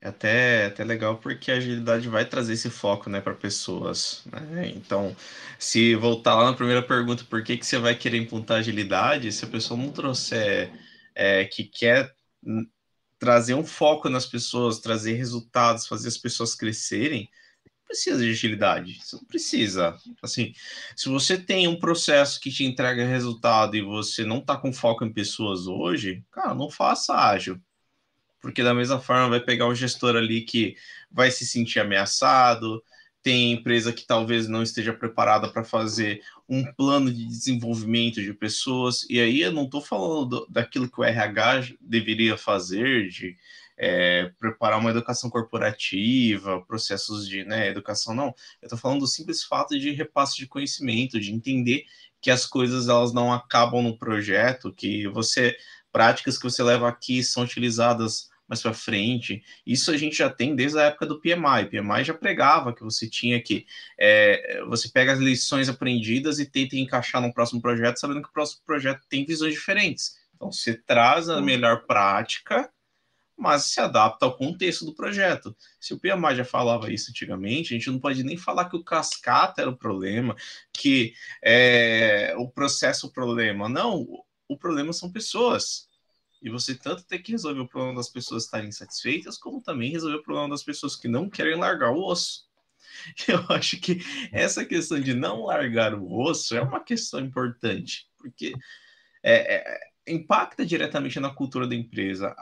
É 0.00 0.08
até, 0.08 0.66
até 0.66 0.82
legal 0.82 1.18
porque 1.18 1.52
a 1.52 1.54
agilidade 1.54 2.08
vai 2.08 2.24
trazer 2.24 2.54
esse 2.54 2.68
foco 2.68 3.08
né, 3.08 3.20
para 3.20 3.34
pessoas. 3.34 4.24
Né? 4.26 4.72
Então, 4.74 5.14
se 5.56 5.94
voltar 5.94 6.34
lá 6.34 6.50
na 6.50 6.56
primeira 6.56 6.82
pergunta, 6.82 7.22
por 7.22 7.44
que, 7.44 7.56
que 7.56 7.64
você 7.64 7.78
vai 7.78 7.94
querer 7.94 8.18
implantar 8.18 8.58
agilidade? 8.58 9.30
Se 9.30 9.44
a 9.44 9.48
pessoa 9.48 9.78
não 9.78 9.92
trouxer 9.92 10.72
é, 11.14 11.44
que 11.44 11.62
quer 11.62 12.12
trazer 13.16 13.54
um 13.54 13.64
foco 13.64 14.08
nas 14.08 14.26
pessoas, 14.26 14.80
trazer 14.80 15.12
resultados, 15.12 15.86
fazer 15.86 16.08
as 16.08 16.18
pessoas 16.18 16.56
crescerem, 16.56 17.30
precisa 17.92 18.24
de 18.24 18.30
agilidade. 18.30 18.98
Você 19.00 19.16
não 19.16 19.24
precisa. 19.24 19.96
Assim, 20.22 20.54
se 20.96 21.08
você 21.10 21.36
tem 21.36 21.68
um 21.68 21.78
processo 21.78 22.40
que 22.40 22.50
te 22.50 22.64
entrega 22.64 23.04
resultado 23.04 23.76
e 23.76 23.82
você 23.82 24.24
não 24.24 24.38
está 24.38 24.56
com 24.56 24.72
foco 24.72 25.04
em 25.04 25.12
pessoas 25.12 25.66
hoje, 25.66 26.24
cara, 26.32 26.54
não 26.54 26.70
faça 26.70 27.14
ágil. 27.14 27.60
Porque 28.40 28.62
da 28.62 28.74
mesma 28.74 28.98
forma 28.98 29.28
vai 29.28 29.40
pegar 29.40 29.68
um 29.68 29.74
gestor 29.74 30.16
ali 30.16 30.40
que 30.40 30.74
vai 31.10 31.30
se 31.30 31.46
sentir 31.46 31.80
ameaçado, 31.80 32.82
tem 33.22 33.52
empresa 33.52 33.92
que 33.92 34.04
talvez 34.04 34.48
não 34.48 34.62
esteja 34.62 34.92
preparada 34.92 35.48
para 35.48 35.62
fazer 35.62 36.22
um 36.48 36.64
plano 36.72 37.12
de 37.12 37.24
desenvolvimento 37.24 38.20
de 38.20 38.34
pessoas, 38.34 39.06
e 39.08 39.20
aí 39.20 39.42
eu 39.42 39.52
não 39.52 39.64
estou 39.64 39.80
falando 39.80 40.26
do, 40.26 40.46
daquilo 40.50 40.90
que 40.90 41.00
o 41.00 41.04
RH 41.04 41.74
deveria 41.80 42.36
fazer, 42.36 43.08
de 43.08 43.36
é, 43.76 44.30
preparar 44.38 44.78
uma 44.78 44.90
educação 44.90 45.30
corporativa, 45.30 46.64
processos 46.66 47.28
de 47.28 47.44
né, 47.44 47.68
educação, 47.68 48.14
não. 48.14 48.34
Eu 48.60 48.66
estou 48.66 48.78
falando 48.78 49.00
do 49.00 49.06
simples 49.06 49.42
fato 49.42 49.78
de 49.78 49.90
repasse 49.90 50.36
de 50.36 50.46
conhecimento, 50.46 51.20
de 51.20 51.32
entender 51.32 51.84
que 52.20 52.30
as 52.30 52.46
coisas 52.46 52.88
elas 52.88 53.12
não 53.12 53.32
acabam 53.32 53.82
no 53.82 53.98
projeto, 53.98 54.72
que 54.72 55.08
você 55.08 55.56
práticas 55.90 56.38
que 56.38 56.44
você 56.44 56.62
leva 56.62 56.88
aqui 56.88 57.22
são 57.22 57.42
utilizadas 57.42 58.30
mais 58.48 58.60
para 58.60 58.74
frente. 58.74 59.42
Isso 59.66 59.90
a 59.90 59.96
gente 59.96 60.16
já 60.16 60.28
tem 60.28 60.54
desde 60.54 60.78
a 60.78 60.84
época 60.84 61.06
do 61.06 61.20
PMI. 61.20 61.64
O 61.64 61.70
PMI 61.70 62.04
já 62.04 62.14
pregava 62.14 62.74
que 62.74 62.82
você 62.82 63.08
tinha 63.08 63.40
que 63.40 63.66
é, 63.98 64.62
você 64.66 64.88
pega 64.88 65.12
as 65.12 65.18
lições 65.18 65.68
aprendidas 65.68 66.38
e 66.38 66.46
tenta 66.46 66.76
encaixar 66.76 67.22
no 67.22 67.32
próximo 67.32 67.60
projeto, 67.60 67.98
sabendo 67.98 68.22
que 68.22 68.28
o 68.28 68.32
próximo 68.32 68.62
projeto 68.64 69.02
tem 69.08 69.24
visões 69.24 69.54
diferentes. 69.54 70.16
Então, 70.34 70.50
você 70.50 70.74
traz 70.74 71.28
a 71.28 71.40
melhor 71.40 71.86
prática, 71.86 72.68
mas 73.36 73.64
se 73.64 73.80
adapta 73.80 74.26
ao 74.26 74.36
contexto 74.36 74.84
do 74.84 74.94
projeto. 74.94 75.56
Se 75.80 75.94
o 75.94 75.98
Piamar 75.98 76.34
já 76.34 76.44
falava 76.44 76.92
isso 76.92 77.10
antigamente, 77.10 77.74
a 77.74 77.76
gente 77.76 77.90
não 77.90 77.98
pode 77.98 78.22
nem 78.22 78.36
falar 78.36 78.68
que 78.68 78.76
o 78.76 78.84
cascata 78.84 79.62
era 79.62 79.70
o 79.70 79.76
problema, 79.76 80.36
que 80.72 81.14
é, 81.42 82.34
o 82.36 82.48
processo 82.48 83.06
é 83.06 83.08
o 83.08 83.12
problema. 83.12 83.68
Não, 83.68 84.06
o 84.48 84.56
problema 84.56 84.92
são 84.92 85.10
pessoas. 85.10 85.88
E 86.42 86.50
você 86.50 86.74
tanto 86.74 87.04
tem 87.04 87.22
que 87.22 87.32
resolver 87.32 87.60
o 87.60 87.68
problema 87.68 87.96
das 87.96 88.08
pessoas 88.08 88.44
estarem 88.44 88.68
insatisfeitas, 88.68 89.38
como 89.38 89.62
também 89.62 89.92
resolver 89.92 90.16
o 90.16 90.22
problema 90.22 90.50
das 90.50 90.62
pessoas 90.62 90.96
que 90.96 91.06
não 91.06 91.30
querem 91.30 91.56
largar 91.56 91.92
o 91.92 92.04
osso. 92.04 92.50
Eu 93.28 93.44
acho 93.48 93.80
que 93.80 94.00
essa 94.32 94.64
questão 94.64 95.00
de 95.00 95.14
não 95.14 95.44
largar 95.44 95.94
o 95.94 96.12
osso 96.20 96.56
é 96.56 96.60
uma 96.60 96.82
questão 96.82 97.20
importante, 97.20 98.08
porque 98.18 98.52
é, 99.22 99.56
é, 99.56 99.80
impacta 100.06 100.66
diretamente 100.66 101.20
na 101.20 101.32
cultura 101.32 101.66
da 101.66 101.76
empresa. 101.76 102.34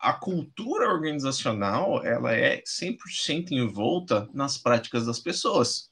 A, 0.00 0.12
cultura 0.12 0.88
organizacional 0.88 2.04
ela 2.04 2.32
é 2.32 2.62
100% 2.62 3.50
envolta 3.52 4.28
nas 4.32 4.56
práticas 4.56 5.06
das 5.06 5.18
pessoas. 5.20 5.90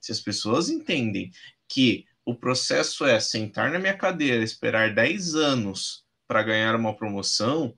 Se 0.00 0.12
as 0.12 0.20
pessoas 0.20 0.68
entendem 0.68 1.30
que 1.68 2.04
o 2.24 2.34
processo 2.34 3.04
é 3.04 3.20
sentar 3.20 3.70
na 3.70 3.78
minha 3.78 3.96
cadeira, 3.96 4.42
esperar 4.42 4.94
10 4.94 5.34
anos 5.34 6.04
para 6.26 6.42
ganhar 6.42 6.74
uma 6.74 6.96
promoção, 6.96 7.74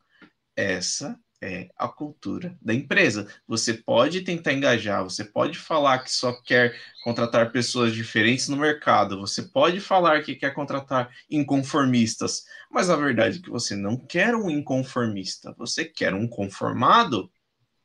essa 0.57 1.19
é 1.41 1.69
a 1.77 1.89
cultura 1.89 2.57
da 2.61 2.73
empresa. 2.73 3.29
Você 3.47 3.75
pode 3.75 4.23
tentar 4.23 4.53
engajar, 4.53 5.05
você 5.05 5.25
pode 5.25 5.59
falar 5.59 6.01
que 6.01 6.11
só 6.11 6.33
quer 6.33 6.75
contratar 7.05 7.53
pessoas 7.53 7.95
diferentes 7.95 8.49
no 8.49 8.57
mercado, 8.57 9.21
você 9.21 9.43
pode 9.43 9.81
falar 9.81 10.23
que 10.23 10.35
quer 10.35 10.55
contratar 10.55 11.15
inconformistas, 11.31 12.45
mas 12.71 12.91
a 12.91 12.97
verdade 12.97 13.39
é 13.39 13.43
que 13.43 13.51
você 13.51 13.77
não 13.77 13.97
quer 13.97 14.35
um 14.35 14.51
inconformista, 14.51 15.55
você 15.59 15.85
quer 15.85 16.15
um 16.15 16.27
conformado 16.27 17.31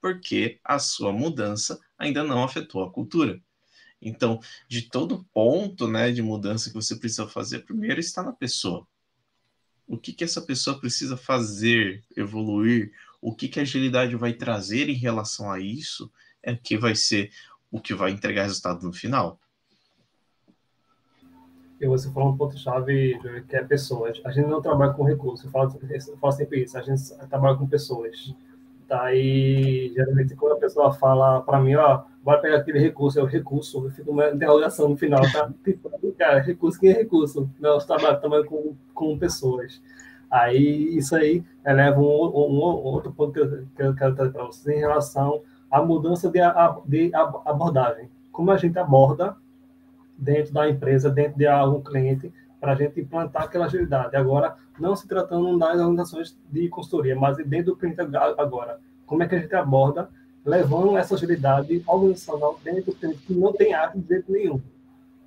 porque 0.02 0.60
a 0.64 0.80
sua 0.80 1.12
mudança 1.12 1.80
ainda 1.97 2.24
não 2.24 2.43
afetou 2.43 2.84
a 2.84 2.91
cultura. 2.91 3.39
Então, 4.02 4.39
de 4.68 4.84
todo 4.84 5.24
ponto 5.32 5.88
né, 5.88 6.12
de 6.12 6.24
mudança 6.24 6.70
que 6.70 6.76
você 6.76 6.95
precisa 6.95 7.28
fazer, 7.28 7.66
primeiro 7.66 7.99
está 7.99 8.24
na 8.24 8.34
pessoa 8.34 8.88
o 9.91 9.97
que, 9.97 10.14
que 10.14 10.24
essa 10.24 10.41
pessoa 10.41 10.80
precisa 10.80 11.18
fazer, 11.18 12.02
evoluir, 12.16 12.93
o 13.22 13.36
que, 13.36 13.47
que 13.47 13.59
a 13.59 13.63
agilidade 13.63 14.15
vai 14.15 14.34
trazer 14.34 14.89
em 14.89 14.95
relação 14.95 15.51
a 15.51 15.59
isso, 15.59 16.11
é 16.41 16.55
que 16.55 16.78
vai 16.78 16.95
ser 16.95 17.32
o 17.72 17.80
que 17.80 17.93
vai 17.93 18.11
entregar 18.11 18.43
resultado 18.43 18.84
no 18.86 18.91
final. 18.91 19.39
E 21.80 21.88
você 21.88 22.11
falou 22.11 22.32
um 22.32 22.38
ponto-chave, 22.38 23.19
que 23.47 23.55
é 23.55 23.63
pessoas. 23.63 24.22
A 24.24 24.32
gente 24.32 24.47
não 24.47 24.61
trabalha 24.61 24.93
com 24.93 25.03
recursos, 25.03 25.45
eu 25.45 25.51
falo, 25.51 25.80
eu 25.82 26.17
falo 26.17 26.34
sempre 26.34 26.63
isso, 26.63 26.78
a 26.78 26.82
gente 26.82 27.01
trabalha 27.28 27.57
com 27.57 27.67
pessoas. 27.67 28.34
Tá? 28.88 29.13
E 29.15 29.91
geralmente 29.95 30.36
quando 30.36 30.53
a 30.53 30.59
pessoa 30.59 30.91
fala 30.91 31.41
para 31.41 31.59
mim, 31.61 31.76
ó, 31.76 32.03
vai 32.24 32.39
pegar 32.41 32.57
aquele 32.57 32.78
recurso, 32.78 33.19
é 33.19 33.24
o 33.24 33.26
recurso, 33.26 33.86
eu 33.86 33.91
fico 33.91 34.11
uma 34.11 34.30
interrogação 34.30 34.89
no 34.89 34.97
final, 34.97 35.22
tá? 35.32 35.51
Tipo, 35.63 35.89
cara, 36.17 36.39
recurso, 36.39 36.80
quem 36.80 36.91
é 36.91 36.93
recurso? 36.93 37.49
Não, 37.59 37.72
eu 37.72 37.80
trabalho, 37.80 38.19
trabalho 38.19 38.45
com, 38.45 38.76
com 38.93 39.17
pessoas. 39.17 39.82
Aí, 40.32 40.98
isso 40.98 41.16
aí 41.16 41.44
eleva 41.66 42.00
um, 42.00 42.04
um, 42.06 42.60
um 42.60 42.86
outro 42.86 43.12
ponto 43.12 43.34
que 43.34 43.40
eu, 43.40 43.68
que 43.76 43.84
eu 43.84 43.96
quero 43.96 44.16
trazer 44.16 44.32
para 44.32 44.46
vocês 44.46 44.78
em 44.78 44.80
relação 44.80 45.42
à 45.70 45.82
mudança 45.82 46.32
de, 46.32 46.40
de 46.86 47.12
abordagem. 47.14 48.10
Como 48.32 48.50
a 48.50 48.58
gente 48.58 48.80
aborda 48.80 49.36
dentro 50.18 50.54
da 50.54 50.70
empresa, 50.70 51.10
dentro 51.10 51.38
de 51.38 51.48
algum 51.48 51.82
cliente, 51.82 52.34
para 52.60 52.74
a 52.74 52.76
gente 52.76 53.02
implantar 53.02 53.44
aquela 53.44 53.66
agilidade. 53.66 54.16
Agora, 54.16 54.56
não 54.80 54.96
se 54.96 55.08
tratando 55.08 55.58
das 55.58 55.80
organizações 55.80 56.38
de 56.50 56.70
consultoria, 56.70 57.16
mas 57.16 57.38
dentro 57.38 57.74
do 57.74 57.76
cliente 57.76 58.00
agora. 58.00 58.80
Como 59.06 59.24
é 59.24 59.28
que 59.28 59.36
a 59.36 59.40
gente 59.40 59.54
aborda 59.54 60.10
levando 60.46 60.98
essa 60.98 61.16
agilidade 61.16 61.84
organizacional 61.86 62.60
dentro 62.64 62.86
do 62.86 62.96
cliente 62.96 63.20
que 63.20 63.34
não 63.34 63.54
tem 63.54 63.74
arte 63.74 64.00
de 64.00 64.08
jeito 64.08 64.32
nenhum. 64.32 64.62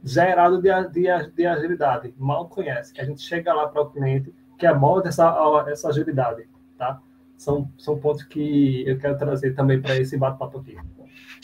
Zerado 0.07 0.61
de, 0.61 0.71
de, 0.91 1.31
de 1.31 1.47
agilidade, 1.47 2.15
mal 2.19 2.49
conhece. 2.49 2.93
A 3.01 3.05
gente 3.05 3.23
chega 3.23 3.53
lá 3.55 3.69
para 3.69 3.83
o 3.83 3.91
cliente 3.91 4.35
que 4.59 4.67
aborda 4.67 5.09
essa, 5.09 5.35
essa 5.69 5.89
agilidade, 5.89 6.49
tá? 6.79 7.01
São, 7.37 7.71
são 7.77 7.99
pontos 7.99 8.23
que 8.25 8.85
eu 8.87 8.99
quero 8.99 9.19
trazer 9.19 9.55
também 9.55 9.81
para 9.81 9.97
esse 9.97 10.17
bate-papo 10.17 10.59
aqui 10.59 10.77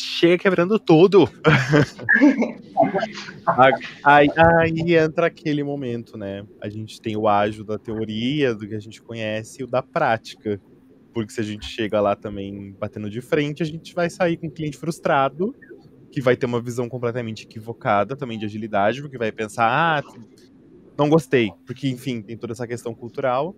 chega 0.00 0.38
quebrando 0.38 0.78
tudo. 0.78 1.28
aí, 4.04 4.28
aí, 4.34 4.96
entra 4.96 5.26
aquele 5.26 5.62
momento, 5.62 6.16
né? 6.16 6.46
A 6.60 6.68
gente 6.68 7.00
tem 7.00 7.16
o 7.16 7.28
ágil 7.28 7.64
da 7.64 7.78
teoria, 7.78 8.54
do 8.54 8.66
que 8.66 8.74
a 8.74 8.80
gente 8.80 9.02
conhece, 9.02 9.60
e 9.60 9.64
o 9.64 9.66
da 9.66 9.82
prática. 9.82 10.60
Porque 11.12 11.32
se 11.32 11.40
a 11.40 11.44
gente 11.44 11.66
chega 11.66 12.00
lá 12.00 12.16
também 12.16 12.74
batendo 12.78 13.10
de 13.10 13.20
frente, 13.20 13.62
a 13.62 13.66
gente 13.66 13.94
vai 13.94 14.08
sair 14.08 14.36
com 14.36 14.46
um 14.46 14.50
cliente 14.50 14.76
frustrado, 14.76 15.54
que 16.10 16.20
vai 16.20 16.36
ter 16.36 16.46
uma 16.46 16.60
visão 16.60 16.88
completamente 16.88 17.44
equivocada 17.44 18.16
também 18.16 18.38
de 18.38 18.44
agilidade, 18.44 19.00
porque 19.00 19.18
vai 19.18 19.30
pensar, 19.30 19.66
ah, 19.66 20.02
não 20.96 21.08
gostei, 21.08 21.52
porque, 21.66 21.88
enfim, 21.88 22.22
tem 22.22 22.36
toda 22.36 22.52
essa 22.52 22.66
questão 22.66 22.94
cultural. 22.94 23.56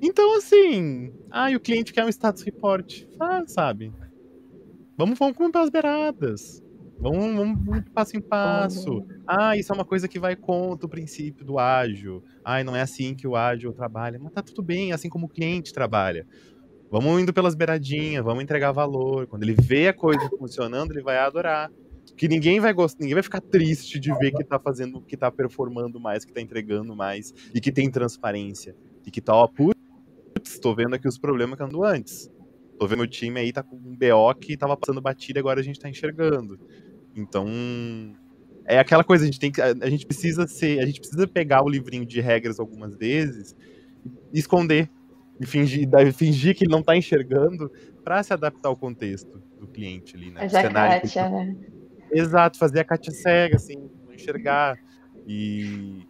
Então, 0.00 0.36
assim, 0.36 1.12
ah, 1.30 1.50
o 1.50 1.60
cliente 1.60 1.92
quer 1.92 2.04
um 2.04 2.08
status 2.08 2.42
report. 2.42 3.04
Ah, 3.18 3.42
sabe? 3.46 3.92
Vamos, 4.96 5.18
vamos 5.18 5.36
comer 5.36 5.52
pelas 5.52 5.70
beiradas. 5.70 6.62
Vamos, 6.98 7.36
vamos, 7.36 7.64
vamos 7.64 7.84
passo 7.90 8.16
em 8.16 8.20
passo. 8.20 9.06
Ah, 9.26 9.56
isso 9.56 9.70
é 9.72 9.74
uma 9.74 9.84
coisa 9.84 10.08
que 10.08 10.18
vai 10.18 10.34
contra 10.34 10.86
o 10.86 10.90
princípio 10.90 11.44
do 11.44 11.58
ágil. 11.58 12.22
Ah, 12.44 12.62
não 12.64 12.74
é 12.74 12.80
assim 12.80 13.14
que 13.14 13.26
o 13.26 13.36
ágil 13.36 13.72
trabalha. 13.72 14.18
Mas 14.18 14.32
tá 14.32 14.42
tudo 14.42 14.62
bem, 14.62 14.92
assim 14.92 15.08
como 15.08 15.26
o 15.26 15.28
cliente 15.28 15.72
trabalha. 15.72 16.26
Vamos 16.90 17.20
indo 17.20 17.32
pelas 17.32 17.54
beiradinhas, 17.54 18.24
vamos 18.24 18.42
entregar 18.42 18.72
valor. 18.72 19.26
Quando 19.26 19.42
ele 19.42 19.54
vê 19.54 19.88
a 19.88 19.94
coisa 19.94 20.28
funcionando, 20.38 20.92
ele 20.92 21.02
vai 21.02 21.18
adorar. 21.18 21.70
Que 22.16 22.28
ninguém 22.28 22.60
vai 22.60 22.72
gostar, 22.72 23.00
ninguém 23.00 23.14
vai 23.14 23.22
ficar 23.22 23.40
triste 23.40 23.98
de 23.98 24.12
ver 24.18 24.32
que 24.32 24.42
tá 24.42 24.58
fazendo, 24.58 25.00
que 25.02 25.16
tá 25.16 25.30
performando 25.30 26.00
mais, 26.00 26.24
que 26.24 26.32
tá 26.32 26.40
entregando 26.40 26.96
mais 26.96 27.34
e 27.54 27.60
que 27.60 27.70
tem 27.70 27.90
transparência. 27.90 28.74
E 29.04 29.10
que 29.10 29.20
tá, 29.20 29.34
ó, 29.34 29.46
putz, 29.46 30.58
tô 30.60 30.74
vendo 30.74 30.94
aqui 30.94 31.06
os 31.06 31.18
problemas 31.18 31.58
que 31.58 31.64
andam 31.64 31.82
antes. 31.84 32.30
Tô 32.78 32.86
vendo 32.86 32.98
meu 32.98 33.06
time 33.06 33.40
aí 33.40 33.52
tá 33.52 33.62
com 33.62 33.76
um 33.76 33.96
BO 33.96 34.34
que 34.40 34.56
tava 34.56 34.76
passando 34.76 35.00
batida 35.00 35.38
e 35.38 35.40
agora 35.40 35.60
a 35.60 35.62
gente 35.62 35.78
tá 35.78 35.88
enxergando. 35.88 36.58
Então, 37.14 37.46
é 38.64 38.78
aquela 38.78 39.04
coisa, 39.04 39.24
a 39.24 39.26
gente 39.26 39.40
tem 39.40 39.50
que 39.50 39.60
a 39.60 39.88
gente 39.88 40.06
precisa 40.06 40.46
ser, 40.46 40.80
a 40.80 40.86
gente 40.86 41.00
precisa 41.00 41.26
pegar 41.26 41.64
o 41.64 41.68
livrinho 41.68 42.04
de 42.04 42.20
regras 42.20 42.58
algumas 42.58 42.94
vezes 42.96 43.56
e 44.32 44.38
esconder 44.38 44.90
e 45.40 45.46
fingir, 45.46 45.88
fingir 46.14 46.54
que 46.56 46.64
ele 46.64 46.72
não 46.72 46.82
tá 46.82 46.96
enxergando 46.96 47.70
para 48.02 48.22
se 48.22 48.32
adaptar 48.32 48.68
ao 48.68 48.76
contexto 48.76 49.42
do 49.58 49.66
cliente 49.66 50.16
ali, 50.16 50.30
né? 50.30 50.40
Fazer 50.42 50.66
a 50.66 50.72
Kátia, 50.72 51.28
né? 51.28 51.56
Exato, 52.10 52.58
fazer 52.58 52.80
a 52.80 52.84
Kátia 52.84 53.12
cega, 53.12 53.56
assim, 53.56 53.90
enxergar 54.12 54.78
e 55.26 56.06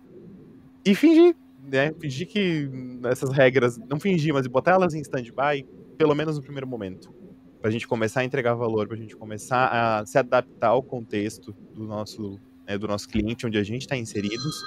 e 0.85 0.95
fingir, 0.95 1.35
né? 1.65 1.93
Fingir 2.01 2.29
que 2.29 2.71
essas 3.07 3.31
regras, 3.33 3.77
não 3.77 3.99
fingir, 3.99 4.33
mas 4.33 4.47
botar 4.47 4.73
elas 4.73 4.95
em 4.95 5.01
stand-by 5.01 5.67
pelo 5.99 6.15
menos 6.15 6.37
no 6.37 6.43
primeiro 6.43 6.67
momento. 6.67 7.13
Para 7.61 7.71
a 7.71 7.73
gente 7.73 7.89
começar 7.89 8.21
a 8.21 8.25
entregar 8.25 8.55
valor, 8.55 8.87
para 8.87 8.97
a 8.97 9.01
gente 9.01 9.17
começar 9.17 9.69
a 9.73 10.07
se 10.07 10.17
adaptar 10.19 10.69
ao 10.69 10.83
contexto 10.83 11.53
do 11.75 11.85
nosso, 11.85 12.39
né, 12.69 12.79
do 12.79 12.87
nosso 12.87 13.09
cliente, 13.09 13.47
onde 13.47 13.59
a 13.59 13.65
gente 13.65 13.83
está 13.83 13.97
inseridos, 13.97 14.63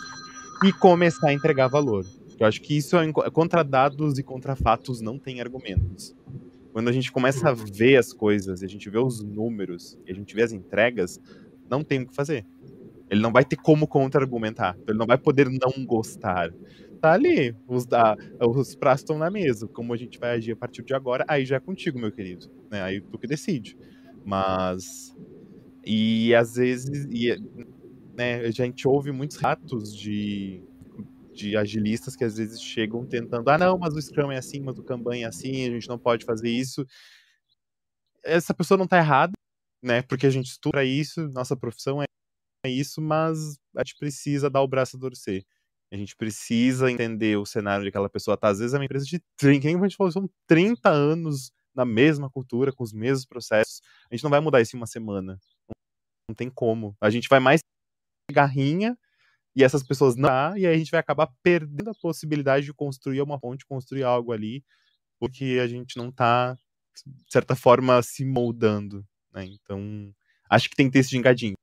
e 0.66 0.74
começar 0.74 1.30
a 1.30 1.34
entregar 1.34 1.68
valor. 1.68 2.06
Eu 2.38 2.46
acho 2.46 2.62
que 2.62 2.76
isso 2.76 2.98
é 2.98 3.12
contra 3.32 3.64
dados 3.64 4.18
e 4.18 4.24
contra 4.24 4.56
fatos 4.56 5.00
não 5.00 5.18
tem 5.18 5.40
argumentos. 5.40 6.16
Quando 6.72 6.88
a 6.88 6.92
gente 6.92 7.12
começa 7.12 7.50
a 7.50 7.54
ver 7.54 7.98
as 7.98 8.14
coisas, 8.14 8.64
a 8.64 8.68
gente 8.68 8.90
vê 8.90 8.98
os 8.98 9.22
números, 9.24 9.98
a 10.08 10.14
gente 10.14 10.36
vê 10.36 10.44
as 10.44 10.52
entregas, 10.52 11.20
não 11.70 11.84
tem 11.84 12.02
o 12.02 12.08
que 12.08 12.16
fazer. 12.16 12.46
Ele 13.10 13.22
não 13.22 13.32
vai 13.32 13.44
ter 13.44 13.56
como 13.56 13.88
contra-argumentar. 13.88 14.78
Ele 14.88 14.98
não 14.98 15.08
vai 15.08 15.18
poder 15.18 15.50
não 15.50 15.84
gostar 15.86 16.52
tá 17.00 17.14
ali. 17.14 17.56
Os, 17.68 17.86
da, 17.86 18.16
os 18.40 18.78
estão 18.96 19.18
na 19.18 19.32
mesa. 19.32 19.68
Como 19.68 19.94
a 19.94 19.98
gente 19.98 20.20
vai 20.20 20.32
agir 20.32 20.52
a 20.52 20.56
partir 20.56 20.84
de 20.84 20.94
agora, 20.94 21.26
aí 21.28 21.46
já 21.46 21.56
é 21.56 21.60
contigo, 21.60 21.98
meu 21.98 22.12
querido. 22.12 22.48
Né? 22.70 22.82
Aí 22.82 23.02
tu 23.02 23.18
que 23.18 23.26
decide. 23.26 23.78
Mas. 24.24 25.16
E 25.86 26.36
às 26.36 26.56
vezes. 26.56 27.08
E, 27.10 27.36
né, 28.16 28.42
a 28.42 28.52
gente 28.52 28.88
ouve 28.88 29.12
muitos 29.12 29.38
ratos 29.38 29.96
de, 29.96 30.62
de 31.40 31.56
agilistas 31.56 32.16
que 32.16 32.24
às 32.24 32.38
vezes 32.38 32.62
chegam 32.62 33.06
tentando. 33.06 33.48
Ah, 33.50 33.58
não, 33.58 33.78
mas 33.78 33.96
o 33.96 34.02
Scrum 34.02 34.32
é 34.32 34.38
assim, 34.38 34.60
mas 34.60 34.78
o 34.78 34.84
Kanban 34.84 35.18
é 35.18 35.24
assim, 35.24 35.68
a 35.68 35.72
gente 35.72 35.88
não 35.88 35.98
pode 35.98 36.26
fazer 36.26 36.50
isso. 36.50 36.86
Essa 38.24 38.54
pessoa 38.54 38.78
não 38.78 38.88
tá 38.88 38.98
errada, 38.98 39.32
né? 39.82 40.02
Porque 40.02 40.28
a 40.28 40.30
gente 40.30 40.48
estuda 40.48 40.84
isso, 40.84 41.30
nossa 41.30 41.56
profissão 41.56 42.02
é 42.04 42.70
isso, 42.70 43.02
mas 43.02 43.58
a 43.76 43.84
gente 43.84 43.96
precisa 43.98 44.50
dar 44.50 44.62
o 44.62 44.68
braço 44.68 44.98
a 44.98 45.00
torcer. 45.00 45.46
A 45.92 45.96
gente 45.96 46.16
precisa 46.16 46.92
entender 46.92 47.38
o 47.38 47.46
cenário 47.46 47.84
de 47.84 47.90
aquela 47.90 48.10
pessoa 48.10 48.38
tá. 48.38 48.50
Às 48.50 48.60
vezes 48.60 48.74
é 48.74 48.78
uma 48.78 48.86
empresa 48.86 49.06
de 49.06 49.20
30, 49.38 49.62
quem 49.62 49.76
a 49.76 49.82
gente 49.82 49.96
falou, 49.96 50.12
são 50.12 50.30
30 50.46 50.90
anos 50.90 51.52
na 51.74 51.86
mesma 51.86 52.30
cultura, 52.30 52.74
com 52.74 52.84
os 52.84 52.92
mesmos 52.92 53.26
processos. 53.26 53.82
A 54.12 54.16
gente 54.16 54.24
não 54.24 54.30
vai 54.30 54.42
mudar 54.42 54.62
isso 54.62 54.76
em 54.76 54.80
uma 54.80 54.86
semana. 54.86 55.40
Não 56.30 56.36
tem 56.36 56.50
como. 56.50 56.96
A 57.02 57.10
gente 57.10 57.30
vai 57.30 57.40
mais 57.40 57.62
garrinha 58.32 58.98
e 59.56 59.64
essas 59.64 59.84
pessoas 59.84 60.16
não, 60.16 60.56
e 60.58 60.66
aí 60.66 60.76
a 60.76 60.78
gente 60.78 60.92
vai 60.92 61.00
acabar 61.00 61.30
perdendo 61.44 61.90
a 61.90 61.96
possibilidade 61.96 62.66
de 62.66 62.74
construir 62.74 63.22
uma 63.22 63.40
ponte, 63.40 63.66
construir 63.66 64.04
algo 64.04 64.32
ali, 64.32 64.64
porque 65.20 65.60
a 65.62 65.68
gente 65.68 65.98
não 65.98 66.10
está 66.10 66.58
de 67.06 67.32
certa 67.32 67.56
forma, 67.56 68.02
se 68.02 68.26
moldando. 68.26 69.06
Né? 69.34 69.46
Então, 69.46 70.14
acho 70.50 70.70
que 70.70 70.76
tem 70.76 70.88
que 70.88 70.94
ter 70.94 71.00
esse 71.00 71.12
gingadinho. 71.12 71.56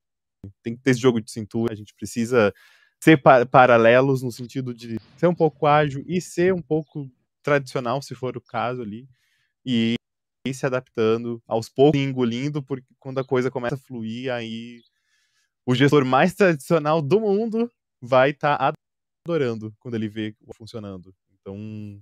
Tem 0.63 0.77
que 0.77 0.83
ter 0.83 0.91
esse 0.91 1.01
jogo 1.01 1.21
de 1.21 1.31
cintura. 1.31 1.73
A 1.73 1.77
gente 1.77 1.95
precisa 1.95 2.53
ser 3.01 3.21
pa 3.21 3.45
paralelos 3.45 4.23
no 4.23 4.33
sentido 4.33 4.73
de 4.75 4.99
ser 5.17 5.27
um 5.27 5.35
pouco 5.35 5.67
ágil 5.67 6.05
e 6.07 6.21
ser 6.21 6.55
um 6.55 6.63
pouco 6.63 7.11
tradicional, 7.43 8.01
se 8.03 8.15
for 8.15 8.37
o 8.37 8.41
caso 8.41 8.83
ali. 8.83 9.09
E 9.65 9.95
ir 10.47 10.55
se 10.55 10.65
adaptando 10.65 11.43
aos 11.47 11.69
poucos, 11.69 12.01
engolindo, 12.01 12.63
porque 12.63 12.87
quando 13.01 13.19
a 13.19 13.25
coisa 13.25 13.51
começa 13.51 13.75
a 13.75 13.79
fluir, 13.79 14.33
aí 14.33 14.81
o 15.67 15.75
gestor 15.75 16.05
mais 16.05 16.33
tradicional 16.33 17.03
do 17.03 17.21
mundo 17.21 17.71
vai 18.01 18.31
estar 18.31 18.57
tá 18.57 18.73
adorando 19.27 19.75
quando 19.81 19.97
ele 19.97 20.09
vê 20.09 20.35
funcionando. 20.57 21.13
Então, 21.41 22.01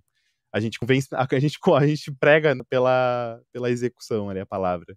a 0.52 0.60
gente 0.60 0.78
convence, 0.78 1.08
a 1.12 1.26
gente, 1.40 1.58
a 1.74 1.86
gente 1.86 2.12
prega 2.12 2.54
pela, 2.68 3.40
pela 3.50 3.70
execução 3.70 4.28
ali 4.28 4.38
a 4.38 4.46
palavra. 4.46 4.96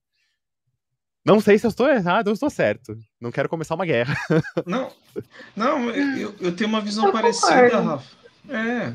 Não 1.26 1.42
sei 1.42 1.58
se 1.58 1.66
eu 1.66 1.70
estou 1.70 1.90
errado 1.90 2.28
ou 2.28 2.34
estou 2.34 2.50
certo. 2.50 2.98
Não 3.20 3.32
quero 3.32 3.50
começar 3.50 3.76
uma 3.76 3.86
guerra. 3.86 4.16
Não, 4.66 4.94
não, 5.56 5.90
eu, 5.90 6.34
eu 6.40 6.56
tenho 6.56 6.70
uma 6.70 6.80
visão 6.80 7.08
eu 7.08 7.12
parecida, 7.12 7.70
concordo. 7.72 7.88
Rafa. 7.90 8.27
É. 8.50 8.94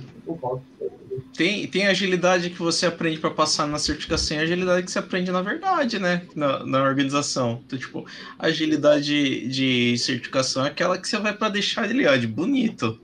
Tem, 1.37 1.67
tem 1.67 1.87
agilidade 1.87 2.51
que 2.51 2.59
você 2.59 2.87
aprende 2.87 3.19
para 3.19 3.31
passar 3.31 3.67
na 3.67 3.79
certificação 3.79 4.37
e 4.37 4.41
agilidade 4.41 4.85
que 4.85 4.91
você 4.91 4.99
aprende 4.99 5.31
na 5.31 5.43
verdade, 5.43 5.99
né? 5.99 6.27
Na, 6.35 6.65
na 6.65 6.83
organização. 6.83 7.63
Então, 7.67 7.79
tipo, 7.79 8.07
agilidade 8.39 9.49
de 9.49 9.97
certificação 9.99 10.65
é 10.65 10.69
aquela 10.69 10.99
que 10.99 11.09
você 11.09 11.19
vai 11.19 11.35
para 11.35 11.49
deixar 11.49 11.89
ele 11.89 12.07
ó, 12.07 12.17
de 12.17 12.27
bonito. 12.27 13.01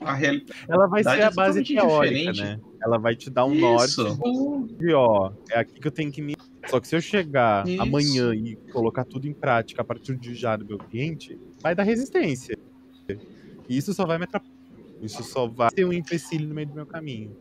A 0.00 0.14
realidade 0.14 0.52
Ela 0.68 0.86
vai 0.86 1.02
ser 1.02 1.10
a 1.10 1.26
é 1.26 1.30
base 1.30 1.64
teórica, 1.64 2.32
diferente. 2.32 2.40
né? 2.40 2.60
Ela 2.80 2.98
vai 2.98 3.16
te 3.16 3.28
dar 3.28 3.44
um 3.44 3.54
norte 3.54 3.96
de, 4.78 4.92
ó, 4.94 5.32
é 5.50 5.58
aqui 5.58 5.80
que 5.80 5.86
eu 5.86 5.90
tenho 5.90 6.12
que 6.12 6.22
me. 6.22 6.36
Só 6.68 6.78
que 6.78 6.86
se 6.86 6.94
eu 6.94 7.00
chegar 7.00 7.66
Isso. 7.66 7.82
amanhã 7.82 8.34
e 8.34 8.56
colocar 8.72 9.04
tudo 9.04 9.26
em 9.26 9.32
prática 9.32 9.82
a 9.82 9.84
partir 9.84 10.16
de 10.16 10.34
já 10.34 10.56
do 10.56 10.64
meu 10.64 10.78
cliente, 10.78 11.38
vai 11.60 11.74
dar 11.74 11.82
resistência. 11.82 12.56
E 13.68 13.76
isso 13.76 13.92
só 13.92 14.06
vai 14.06 14.18
me 14.18 14.24
atrapalhar. 14.24 14.57
Isso 15.02 15.22
só 15.22 15.46
vai 15.46 15.70
ter 15.70 15.84
um 15.84 15.92
empecilho 15.92 16.48
no 16.48 16.54
meio 16.54 16.68
do 16.68 16.74
meu 16.74 16.86
caminho. 16.86 17.36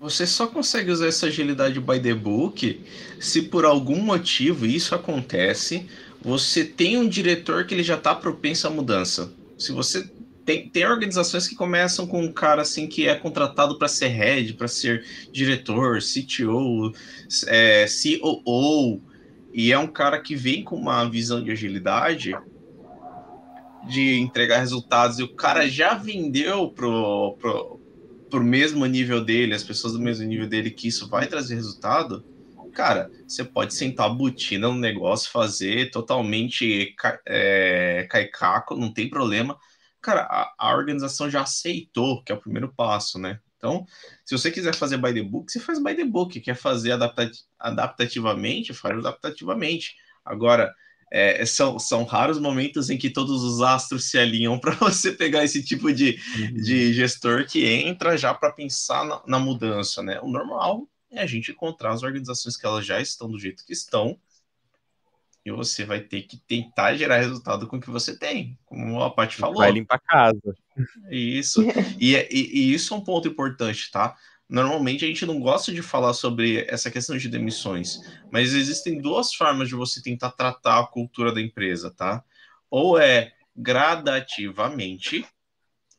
Você 0.00 0.26
só 0.26 0.46
consegue 0.46 0.90
usar 0.90 1.08
essa 1.08 1.26
agilidade 1.26 1.80
by 1.80 2.00
the 2.00 2.14
book 2.14 2.80
se 3.18 3.42
por 3.42 3.64
algum 3.64 4.00
motivo 4.00 4.64
isso 4.64 4.94
acontece, 4.94 5.86
você 6.22 6.64
tem 6.64 6.96
um 6.96 7.08
diretor 7.08 7.66
que 7.66 7.74
ele 7.74 7.82
já 7.82 7.96
está 7.96 8.14
propenso 8.14 8.66
à 8.68 8.70
mudança. 8.70 9.32
Se 9.58 9.72
você 9.72 10.08
tem, 10.44 10.68
tem 10.68 10.86
organizações 10.86 11.46
que 11.48 11.54
começam 11.54 12.06
com 12.06 12.22
um 12.22 12.32
cara 12.32 12.62
assim 12.62 12.86
que 12.86 13.06
é 13.06 13.14
contratado 13.14 13.76
para 13.76 13.88
ser 13.88 14.08
head, 14.08 14.54
para 14.54 14.68
ser 14.68 15.04
diretor, 15.32 15.98
CTO, 15.98 16.92
é, 17.48 17.84
COO, 17.86 19.02
e 19.52 19.72
é 19.72 19.78
um 19.78 19.86
cara 19.86 20.20
que 20.20 20.36
vem 20.36 20.62
com 20.62 20.76
uma 20.76 21.04
visão 21.08 21.42
de 21.42 21.50
agilidade, 21.50 22.34
de 23.88 24.18
entregar 24.18 24.58
resultados, 24.58 25.18
e 25.18 25.22
o 25.22 25.34
cara 25.34 25.68
já 25.68 25.94
vendeu 25.94 26.70
pro, 26.70 27.36
pro, 27.40 27.80
pro 28.30 28.44
mesmo 28.44 28.84
nível 28.86 29.24
dele, 29.24 29.54
as 29.54 29.64
pessoas 29.64 29.94
do 29.94 30.00
mesmo 30.00 30.26
nível 30.26 30.48
dele, 30.48 30.70
que 30.70 30.88
isso 30.88 31.08
vai 31.08 31.26
trazer 31.26 31.54
resultado, 31.54 32.24
cara, 32.72 33.10
você 33.26 33.42
pode 33.42 33.74
sentar 33.74 34.06
a 34.06 34.14
botina 34.14 34.68
no 34.68 34.74
negócio, 34.74 35.30
fazer 35.30 35.90
totalmente 35.90 36.94
é, 37.26 38.06
caicaco, 38.08 38.76
não 38.76 38.92
tem 38.92 39.08
problema, 39.08 39.58
cara, 40.00 40.22
a, 40.22 40.54
a, 40.56 40.76
organização 40.76 41.28
já 41.28 41.42
aceitou, 41.42 42.22
que 42.22 42.30
é 42.30 42.34
o 42.34 42.40
primeiro 42.40 42.72
passo, 42.72 43.18
né? 43.18 43.40
Então, 43.56 43.84
se 44.24 44.38
você 44.38 44.50
quiser 44.50 44.74
fazer 44.74 44.96
by 44.98 45.12
the 45.12 45.22
book, 45.22 45.50
você 45.50 45.58
faz 45.58 45.82
by 45.82 45.94
the 45.94 46.04
book. 46.04 46.40
Quer 46.40 46.54
fazer 46.54 46.92
adaptat 46.92 47.32
adaptativamente, 47.58 48.72
faz 48.72 48.96
adaptativamente. 48.96 49.96
Agora, 50.24 50.72
é, 51.10 51.44
são, 51.46 51.78
são 51.78 52.04
raros 52.04 52.38
momentos 52.38 52.90
em 52.90 52.98
que 52.98 53.10
todos 53.10 53.42
os 53.42 53.60
astros 53.60 54.10
se 54.10 54.18
alinham 54.18 54.58
para 54.58 54.72
você 54.76 55.12
pegar 55.12 55.44
esse 55.44 55.62
tipo 55.62 55.92
de, 55.92 56.20
uhum. 56.38 56.54
de 56.54 56.92
gestor 56.92 57.46
que 57.46 57.64
entra 57.64 58.16
já 58.16 58.34
para 58.34 58.52
pensar 58.52 59.04
na, 59.04 59.22
na, 59.26 59.38
mudança, 59.38 60.02
né? 60.02 60.20
O 60.20 60.28
normal 60.28 60.88
é 61.10 61.20
a 61.22 61.26
gente 61.26 61.50
encontrar 61.50 61.92
as 61.92 62.02
organizações 62.02 62.56
que 62.56 62.66
elas 62.66 62.84
já 62.84 63.00
estão 63.00 63.30
do 63.30 63.38
jeito 63.38 63.64
que 63.64 63.72
estão 63.72 64.18
e 65.44 65.50
você 65.50 65.84
vai 65.84 66.00
ter 66.00 66.22
que 66.22 66.36
tentar 66.36 66.94
gerar 66.94 67.18
resultado 67.18 67.66
com 67.66 67.76
o 67.76 67.80
que 67.80 67.90
você 67.90 68.16
tem, 68.16 68.58
como 68.66 69.02
a 69.02 69.10
Paty 69.10 69.36
falou. 69.36 69.58
Vai 69.58 69.72
limpar 69.72 69.96
a 69.96 69.98
casa. 69.98 70.54
Isso. 71.10 71.62
e, 71.98 72.14
e, 72.14 72.26
e, 72.30 72.74
isso 72.74 72.92
é 72.92 72.96
um 72.96 73.00
ponto 73.00 73.28
importante, 73.28 73.90
tá? 73.90 74.14
Normalmente 74.48 75.04
a 75.04 75.08
gente 75.08 75.26
não 75.26 75.38
gosta 75.38 75.72
de 75.72 75.82
falar 75.82 76.14
sobre 76.14 76.64
essa 76.68 76.90
questão 76.90 77.18
de 77.18 77.28
demissões, 77.28 78.00
mas 78.30 78.54
existem 78.54 79.00
duas 79.00 79.34
formas 79.34 79.68
de 79.68 79.74
você 79.74 80.00
tentar 80.00 80.30
tratar 80.30 80.80
a 80.80 80.86
cultura 80.86 81.32
da 81.32 81.40
empresa, 81.40 81.90
tá? 81.90 82.24
Ou 82.70 82.98
é 82.98 83.32
gradativamente, 83.54 85.26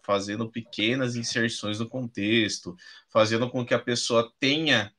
fazendo 0.02 0.50
pequenas 0.50 1.16
inserções 1.16 1.80
no 1.80 1.88
contexto, 1.88 2.76
fazendo 3.10 3.48
com 3.50 3.64
que 3.64 3.74
a 3.76 3.80
pessoa 3.80 4.34
tenha 4.40 4.92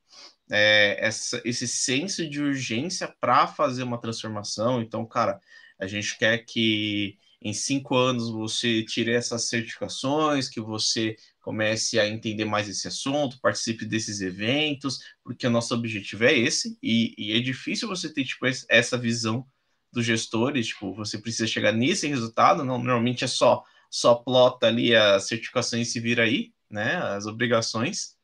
é, 0.51 0.97
essa, 1.05 1.41
esse 1.45 1.67
senso 1.67 2.29
de 2.29 2.41
urgência 2.41 3.13
para 3.21 3.49
fazer 3.49 3.83
uma 3.83 4.01
transformação. 4.01 4.81
Então, 4.81 5.05
cara, 5.05 5.41
a 5.79 5.87
gente 5.87 6.17
quer 6.19 6.39
que 6.39 7.19
em 7.43 7.53
cinco 7.53 7.97
anos 7.97 8.31
você 8.31 8.85
tire 8.85 9.13
essas 9.13 9.49
certificações, 9.49 10.49
que 10.49 10.61
você 10.61 11.17
comece 11.41 11.99
a 11.99 12.09
entender 12.09 12.45
mais 12.45 12.69
esse 12.69 12.87
assunto, 12.87 13.41
participe 13.41 13.85
desses 13.85 14.21
eventos, 14.21 14.99
porque 15.25 15.47
o 15.47 15.51
nosso 15.51 15.75
objetivo 15.75 16.25
é 16.25 16.37
esse, 16.37 16.79
e, 16.83 17.15
e 17.17 17.33
é 17.37 17.41
difícil 17.41 17.89
você 17.89 18.13
ter 18.13 18.25
tipo, 18.25 18.47
essa 18.69 18.99
visão 18.99 19.47
dos 19.93 20.05
gestores, 20.05 20.69
tipo, 20.69 20.95
você 20.95 21.19
precisa 21.19 21.47
chegar 21.47 21.73
nesse 21.73 22.07
resultado, 22.07 22.65
não, 22.65 22.79
normalmente 22.79 23.25
é 23.25 23.29
só 23.29 23.65
só 23.93 24.15
plota 24.15 24.69
ali 24.69 24.95
a 24.95 25.19
certificação 25.19 25.81
e 25.81 25.85
se 25.85 25.99
vira 25.99 26.23
aí, 26.23 26.53
né, 26.71 26.95
as 26.97 27.27
obrigações, 27.27 28.17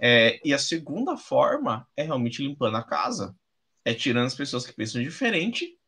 é, 0.00 0.40
e 0.42 0.54
a 0.54 0.58
segunda 0.58 1.16
forma 1.16 1.86
é 1.96 2.02
realmente 2.02 2.42
limpando 2.42 2.76
a 2.76 2.82
casa. 2.82 3.36
É 3.84 3.94
tirando 3.94 4.26
as 4.26 4.34
pessoas 4.34 4.66
que 4.66 4.72
pensam 4.72 5.02
diferente, 5.02 5.78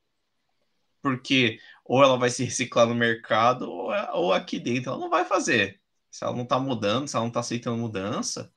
porque 1.01 1.59
ou 1.85 2.03
ela 2.03 2.19
vai 2.19 2.31
se 2.31 2.45
reciclar 2.45 2.87
no 2.87 2.95
mercado, 2.95 3.71
ou, 3.71 3.91
ou 4.13 4.33
aqui 4.33 4.61
dentro 4.61 4.91
ela 4.91 5.01
não 5.01 5.11
vai 5.11 5.25
fazer. 5.25 5.82
Se 6.13 6.25
ela 6.25 6.37
não 6.37 6.43
está 6.43 6.59
mudando, 6.59 7.09
se 7.09 7.17
ela 7.17 7.25
não 7.25 7.31
está 7.31 7.41
aceitando 7.41 7.79
mudança, 7.79 8.53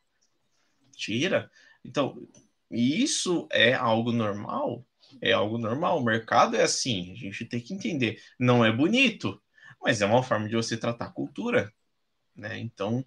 tira. 0.91 1.49
Então, 1.86 2.22
isso 2.70 3.47
é 3.49 3.74
algo 3.74 4.12
normal? 4.12 4.86
É 5.22 5.32
algo 5.32 5.58
normal. 5.58 5.99
O 5.99 6.03
mercado 6.03 6.58
é 6.58 6.64
assim, 6.64 7.14
a 7.14 7.16
gente 7.16 7.45
tem 7.45 7.62
que 7.62 7.74
entender. 7.74 8.22
Não 8.38 8.64
é 8.66 8.72
bonito, 8.74 9.41
mas 9.82 10.01
é 10.01 10.06
uma 10.06 10.22
forma 10.22 10.49
de 10.49 10.56
você 10.56 10.76
tratar 10.76 11.06
a 11.06 11.12
cultura. 11.12 11.74
Né? 12.36 12.60
Então, 12.60 13.06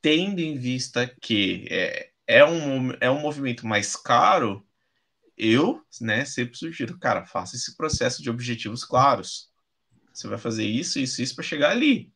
tendo 0.00 0.38
em 0.38 0.56
vista 0.56 1.04
que 1.20 1.66
é, 1.68 2.10
é, 2.28 2.44
um, 2.44 2.92
é 3.00 3.10
um 3.10 3.20
movimento 3.20 3.66
mais 3.66 3.96
caro, 3.96 4.64
eu 5.36 5.84
né, 6.00 6.24
sempre 6.24 6.56
sugiro, 6.56 6.96
cara, 7.00 7.26
faça 7.26 7.56
esse 7.56 7.76
processo 7.76 8.22
de 8.22 8.30
objetivos 8.30 8.84
claros. 8.84 9.50
Você 10.12 10.28
vai 10.28 10.38
fazer 10.38 10.64
isso, 10.64 11.00
isso, 11.00 11.20
isso 11.20 11.34
para 11.34 11.42
chegar 11.42 11.72
ali. 11.72 12.13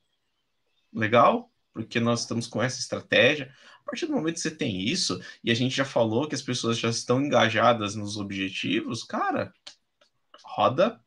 Legal? 0.93 1.51
Porque 1.73 2.01
nós 2.01 2.21
estamos 2.21 2.47
com 2.47 2.63
essa 2.63 2.81
estratégia. 2.81 3.53
A 3.81 3.91
partir 3.91 4.07
do 4.07 4.13
momento 4.13 4.35
que 4.35 4.41
você 4.41 4.51
tem 4.51 4.81
isso, 4.81 5.21
e 5.43 5.51
a 5.51 5.55
gente 5.55 5.75
já 5.75 5.85
falou 5.85 6.29
que 6.29 6.35
as 6.35 6.43
pessoas 6.43 6.79
já 6.79 6.91
estão 6.91 7.21
engajadas 7.21 7.95
nos 7.95 8.17
objetivos, 8.17 9.03
cara, 9.03 9.53
roda 10.45 11.01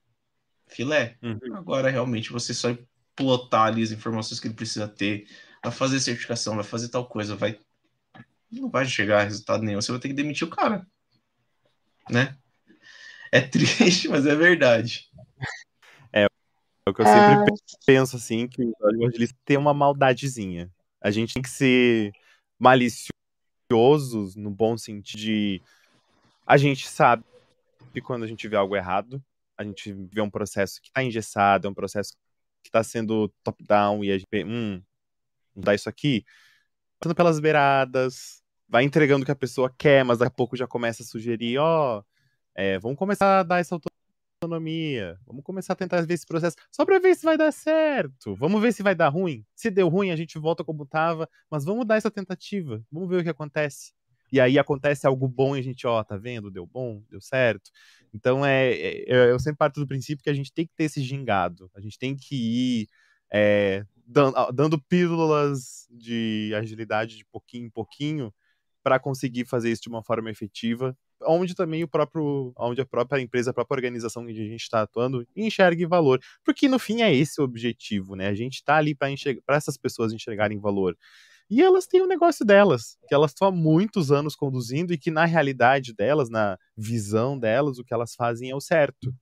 filé. 0.72 1.18
Uhum. 1.22 1.56
Agora 1.56 1.90
realmente 1.90 2.32
você 2.32 2.54
só 2.54 2.76
plotar 3.16 3.68
ali 3.68 3.84
as 3.84 3.92
informações 3.92 4.40
que 4.40 4.48
ele 4.48 4.56
precisa 4.56 4.88
ter, 4.88 5.28
vai 5.64 5.72
fazer 5.72 6.00
certificação, 6.00 6.56
vai 6.56 6.64
fazer 6.64 6.90
tal 6.90 7.06
coisa, 7.08 7.36
vai. 7.36 7.60
Não 8.52 8.70
vai 8.70 8.86
chegar 8.86 9.22
a 9.22 9.24
resultado 9.24 9.64
nenhum, 9.64 9.82
você 9.82 9.92
vai 9.92 10.02
ter 10.02 10.08
que 10.08 10.14
demitir 10.14 10.48
o 10.48 10.52
cara. 10.52 10.86
Né? 12.10 12.38
É 13.32 13.40
triste, 13.42 14.08
mas 14.08 14.26
é 14.26 14.36
verdade. 14.36 15.11
O 16.92 16.94
que 16.94 17.02
eu 17.02 17.06
sempre 17.06 17.54
ah. 17.54 17.78
penso 17.86 18.16
assim, 18.16 18.48
que 18.48 18.64
o 18.64 18.90
evangelista 18.96 19.38
tem 19.46 19.58
uma 19.58 19.74
maldadezinha. 19.74 20.70
A 21.00 21.10
gente 21.10 21.34
tem 21.34 21.42
que 21.42 21.50
ser 21.50 22.12
maliciosos 22.60 24.36
no 24.36 24.52
bom 24.52 24.78
sentido 24.78 25.20
de 25.20 25.62
a 26.46 26.58
gente 26.58 26.88
sabe 26.88 27.24
que 27.94 28.02
quando 28.02 28.24
a 28.24 28.28
gente 28.28 28.48
vê 28.48 28.56
algo 28.56 28.76
errado, 28.76 29.24
a 29.58 29.64
gente 29.64 29.94
vê 29.94 30.22
um 30.22 30.30
processo 30.30 30.82
que 30.82 30.90
está 30.90 31.04
engessado, 31.04 31.68
é 31.68 31.70
um 31.70 31.74
processo 31.74 32.14
que 32.62 32.70
está 32.70 32.84
sendo 32.84 33.30
top-down 33.44 34.04
e 34.04 34.12
a 34.12 34.18
gente 34.18 34.28
vê, 34.32 34.44
hum, 34.44 34.82
mudar 35.56 35.76
isso 35.76 35.90
aqui, 35.90 36.26
passando 37.00 37.16
pelas 37.16 37.40
beiradas, 37.40 38.42
vai 38.68 38.84
entregando 38.84 39.24
o 39.24 39.26
que 39.26 39.32
a 39.32 39.36
pessoa 39.36 39.74
quer, 39.78 40.04
mas 40.06 40.20
daqui 40.20 40.28
a 40.28 40.36
pouco 40.36 40.56
já 40.56 40.68
começa 40.68 41.04
a 41.04 41.06
sugerir, 41.06 41.58
ó, 41.58 42.00
oh, 42.00 42.06
é, 42.54 42.78
vamos 42.80 42.98
começar 42.98 43.40
a 43.40 43.44
dar 43.44 43.60
essa 43.60 43.76
autonomia. 44.42 45.20
Vamos 45.26 45.44
começar 45.44 45.74
a 45.74 45.76
tentar 45.76 46.02
ver 46.02 46.16
esse 46.16 46.26
processo 46.26 46.56
só 46.72 46.84
para 46.84 47.00
ver 47.00 47.16
se 47.16 47.24
vai 47.24 47.38
dar 47.38 47.52
certo. 47.52 48.36
Vamos 48.36 48.60
ver 48.60 48.74
se 48.74 48.82
vai 48.82 48.96
dar 48.96 49.10
ruim. 49.10 49.46
Se 49.56 49.70
deu 49.70 49.88
ruim, 49.88 50.10
a 50.10 50.16
gente 50.16 50.40
volta 50.40 50.64
como 50.64 50.84
estava, 50.84 51.30
mas 51.50 51.64
vamos 51.64 51.86
dar 51.86 51.98
essa 51.98 52.10
tentativa. 52.10 52.84
Vamos 52.92 53.08
ver 53.08 53.18
o 53.18 53.24
que 53.24 53.30
acontece. 53.30 53.94
E 54.32 54.40
aí 54.40 54.58
acontece 54.58 55.06
algo 55.06 55.28
bom 55.28 55.56
e 55.56 55.60
a 55.60 55.62
gente, 55.62 55.86
ó, 55.86 56.04
tá 56.04 56.18
vendo? 56.18 56.50
Deu 56.50 56.66
bom, 56.66 57.04
deu 57.10 57.22
certo. 57.22 57.70
Então 58.14 58.44
é, 58.46 58.72
é 58.72 59.32
eu 59.32 59.40
sempre 59.40 59.58
parto 59.58 59.80
do 59.80 59.88
princípio 59.88 60.24
que 60.24 60.30
a 60.30 60.34
gente 60.34 60.52
tem 60.52 60.66
que 60.66 60.74
ter 60.76 60.86
esse 60.86 61.02
gingado. 61.02 61.70
A 61.76 61.82
gente 61.82 62.00
tem 62.00 62.16
que 62.16 62.36
ir 62.36 62.88
é, 63.32 63.86
dando, 64.08 64.52
dando 64.52 64.82
pílulas 64.82 65.88
de 65.92 66.52
agilidade 66.56 67.18
de 67.18 67.26
pouquinho 67.26 67.68
em 67.68 67.70
pouquinho 67.70 68.34
para 68.82 69.00
conseguir 69.00 69.46
fazer 69.46 69.72
isso 69.72 69.84
de 69.84 69.90
uma 69.90 70.04
forma 70.04 70.32
efetiva 70.32 70.98
onde 71.26 71.56
também 71.56 71.84
o 71.84 71.88
próprio, 71.88 72.54
onde 72.58 72.82
a 72.82 72.86
própria 72.86 73.22
empresa, 73.22 73.52
a 73.52 73.54
própria 73.54 73.78
organização 73.78 74.26
que 74.26 74.32
a 74.32 74.36
gente 74.36 74.62
está 74.62 74.82
atuando 74.82 75.26
enxergue 75.36 75.86
valor, 75.86 76.20
porque 76.44 76.68
no 76.68 76.80
fim 76.80 77.02
é 77.02 77.14
esse 77.14 77.40
o 77.42 77.44
objetivo, 77.44 78.16
né? 78.16 78.28
A 78.28 78.34
gente 78.34 78.56
está 78.56 78.78
ali 78.78 78.96
para 78.96 79.56
essas 79.56 79.78
pessoas 79.78 80.14
enxergarem 80.14 80.60
valor. 80.60 80.98
E 81.50 81.62
elas 81.62 81.86
têm 81.86 82.02
o 82.02 82.06
um 82.06 82.08
negócio 82.08 82.46
delas, 82.46 82.98
que 83.10 83.14
elas 83.14 83.32
estão 83.32 83.48
há 83.48 83.52
muitos 83.52 84.10
anos 84.10 84.38
conduzindo 84.38 84.94
e 84.94 84.98
que 84.98 85.12
na 85.12 85.26
realidade 85.26 85.94
delas, 85.94 86.30
na 86.30 86.58
visão 86.78 87.38
delas, 87.38 87.78
o 87.78 87.84
que 87.84 87.94
elas 87.94 88.16
fazem 88.16 88.50
é 88.50 88.56
o 88.56 88.62
certo. 88.62 89.14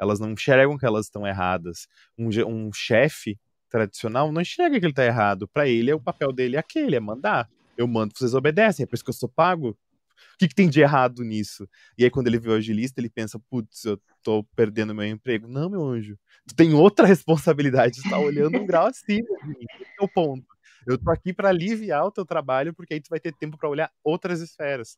Elas 0.00 0.18
não 0.18 0.32
enxergam 0.32 0.76
que 0.76 0.84
elas 0.84 1.06
estão 1.06 1.24
erradas. 1.24 1.86
Um, 2.18 2.28
um 2.46 2.72
chefe 2.72 3.38
tradicional 3.70 4.32
não 4.32 4.42
enxerga 4.42 4.78
que 4.80 4.86
ele 4.86 4.92
está 4.92 5.04
errado. 5.04 5.46
Para 5.46 5.68
ele, 5.68 5.92
o 5.92 6.00
papel 6.00 6.32
dele 6.32 6.56
é 6.56 6.58
aquele, 6.58 6.96
é 6.96 7.00
mandar. 7.00 7.48
Eu 7.76 7.86
mando, 7.86 8.12
vocês 8.16 8.34
obedecem, 8.34 8.82
é 8.82 8.86
por 8.86 8.96
isso 8.96 9.04
que 9.04 9.10
eu 9.10 9.14
sou 9.14 9.28
pago 9.28 9.78
o 10.34 10.38
que, 10.38 10.48
que, 10.48 10.54
tem 10.54 10.68
de 10.68 10.80
errado 10.80 11.22
nisso? 11.22 11.68
E 11.96 12.04
aí, 12.04 12.10
quando 12.10 12.26
ele 12.26 12.38
vê 12.38 12.50
o 12.50 12.54
agilista, 12.54 13.00
ele 13.00 13.10
pensa, 13.10 13.38
putz, 13.50 13.84
eu 13.84 14.00
tô 14.22 14.44
perdendo 14.56 14.94
meu 14.94 15.06
emprego. 15.06 15.48
Não, 15.48 15.68
meu 15.68 15.84
anjo. 15.84 16.18
Tu 16.46 16.54
tem 16.54 16.74
outra 16.74 17.06
responsabilidade, 17.08 18.02
tu 18.02 18.10
tá 18.10 18.18
olhando 18.18 18.58
um 18.58 18.66
grau 18.66 18.86
acima 18.86 19.28
de 19.42 19.48
mim. 19.48 19.66
Esse 19.80 19.92
é 20.00 20.04
o 20.04 20.08
ponto. 20.08 20.46
Eu 20.86 20.96
tô 20.96 21.10
aqui 21.10 21.32
para 21.32 21.50
aliviar 21.50 22.04
o 22.06 22.10
teu 22.10 22.24
trabalho, 22.24 22.72
porque 22.74 22.94
aí 22.94 23.00
tu 23.00 23.10
vai 23.10 23.20
ter 23.20 23.34
tempo 23.34 23.58
para 23.58 23.68
olhar 23.68 23.90
outras 24.02 24.40
esferas. 24.40 24.96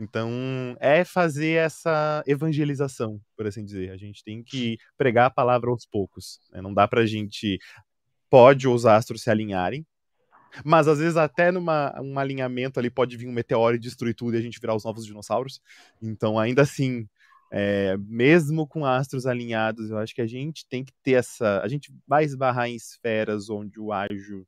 Então, 0.00 0.76
é 0.78 1.04
fazer 1.04 1.54
essa 1.54 2.22
evangelização, 2.24 3.20
por 3.36 3.46
assim 3.46 3.64
dizer. 3.64 3.90
A 3.90 3.96
gente 3.96 4.22
tem 4.22 4.44
que 4.44 4.78
pregar 4.96 5.26
a 5.26 5.30
palavra 5.30 5.70
aos 5.70 5.84
poucos. 5.84 6.38
Né? 6.52 6.62
Não 6.62 6.72
dá 6.72 6.86
pra 6.86 7.04
gente. 7.04 7.58
Pode 8.30 8.68
os 8.68 8.84
astros 8.84 9.22
se 9.22 9.30
alinharem, 9.30 9.86
mas 10.64 10.88
às 10.88 10.98
vezes 10.98 11.16
até 11.16 11.50
numa 11.50 11.94
um 12.00 12.18
alinhamento 12.18 12.78
ali 12.78 12.90
pode 12.90 13.16
vir 13.16 13.28
um 13.28 13.32
meteoro 13.32 13.76
e 13.76 13.78
destruir 13.78 14.14
tudo 14.14 14.34
e 14.34 14.38
a 14.38 14.42
gente 14.42 14.60
virar 14.60 14.74
os 14.74 14.84
novos 14.84 15.06
dinossauros. 15.06 15.60
Então, 16.02 16.38
ainda 16.38 16.62
assim, 16.62 17.08
é, 17.50 17.96
mesmo 17.98 18.66
com 18.66 18.84
astros 18.84 19.26
alinhados, 19.26 19.90
eu 19.90 19.98
acho 19.98 20.14
que 20.14 20.22
a 20.22 20.26
gente 20.26 20.66
tem 20.68 20.84
que 20.84 20.92
ter 21.02 21.12
essa. 21.12 21.60
A 21.62 21.68
gente 21.68 21.92
vai 22.06 22.24
esbarrar 22.24 22.68
em 22.68 22.74
esferas 22.74 23.48
onde 23.48 23.80
o 23.80 23.92
ágil 23.92 24.46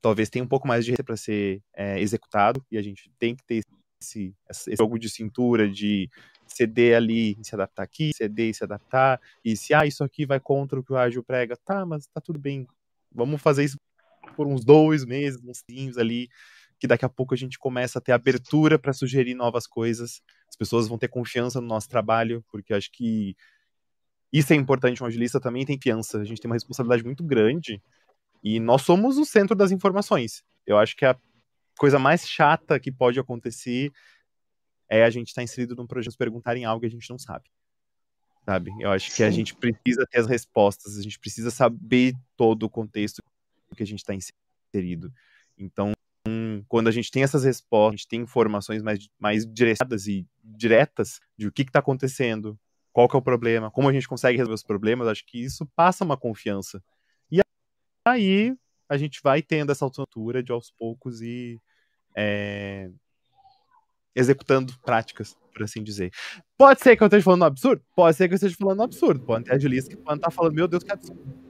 talvez 0.00 0.30
tenha 0.30 0.44
um 0.44 0.48
pouco 0.48 0.66
mais 0.66 0.84
de 0.84 0.94
para 1.02 1.16
ser 1.16 1.62
é, 1.74 2.00
executado 2.00 2.64
e 2.70 2.78
a 2.78 2.82
gente 2.82 3.10
tem 3.18 3.36
que 3.36 3.44
ter 3.44 3.62
esse, 4.00 4.34
esse 4.48 4.74
jogo 4.76 4.98
de 4.98 5.10
cintura 5.10 5.68
de 5.68 6.08
ceder 6.46 6.96
ali 6.96 7.36
e 7.38 7.44
se 7.44 7.54
adaptar 7.54 7.82
aqui, 7.82 8.12
ceder 8.14 8.50
e 8.50 8.54
se 8.54 8.64
adaptar, 8.64 9.20
e 9.44 9.56
se 9.56 9.74
ah, 9.74 9.86
isso 9.86 10.02
aqui 10.02 10.26
vai 10.26 10.40
contra 10.40 10.80
o 10.80 10.82
que 10.82 10.92
o 10.92 10.96
ágil 10.96 11.22
prega, 11.22 11.56
tá, 11.56 11.84
mas 11.84 12.06
tá 12.06 12.20
tudo 12.20 12.38
bem. 12.38 12.66
Vamos 13.12 13.40
fazer 13.40 13.64
isso 13.64 13.76
por 14.36 14.46
uns 14.46 14.64
dois 14.64 15.04
meses, 15.04 15.42
uns 15.44 15.62
tempos 15.62 15.98
ali, 15.98 16.28
que 16.78 16.86
daqui 16.86 17.04
a 17.04 17.08
pouco 17.08 17.34
a 17.34 17.36
gente 17.36 17.58
começa 17.58 17.98
a 17.98 18.02
ter 18.02 18.12
abertura 18.12 18.78
para 18.78 18.92
sugerir 18.92 19.34
novas 19.34 19.66
coisas. 19.66 20.22
As 20.48 20.56
pessoas 20.56 20.88
vão 20.88 20.98
ter 20.98 21.08
confiança 21.08 21.60
no 21.60 21.66
nosso 21.66 21.88
trabalho, 21.88 22.44
porque 22.50 22.72
acho 22.72 22.90
que 22.90 23.36
isso 24.32 24.52
é 24.52 24.56
importante. 24.56 25.02
Um 25.02 25.06
agilista 25.06 25.38
também 25.38 25.66
tem 25.66 25.76
confiança. 25.76 26.18
A 26.18 26.24
gente 26.24 26.40
tem 26.40 26.48
uma 26.48 26.56
responsabilidade 26.56 27.04
muito 27.04 27.22
grande 27.22 27.82
e 28.42 28.58
nós 28.58 28.82
somos 28.82 29.18
o 29.18 29.24
centro 29.24 29.54
das 29.54 29.70
informações. 29.70 30.42
Eu 30.66 30.78
acho 30.78 30.96
que 30.96 31.04
a 31.04 31.16
coisa 31.78 31.98
mais 31.98 32.26
chata 32.26 32.80
que 32.80 32.90
pode 32.90 33.18
acontecer 33.18 33.92
é 34.88 35.04
a 35.04 35.10
gente 35.10 35.28
estar 35.28 35.40
tá 35.40 35.44
inserido 35.44 35.74
num 35.76 35.86
projeto 35.86 36.16
perguntarem 36.16 36.64
algo 36.64 36.80
que 36.80 36.86
a 36.86 36.90
gente 36.90 37.10
não 37.10 37.18
sabe. 37.18 37.44
Sabe? 38.44 38.70
Eu 38.80 38.90
acho 38.90 39.10
Sim. 39.10 39.16
que 39.16 39.22
a 39.22 39.30
gente 39.30 39.54
precisa 39.54 40.06
ter 40.10 40.18
as 40.18 40.26
respostas, 40.26 40.96
a 40.96 41.02
gente 41.02 41.18
precisa 41.18 41.50
saber 41.50 42.14
todo 42.36 42.64
o 42.64 42.70
contexto 42.70 43.22
que 43.74 43.82
a 43.82 43.86
gente 43.86 44.00
está 44.00 44.14
inserido. 44.14 45.12
Então, 45.58 45.92
quando 46.68 46.88
a 46.88 46.90
gente 46.90 47.10
tem 47.10 47.22
essas 47.22 47.44
respostas, 47.44 47.94
a 47.94 47.96
gente 47.96 48.08
tem 48.08 48.20
informações 48.20 48.82
mais, 48.82 49.08
mais 49.18 49.46
direcionadas 49.46 50.06
e 50.06 50.26
diretas 50.42 51.20
de 51.36 51.46
o 51.46 51.52
que 51.52 51.62
está 51.62 51.78
acontecendo, 51.78 52.58
qual 52.92 53.08
que 53.08 53.16
é 53.16 53.18
o 53.18 53.22
problema, 53.22 53.70
como 53.70 53.88
a 53.88 53.92
gente 53.92 54.08
consegue 54.08 54.36
resolver 54.36 54.54
os 54.54 54.62
problemas, 54.62 55.08
acho 55.08 55.24
que 55.26 55.42
isso 55.42 55.66
passa 55.74 56.04
uma 56.04 56.16
confiança. 56.16 56.82
E 57.30 57.40
aí 58.04 58.56
a 58.88 58.96
gente 58.96 59.20
vai 59.22 59.42
tendo 59.42 59.72
essa 59.72 59.84
altura 59.84 60.42
de 60.42 60.52
aos 60.52 60.70
poucos 60.70 61.22
e 61.22 61.58
é, 62.14 62.90
executando 64.14 64.76
práticas, 64.80 65.36
por 65.52 65.62
assim 65.62 65.82
dizer. 65.82 66.10
Pode 66.58 66.80
ser 66.80 66.96
que 66.96 67.02
eu 67.02 67.06
esteja 67.06 67.24
falando 67.24 67.42
um 67.42 67.46
absurdo? 67.46 67.82
Pode 67.94 68.16
ser 68.16 68.28
que 68.28 68.34
eu 68.34 68.36
esteja 68.36 68.56
falando 68.56 68.80
um 68.80 68.84
absurdo. 68.84 69.20
Pode 69.20 69.44
ter 69.44 69.54
agilista 69.54 69.90
que 69.90 69.96
pode 69.96 70.18
estar 70.18 70.30
falando, 70.30 70.54
meu 70.54 70.68
Deus, 70.68 70.82
que 70.82 70.92
absurdo. 70.92 71.49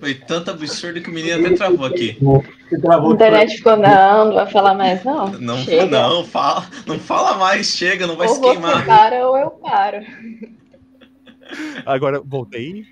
Foi 0.00 0.14
tanto 0.14 0.50
absurdo 0.50 1.02
que 1.02 1.10
o 1.10 1.12
menino 1.12 1.46
até 1.46 1.54
travou 1.54 1.84
aqui. 1.86 2.16
A 2.88 3.12
internet 3.12 3.56
ficou, 3.56 3.76
não, 3.76 4.26
não 4.26 4.34
vai 4.34 4.46
falar 4.46 4.72
mais, 4.74 5.04
não. 5.04 5.28
Não, 5.32 5.58
chega. 5.58 5.86
não, 5.86 6.24
fala, 6.24 6.66
não 6.86 6.98
fala 6.98 7.36
mais, 7.36 7.66
chega, 7.66 8.06
não 8.06 8.16
vai 8.16 8.26
ou 8.26 8.34
se 8.34 8.40
queimar. 8.40 8.72
Ou 8.72 8.78
você 8.78 8.86
para 8.86 9.28
ou 9.28 9.36
eu 9.36 9.50
paro. 9.50 9.98
Agora, 11.84 12.22
voltei. 12.24 12.86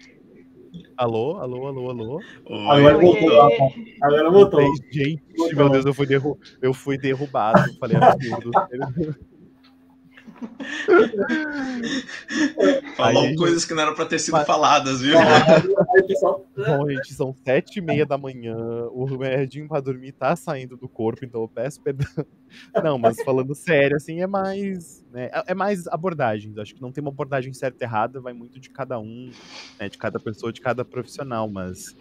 Alô, 0.98 1.38
alô, 1.38 1.66
alô, 1.66 1.90
alô. 1.90 2.20
Oi. 2.44 2.68
Agora 2.68 2.98
voltou. 2.98 3.72
Agora 4.02 4.30
voltou. 4.30 4.74
Gente, 4.92 5.22
meu 5.54 5.70
Deus, 5.70 5.86
eu 5.86 5.94
fui, 5.94 6.06
derru 6.06 6.38
eu 6.60 6.74
fui 6.74 6.98
derrubado. 6.98 7.72
Falei 7.78 7.96
absurdo. 7.96 8.50
Falou 12.96 13.24
aí, 13.24 13.36
coisas 13.36 13.64
que 13.64 13.74
não 13.74 13.82
eram 13.82 13.94
para 13.94 14.06
ter 14.06 14.18
sido 14.18 14.32
mas... 14.32 14.46
faladas, 14.46 15.00
viu? 15.00 15.16
Bom, 16.56 16.88
gente, 16.90 17.14
são 17.14 17.34
sete 17.44 17.78
e 17.78 17.82
meia 17.82 18.04
da 18.06 18.18
manhã, 18.18 18.56
o 18.92 19.04
remedinho 19.04 19.68
para 19.68 19.80
dormir 19.80 20.12
tá 20.12 20.34
saindo 20.36 20.76
do 20.76 20.88
corpo, 20.88 21.24
então 21.24 21.42
eu 21.42 21.48
peço 21.48 21.80
perdão. 21.80 22.06
Não, 22.82 22.98
mas 22.98 23.22
falando 23.22 23.54
sério, 23.54 23.96
assim, 23.96 24.20
é 24.20 24.26
mais, 24.26 25.04
né, 25.12 25.30
é, 25.32 25.44
é 25.48 25.54
mais 25.54 25.86
abordagens. 25.86 26.58
Acho 26.58 26.74
que 26.74 26.82
não 26.82 26.92
tem 26.92 27.02
uma 27.02 27.10
abordagem 27.10 27.52
certa 27.52 27.84
e 27.84 27.86
errada, 27.86 28.20
vai 28.20 28.32
muito 28.32 28.58
de 28.58 28.70
cada 28.70 28.98
um, 28.98 29.30
né, 29.78 29.88
de 29.88 29.98
cada 29.98 30.18
pessoa, 30.18 30.52
de 30.52 30.60
cada 30.60 30.84
profissional, 30.84 31.48
mas 31.48 31.96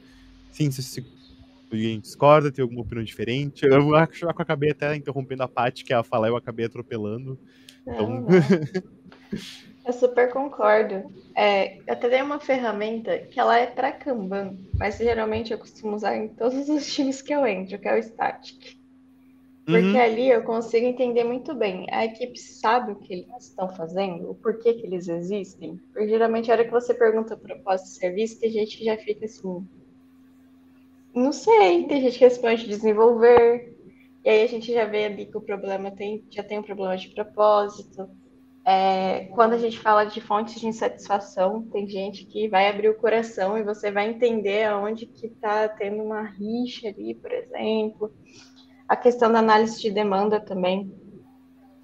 sim, 0.52 0.72
se, 0.72 0.82
se 0.82 1.06
alguém 1.72 2.00
discorda, 2.00 2.52
tem 2.52 2.64
alguma 2.64 2.82
opinião 2.82 3.04
diferente. 3.04 3.66
Eu 3.66 3.96
acho 3.96 4.20
que 4.20 4.26
eu 4.26 4.30
acabei 4.30 4.72
até 4.72 4.96
interrompendo 4.96 5.44
a 5.44 5.48
Paty, 5.48 5.84
que 5.84 5.94
ia 5.94 6.04
falar, 6.04 6.30
eu 6.30 6.38
acabei 6.38 6.66
atropelando. 6.66 7.38
Então... 7.88 8.28
Eu 9.88 9.94
super 9.94 10.30
concordo. 10.34 11.10
É, 11.34 11.78
eu 11.78 11.94
até 11.94 12.10
dei 12.10 12.22
uma 12.22 12.42
ferramenta 12.42 13.20
que 13.20 13.40
ela 13.40 13.58
é 13.58 13.66
para 13.66 13.94
Kanban, 13.94 14.58
mas 14.78 14.98
geralmente 14.98 15.54
eu 15.54 15.58
costumo 15.58 15.96
usar 15.96 16.18
em 16.18 16.28
todos 16.28 16.68
os 16.68 16.86
times 16.94 17.22
que 17.22 17.34
eu 17.34 17.48
entro, 17.48 17.80
que 17.80 17.88
é 17.88 17.98
o 17.98 18.04
Static. 18.04 18.78
Porque 19.64 19.80
uhum. 19.80 20.02
ali 20.02 20.30
eu 20.30 20.44
consigo 20.44 20.86
entender 20.86 21.24
muito 21.24 21.56
bem. 21.56 21.88
A 21.90 22.04
equipe 22.04 22.38
sabe 22.38 22.92
o 22.92 22.96
que 22.98 23.14
eles 23.14 23.28
estão 23.40 23.70
fazendo, 23.70 24.30
o 24.30 24.36
porquê 24.36 24.74
que 24.74 24.86
eles 24.86 25.08
existem. 25.08 25.80
Porque 25.94 26.10
geralmente 26.10 26.52
a 26.52 26.56
hora 26.56 26.66
que 26.66 26.72
você 26.72 26.94
pergunta 26.94 27.36
o 27.36 27.40
propósito 27.40 27.88
do 27.88 28.00
serviço, 28.00 28.40
tem 28.42 28.52
gente 28.52 28.78
que 28.78 28.84
já 28.84 28.98
fica 28.98 29.26
assim. 29.26 29.66
Não 31.16 31.32
sei, 31.32 31.86
tem 31.86 32.02
gente 32.02 32.18
que 32.18 32.26
responde 32.26 32.68
desenvolver, 32.68 33.77
e 34.28 34.30
aí 34.30 34.44
a 34.44 34.48
gente 34.48 34.74
já 34.74 34.84
vê 34.84 35.06
ali 35.06 35.26
que 35.26 35.38
o 35.38 35.42
problema 35.42 35.90
tem, 35.90 36.22
já 36.30 36.44
tem 36.44 36.60
um 36.60 36.62
problema 36.62 36.98
de 36.98 37.08
propósito. 37.16 38.10
É, 38.66 39.30
quando 39.34 39.54
a 39.54 39.58
gente 39.58 39.80
fala 39.80 40.04
de 40.04 40.20
fontes 40.20 40.60
de 40.60 40.68
insatisfação, 40.68 41.62
tem 41.72 41.88
gente 41.88 42.26
que 42.26 42.50
vai 42.50 42.70
abrir 42.70 42.90
o 42.90 42.98
coração 42.98 43.58
e 43.58 43.64
você 43.64 43.90
vai 43.90 44.10
entender 44.10 44.66
aonde 44.66 45.06
que 45.06 45.28
está 45.28 45.70
tendo 45.70 46.04
uma 46.04 46.24
rixa 46.24 46.90
ali, 46.90 47.16
por 47.16 47.32
exemplo. 47.32 48.14
A 48.86 48.98
questão 48.98 49.32
da 49.32 49.40
análise 49.40 49.82
de 49.82 49.92
demanda 49.92 50.42
também, 50.42 50.94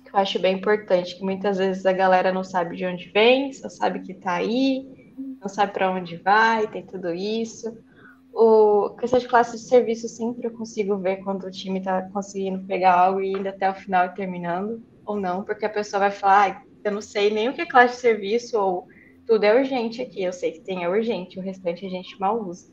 que 0.04 0.14
eu 0.14 0.20
acho 0.20 0.38
bem 0.38 0.58
importante, 0.58 1.18
que 1.18 1.24
muitas 1.24 1.60
vezes 1.60 1.86
a 1.86 1.94
galera 1.94 2.34
não 2.34 2.44
sabe 2.44 2.76
de 2.76 2.86
onde 2.86 3.08
vem, 3.12 3.54
só 3.54 3.70
sabe 3.70 4.02
que 4.02 4.12
está 4.12 4.34
aí, 4.34 5.16
não 5.40 5.48
sabe 5.48 5.72
para 5.72 5.90
onde 5.90 6.18
vai, 6.18 6.68
tem 6.68 6.86
tudo 6.86 7.14
isso 7.14 7.74
o 8.34 8.90
questão 8.96 9.20
de 9.20 9.28
classe 9.28 9.58
de 9.58 9.64
serviço 9.64 10.10
sempre 10.10 10.48
eu 10.48 10.52
consigo 10.52 10.98
ver 10.98 11.18
quando 11.18 11.46
o 11.46 11.52
time 11.52 11.80
está 11.80 12.02
conseguindo 12.10 12.66
pegar 12.66 12.98
algo 12.98 13.22
e 13.22 13.32
indo 13.32 13.48
até 13.48 13.70
o 13.70 13.76
final 13.76 14.08
e 14.08 14.16
terminando, 14.16 14.84
ou 15.06 15.20
não, 15.20 15.44
porque 15.44 15.66
a 15.66 15.70
pessoa 15.70 16.00
vai 16.00 16.12
falar, 16.12 16.50
ah, 16.50 16.64
eu 16.84 16.92
não 16.92 17.02
sei 17.02 17.30
nem 17.30 17.50
o 17.50 17.54
que 17.54 17.62
é 17.62 17.66
classe 17.66 17.96
de 17.96 18.02
serviço, 18.02 18.60
ou 18.60 18.88
tudo 19.28 19.44
é 19.44 19.56
urgente 19.56 20.02
aqui, 20.02 20.24
eu 20.24 20.34
sei 20.34 20.52
que 20.52 20.62
tem 20.62 20.84
é 20.84 20.90
urgente, 20.90 21.40
o 21.40 21.44
restante 21.44 21.86
a 21.86 21.90
gente 21.90 22.20
mal 22.20 22.42
usa. 22.42 22.72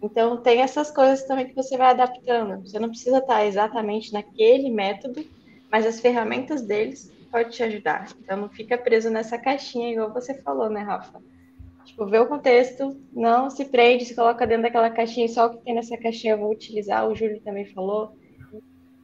Então 0.00 0.36
tem 0.36 0.60
essas 0.60 0.90
coisas 0.90 1.24
também 1.24 1.46
que 1.46 1.54
você 1.54 1.76
vai 1.76 1.90
adaptando. 1.90 2.66
Você 2.66 2.78
não 2.78 2.88
precisa 2.88 3.18
estar 3.18 3.44
exatamente 3.44 4.12
naquele 4.12 4.68
método, 4.70 5.24
mas 5.70 5.86
as 5.86 6.00
ferramentas 6.00 6.62
deles 6.62 7.12
pode 7.30 7.50
te 7.50 7.62
ajudar. 7.62 8.08
Então 8.20 8.36
não 8.36 8.48
fica 8.48 8.76
preso 8.76 9.10
nessa 9.10 9.38
caixinha, 9.38 9.92
igual 9.92 10.12
você 10.12 10.34
falou, 10.42 10.68
né, 10.68 10.80
Rafa? 10.80 11.20
Tipo, 11.92 12.06
vê 12.06 12.18
o 12.18 12.26
contexto, 12.26 12.98
não 13.12 13.50
se 13.50 13.66
prende, 13.66 14.06
se 14.06 14.14
coloca 14.14 14.46
dentro 14.46 14.62
daquela 14.62 14.88
caixinha, 14.88 15.28
só 15.28 15.46
o 15.46 15.50
que 15.50 15.64
tem 15.64 15.74
nessa 15.74 15.94
caixinha 15.98 16.32
eu 16.32 16.38
vou 16.38 16.50
utilizar, 16.50 17.06
o 17.06 17.14
Júlio 17.14 17.38
também 17.42 17.66
falou. 17.66 18.16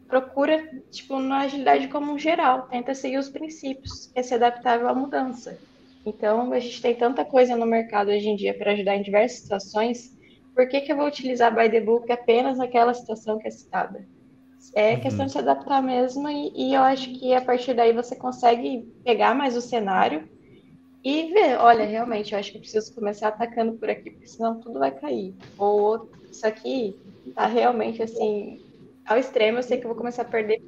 Procura, 0.07 0.67
tipo, 0.91 1.21
na 1.21 1.41
agilidade 1.41 1.89
como 1.89 2.11
um 2.11 2.19
geral, 2.19 2.63
tenta 2.69 2.95
seguir 2.95 3.19
os 3.19 3.29
princípios, 3.29 4.07
que 4.07 4.19
é 4.19 4.23
se 4.23 4.33
adaptável 4.33 4.89
à 4.89 4.95
mudança. 4.95 5.59
Então, 6.07 6.51
a 6.51 6.59
gente 6.59 6.81
tem 6.81 6.95
tanta 6.95 7.27
coisa 7.27 7.55
no 7.59 7.67
mercado 7.67 8.09
hoje 8.09 8.27
em 8.27 8.37
dia 8.37 8.57
para 8.57 8.73
ajudar 8.73 8.97
em 8.97 9.03
diversas 9.03 9.41
situações, 9.41 10.17
por 10.55 10.67
que, 10.67 10.81
que 10.81 10.91
eu 10.91 10.97
vou 10.97 11.07
utilizar 11.07 11.55
by 11.55 11.71
the 11.71 11.83
book 11.83 12.11
apenas 12.11 12.57
naquela 12.57 12.95
situação 12.95 13.39
que 13.39 13.49
é 13.49 13.51
citada? 13.51 14.09
É 14.75 14.95
uhum. 14.95 15.01
questão 15.01 15.27
de 15.27 15.33
se 15.33 15.39
adaptar 15.39 15.83
mesmo, 15.83 16.27
e, 16.31 16.53
e 16.57 16.75
eu 16.75 16.81
acho 16.81 17.13
que 17.13 17.35
a 17.35 17.43
partir 17.43 17.75
daí 17.75 17.93
você 17.93 18.17
consegue 18.17 18.91
pegar 19.05 19.35
mais 19.35 19.59
o 19.59 19.61
cenário 19.61 20.27
e 21.09 21.33
ver, 21.33 21.57
olha, 21.59 21.87
realmente, 21.87 22.33
eu 22.33 22.39
acho 22.39 22.53
que 22.53 22.59
preciso 22.59 22.95
começar 22.95 23.29
atacando 23.29 23.79
por 23.79 23.89
aqui, 23.89 24.11
porque 24.11 24.27
senão 24.27 24.61
tudo 24.61 24.79
vai 24.79 24.95
cair. 24.95 25.35
Ou 25.57 26.07
isso 26.31 26.47
aqui 26.47 26.95
tá 27.35 27.47
realmente 27.47 28.03
assim, 28.03 28.59
ao 29.07 29.17
extremo, 29.17 29.59
eu 29.59 29.63
sei 29.63 29.79
que 29.79 29.85
eu 29.85 29.89
vou 29.89 29.97
começar 29.97 30.23
a 30.23 30.27
perder 30.27 30.61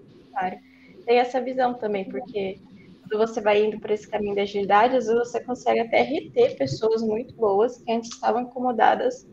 Tem 1.05 1.19
essa 1.19 1.43
visão 1.43 1.75
também, 1.75 2.09
porque 2.09 2.59
quando 3.03 3.29
você 3.29 3.43
vai 3.43 3.63
indo 3.67 3.79
por 3.79 3.91
esse 3.91 4.09
caminho 4.09 4.35
da 4.35 4.43
agilidade, 4.43 4.97
às 4.97 5.07
vezes 5.07 5.31
você 5.31 5.45
consegue 5.45 5.81
até 5.81 6.01
reter 6.01 6.57
pessoas 6.57 7.03
muito 7.03 7.35
boas 7.35 7.77
que 7.77 7.93
antes 7.93 8.11
estavam 8.11 8.43
incomodadas 8.43 9.29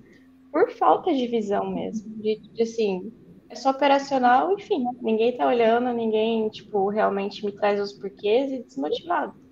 por 0.51 0.69
falta 0.71 1.13
de 1.13 1.25
visão 1.27 1.73
mesmo. 1.73 2.21
De, 2.21 2.37
de 2.53 2.63
assim, 2.63 3.13
é 3.49 3.55
só 3.55 3.69
operacional, 3.69 4.51
enfim, 4.51 4.83
ninguém 5.01 5.37
tá 5.37 5.47
olhando, 5.47 5.93
ninguém, 5.93 6.49
tipo, 6.49 6.89
realmente 6.89 7.45
me 7.45 7.53
traz 7.53 7.79
os 7.79 7.93
porquês 7.93 8.51
e 8.51 8.63
desmotivado. 8.63 9.46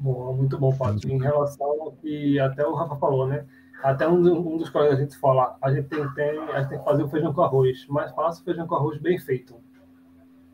Bom, 0.00 0.34
muito 0.34 0.58
bom, 0.58 0.76
Paty. 0.76 1.12
Em 1.12 1.20
relação 1.20 1.66
ao 1.66 1.92
que 1.92 2.38
até 2.38 2.66
o 2.66 2.74
Rafa 2.74 2.96
falou, 2.96 3.26
né? 3.26 3.44
Até 3.82 4.08
um, 4.08 4.16
um 4.16 4.56
dos 4.56 4.70
colegas 4.70 4.98
a 4.98 5.02
gente 5.02 5.16
fala, 5.18 5.56
a 5.62 5.72
gente 5.72 5.88
tem, 5.88 6.08
tem, 6.14 6.38
a 6.38 6.60
gente 6.60 6.70
tem 6.70 6.78
que 6.78 6.84
fazer 6.84 7.02
o 7.02 7.08
feijão 7.08 7.32
com 7.32 7.42
arroz, 7.42 7.86
mas 7.88 8.12
faça 8.12 8.40
o 8.40 8.44
feijão 8.44 8.66
com 8.66 8.74
arroz 8.74 8.98
bem 8.98 9.18
feito. 9.18 9.54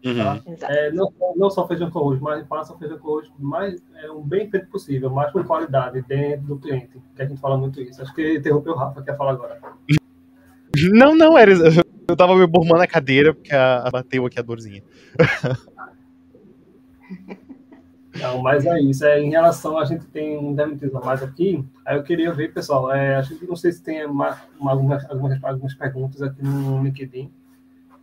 Tá? 0.02 0.42
Uhum. 0.46 0.56
É, 0.68 0.92
não, 0.92 1.10
não 1.34 1.48
só 1.48 1.66
feijão 1.66 1.90
com 1.90 1.98
arroz, 1.98 2.20
mas 2.20 2.46
faça 2.46 2.74
o 2.74 2.78
feijão 2.78 2.98
com 2.98 3.08
arroz 3.08 3.32
mais, 3.38 3.82
é, 3.94 4.10
um 4.10 4.22
bem 4.22 4.50
feito 4.50 4.68
possível, 4.68 5.08
mais 5.08 5.32
com 5.32 5.42
qualidade 5.42 6.02
dentro 6.02 6.46
do 6.46 6.58
cliente, 6.58 7.00
que 7.16 7.22
a 7.22 7.26
gente 7.26 7.40
fala 7.40 7.56
muito 7.56 7.80
isso. 7.80 8.02
Acho 8.02 8.14
que 8.14 8.36
interrompeu 8.36 8.74
o 8.74 8.76
Rafa, 8.76 9.02
quer 9.02 9.16
falar 9.16 9.32
agora. 9.32 9.58
Não, 10.92 11.14
não, 11.14 11.38
era. 11.38 11.52
Eu 12.06 12.16
tava 12.16 12.36
me 12.36 12.46
bormando 12.46 12.82
a 12.82 12.86
cadeira, 12.86 13.32
porque 13.32 13.54
a, 13.54 13.88
bateu 13.90 14.26
aqui 14.26 14.38
a 14.38 14.42
dorzinha. 14.42 14.82
Não, 18.20 18.40
mas 18.40 18.64
é 18.64 18.80
isso. 18.80 19.04
É, 19.04 19.20
em 19.20 19.30
relação, 19.30 19.78
a 19.78 19.84
gente 19.84 20.06
tem 20.06 20.38
um 20.38 20.54
Demetrius 20.54 20.94
a 20.94 21.00
mais 21.00 21.22
aqui. 21.22 21.64
Aí 21.84 21.96
eu 21.96 22.02
queria 22.02 22.32
ver, 22.32 22.52
pessoal. 22.52 22.92
É, 22.92 23.16
a 23.16 23.22
gente 23.22 23.46
não 23.46 23.56
sei 23.56 23.72
se 23.72 23.82
tem 23.82 24.04
uma, 24.06 24.38
uma, 24.58 24.70
algumas, 24.70 25.10
algumas, 25.10 25.42
algumas 25.42 25.74
perguntas 25.74 26.22
aqui 26.22 26.42
no 26.42 26.82
LinkedIn. 26.82 27.30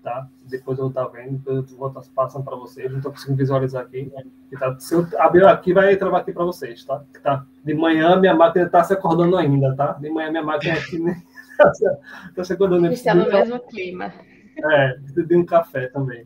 Tá? 0.04 0.28
Depois 0.50 0.80
eu 0.80 0.86
vou 0.86 0.90
estar 0.90 1.06
vendo, 1.08 1.38
depois 1.38 1.72
eu 1.72 1.78
vou 1.78 1.88
estar 1.88 2.02
passando 2.16 2.44
para 2.44 2.56
vocês. 2.56 2.90
Não 2.90 2.98
estou 2.98 3.12
conseguindo 3.12 3.38
visualizar 3.38 3.84
aqui. 3.84 4.12
Tá, 4.60 4.76
se 4.80 4.96
eu 4.96 5.08
abrir 5.20 5.46
aqui, 5.46 5.74
vai 5.74 5.96
travar 5.96 6.22
aqui 6.22 6.34
para 6.34 6.44
vocês, 6.44 6.84
tá? 6.84 7.04
tá? 7.24 7.46
De 7.64 7.74
manhã 7.74 8.20
minha 8.20 8.34
máquina 8.34 8.66
está 8.66 8.84
se 8.84 8.94
acordando 8.94 9.38
ainda, 9.38 9.76
tá? 9.76 9.94
De 9.94 10.10
manhã 10.10 10.32
minha 10.32 10.44
máquina 10.44 10.74
aqui 10.74 10.98
está 12.30 12.44
se 12.44 12.54
acordando. 12.54 12.88
Está 12.88 13.14
no 13.14 13.30
mesmo 13.30 13.60
clima. 13.60 14.12
É, 14.58 14.98
de 15.24 15.38
um 15.38 15.46
café 15.46 15.88
também. 15.88 16.26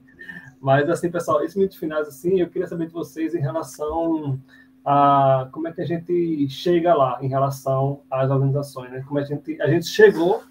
Mas, 0.66 0.89
assim, 0.89 1.11
pessoal, 1.11 1.43
esses 1.43 1.55
minutos 1.55 1.78
finais, 1.78 2.07
assim, 2.07 2.41
eu 2.41 2.49
queria 2.49 2.68
saber 2.68 2.88
de 2.88 2.91
vocês 2.91 3.36
em 3.36 3.39
relação 3.39 4.41
a 4.84 5.47
como 5.51 5.68
é 5.68 5.72
que 5.72 5.80
a 5.80 5.86
gente 5.86 6.49
chega 6.49 6.91
lá, 6.95 7.20
em 7.22 7.28
relação 7.28 8.01
às 8.09 8.32
organizações, 8.32 8.89
né? 8.89 9.03
Como 9.07 9.20
a 9.20 9.24
gente, 9.24 9.61
a 9.61 9.68
gente 9.68 9.86
chegou, 9.86 10.41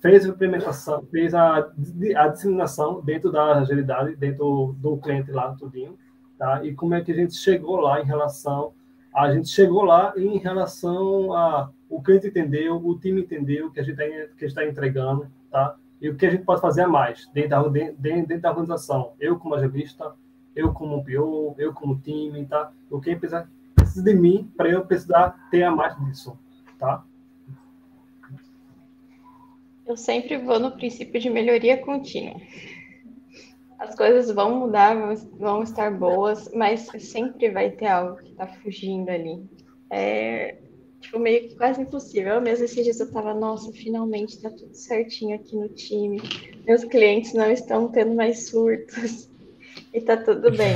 fez 0.00 0.24
a 0.24 0.30
implementação, 0.30 1.02
fez 1.10 1.34
a, 1.34 1.70
a 2.16 2.28
disseminação 2.28 3.02
dentro 3.02 3.30
da 3.30 3.58
agilidade, 3.58 4.16
dentro 4.16 4.74
do 4.78 4.96
cliente 4.96 5.30
lá, 5.30 5.54
tudinho, 5.54 5.98
tá? 6.38 6.64
E 6.64 6.74
como 6.74 6.94
é 6.94 7.02
que 7.02 7.12
a 7.12 7.14
gente 7.14 7.34
chegou 7.34 7.76
lá 7.76 8.00
em 8.00 8.06
relação 8.06 8.72
a 9.14 9.32
gente 9.32 9.48
chegou 9.48 9.82
lá 9.82 10.14
em 10.16 10.38
relação 10.38 11.34
a 11.34 11.70
o 11.90 12.02
cliente 12.02 12.26
entendeu, 12.26 12.76
o 12.76 12.98
time 12.98 13.20
entendeu 13.20 13.70
que 13.70 13.80
a 13.80 13.82
gente 13.82 14.00
está 14.00 14.62
tá 14.62 14.66
entregando, 14.66 15.30
tá? 15.50 15.76
E 16.00 16.08
o 16.08 16.16
que 16.16 16.26
a 16.26 16.30
gente 16.30 16.44
pode 16.44 16.60
fazer 16.60 16.82
a 16.82 16.88
mais 16.88 17.26
dentro 17.32 17.50
da, 17.50 17.62
dentro, 17.68 18.02
dentro 18.02 18.40
da 18.40 18.50
organização. 18.50 19.12
Eu 19.18 19.38
como 19.38 19.54
agilista, 19.54 20.14
eu 20.54 20.72
como 20.72 21.04
PO, 21.04 21.54
eu 21.58 21.72
como 21.72 21.98
time, 21.98 22.44
tá? 22.46 22.72
O 22.90 23.00
que 23.00 23.16
precisa, 23.16 23.48
precisa 23.74 24.02
de 24.02 24.14
mim 24.14 24.50
para 24.56 24.70
eu 24.70 24.84
precisar 24.84 25.48
ter 25.50 25.62
a 25.62 25.70
mais 25.70 25.96
disso, 26.04 26.38
tá? 26.78 27.04
Eu 29.86 29.96
sempre 29.96 30.36
vou 30.36 30.58
no 30.58 30.72
princípio 30.72 31.20
de 31.20 31.30
melhoria 31.30 31.78
contínua. 31.78 32.40
As 33.78 33.94
coisas 33.94 34.34
vão 34.34 34.58
mudar, 34.58 34.96
vão 35.38 35.62
estar 35.62 35.92
boas, 35.92 36.50
mas 36.52 36.88
sempre 36.98 37.50
vai 37.50 37.70
ter 37.70 37.86
algo 37.86 38.16
que 38.16 38.30
está 38.30 38.46
fugindo 38.46 39.10
ali. 39.10 39.48
É, 39.90 40.56
tipo, 41.06 41.18
meio 41.18 41.48
que 41.48 41.56
quase 41.56 41.80
impossível. 41.80 42.34
Eu 42.34 42.40
mesmo 42.40 42.64
esses 42.64 42.84
dias 42.84 43.00
eu 43.00 43.10
tava, 43.10 43.32
nossa, 43.32 43.72
finalmente 43.72 44.40
tá 44.40 44.50
tudo 44.50 44.74
certinho 44.74 45.36
aqui 45.36 45.56
no 45.56 45.68
time. 45.68 46.20
Meus 46.66 46.84
clientes 46.84 47.32
não 47.32 47.50
estão 47.50 47.88
tendo 47.88 48.14
mais 48.14 48.48
surtos. 48.48 49.30
E 49.92 50.00
tá 50.00 50.16
tudo 50.16 50.50
bem. 50.50 50.74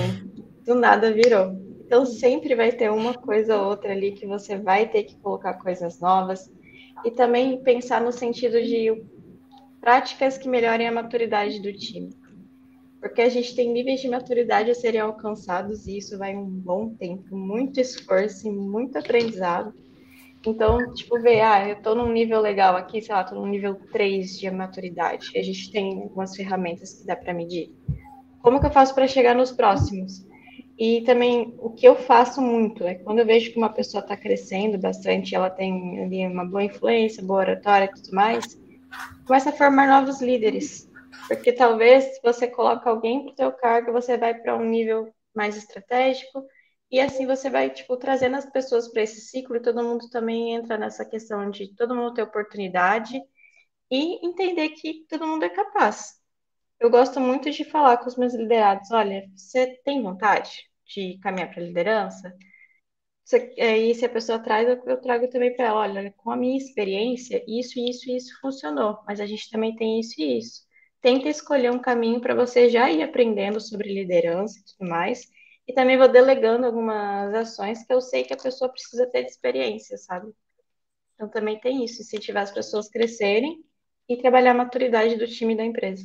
Do 0.64 0.74
nada 0.74 1.12
virou. 1.12 1.54
Então 1.84 2.04
sempre 2.06 2.54
vai 2.54 2.70
ter 2.70 2.90
uma 2.90 3.14
coisa 3.14 3.56
ou 3.58 3.68
outra 3.68 3.92
ali 3.92 4.12
que 4.12 4.26
você 4.26 4.56
vai 4.56 4.88
ter 4.88 5.04
que 5.04 5.16
colocar 5.16 5.54
coisas 5.54 6.00
novas. 6.00 6.50
E 7.04 7.10
também 7.10 7.62
pensar 7.62 8.00
no 8.00 8.12
sentido 8.12 8.62
de 8.62 9.02
práticas 9.80 10.38
que 10.38 10.48
melhorem 10.48 10.86
a 10.86 10.92
maturidade 10.92 11.60
do 11.60 11.72
time. 11.72 12.10
Porque 13.00 13.22
a 13.22 13.28
gente 13.28 13.54
tem 13.54 13.72
níveis 13.72 14.00
de 14.00 14.08
maturidade 14.08 14.70
a 14.70 14.74
serem 14.74 15.00
alcançados 15.00 15.86
e 15.86 15.96
isso 15.96 16.18
vai 16.18 16.36
um 16.36 16.46
bom 16.46 16.94
tempo, 16.94 17.34
muito 17.34 17.80
esforço 17.80 18.48
e 18.48 18.52
muito 18.52 18.98
aprendizado 18.98 19.74
então, 20.46 20.92
tipo, 20.94 21.20
ver, 21.20 21.40
ah, 21.42 21.68
eu 21.68 21.82
tô 21.82 21.94
num 21.94 22.10
nível 22.10 22.40
legal 22.40 22.76
aqui, 22.76 23.02
sei 23.02 23.14
lá, 23.14 23.22
tô 23.22 23.34
num 23.34 23.46
nível 23.46 23.74
3 23.92 24.38
de 24.38 24.50
maturidade. 24.50 25.30
A 25.36 25.42
gente 25.42 25.70
tem 25.70 26.02
algumas 26.02 26.34
ferramentas 26.34 26.94
que 26.94 27.06
dá 27.06 27.14
para 27.14 27.34
medir. 27.34 27.74
Como 28.40 28.58
que 28.58 28.66
eu 28.66 28.70
faço 28.70 28.94
para 28.94 29.06
chegar 29.06 29.34
nos 29.34 29.52
próximos? 29.52 30.26
E 30.78 31.02
também 31.02 31.54
o 31.58 31.68
que 31.68 31.86
eu 31.86 31.94
faço 31.94 32.40
muito 32.40 32.84
é 32.84 32.94
quando 32.94 33.18
eu 33.18 33.26
vejo 33.26 33.52
que 33.52 33.58
uma 33.58 33.68
pessoa 33.68 34.00
está 34.00 34.16
crescendo 34.16 34.78
bastante, 34.78 35.34
ela 35.34 35.50
tem 35.50 36.02
ali 36.02 36.26
uma 36.26 36.46
boa 36.46 36.64
influência, 36.64 37.22
boa 37.22 37.40
oratória 37.40 37.84
e 37.84 38.00
tudo 38.00 38.14
mais, 38.14 38.58
começa 39.26 39.50
a 39.50 39.52
formar 39.52 39.86
novos 39.86 40.22
líderes. 40.22 40.88
Porque 41.28 41.52
talvez 41.52 42.04
se 42.04 42.20
você 42.22 42.46
coloca 42.46 42.88
alguém 42.88 43.24
para 43.24 43.32
o 43.32 43.36
seu 43.36 43.52
cargo, 43.52 43.92
você 43.92 44.16
vai 44.16 44.32
para 44.32 44.56
um 44.56 44.64
nível 44.64 45.12
mais 45.34 45.54
estratégico, 45.54 46.42
e 46.90 47.00
assim 47.00 47.26
você 47.26 47.50
vai, 47.50 47.70
tipo, 47.70 47.96
trazendo 47.96 48.36
as 48.36 48.46
pessoas 48.50 48.88
para 48.88 49.02
esse 49.02 49.20
ciclo 49.20 49.56
e 49.56 49.62
todo 49.62 49.82
mundo 49.82 50.08
também 50.10 50.54
entra 50.54 50.76
nessa 50.78 51.04
questão 51.04 51.50
de 51.50 51.74
todo 51.76 51.94
mundo 51.94 52.14
ter 52.14 52.22
oportunidade 52.22 53.20
e 53.90 54.26
entender 54.26 54.70
que 54.70 55.06
todo 55.08 55.26
mundo 55.26 55.44
é 55.44 55.50
capaz. 55.50 56.14
Eu 56.80 56.90
gosto 56.90 57.20
muito 57.20 57.50
de 57.50 57.64
falar 57.64 57.98
com 57.98 58.08
os 58.08 58.16
meus 58.16 58.34
liderados, 58.34 58.90
olha, 58.92 59.28
você 59.36 59.80
tem 59.84 60.02
vontade 60.02 60.50
de 60.86 61.18
caminhar 61.20 61.50
para 61.50 61.62
a 61.62 61.66
liderança? 61.66 62.34
Você, 63.24 63.54
aí, 63.60 63.94
se 63.94 64.04
a 64.04 64.08
pessoa 64.08 64.38
traz, 64.40 64.68
eu, 64.68 64.82
eu 64.86 65.00
trago 65.00 65.28
também 65.28 65.54
para 65.54 65.66
ela, 65.66 65.80
olha, 65.80 66.12
com 66.16 66.30
a 66.30 66.36
minha 66.36 66.56
experiência, 66.56 67.42
isso, 67.46 67.78
isso 67.78 68.10
e 68.10 68.16
isso 68.16 68.38
funcionou, 68.40 68.98
mas 69.06 69.20
a 69.20 69.26
gente 69.26 69.48
também 69.50 69.74
tem 69.76 70.00
isso 70.00 70.20
e 70.20 70.38
isso. 70.38 70.62
Tenta 71.00 71.28
escolher 71.28 71.70
um 71.72 71.78
caminho 71.78 72.20
para 72.20 72.34
você 72.34 72.68
já 72.68 72.90
ir 72.90 73.02
aprendendo 73.02 73.60
sobre 73.60 73.92
liderança 73.94 74.58
e 74.58 74.64
tudo 74.64 74.88
mais, 74.90 75.26
e 75.70 75.72
também 75.72 75.96
vou 75.96 76.08
delegando 76.08 76.66
algumas 76.66 77.32
ações 77.32 77.84
que 77.84 77.92
eu 77.92 78.00
sei 78.00 78.24
que 78.24 78.34
a 78.34 78.36
pessoa 78.36 78.68
precisa 78.72 79.06
ter 79.06 79.22
de 79.22 79.30
experiência, 79.30 79.96
sabe? 79.96 80.34
Então 81.14 81.28
também 81.28 81.60
tem 81.60 81.84
isso, 81.84 82.02
incentivar 82.02 82.42
as 82.42 82.50
pessoas 82.50 82.88
a 82.88 82.90
crescerem 82.90 83.64
e 84.08 84.16
trabalhar 84.16 84.50
a 84.50 84.54
maturidade 84.54 85.14
do 85.14 85.28
time 85.28 85.56
da 85.56 85.64
empresa. 85.64 86.04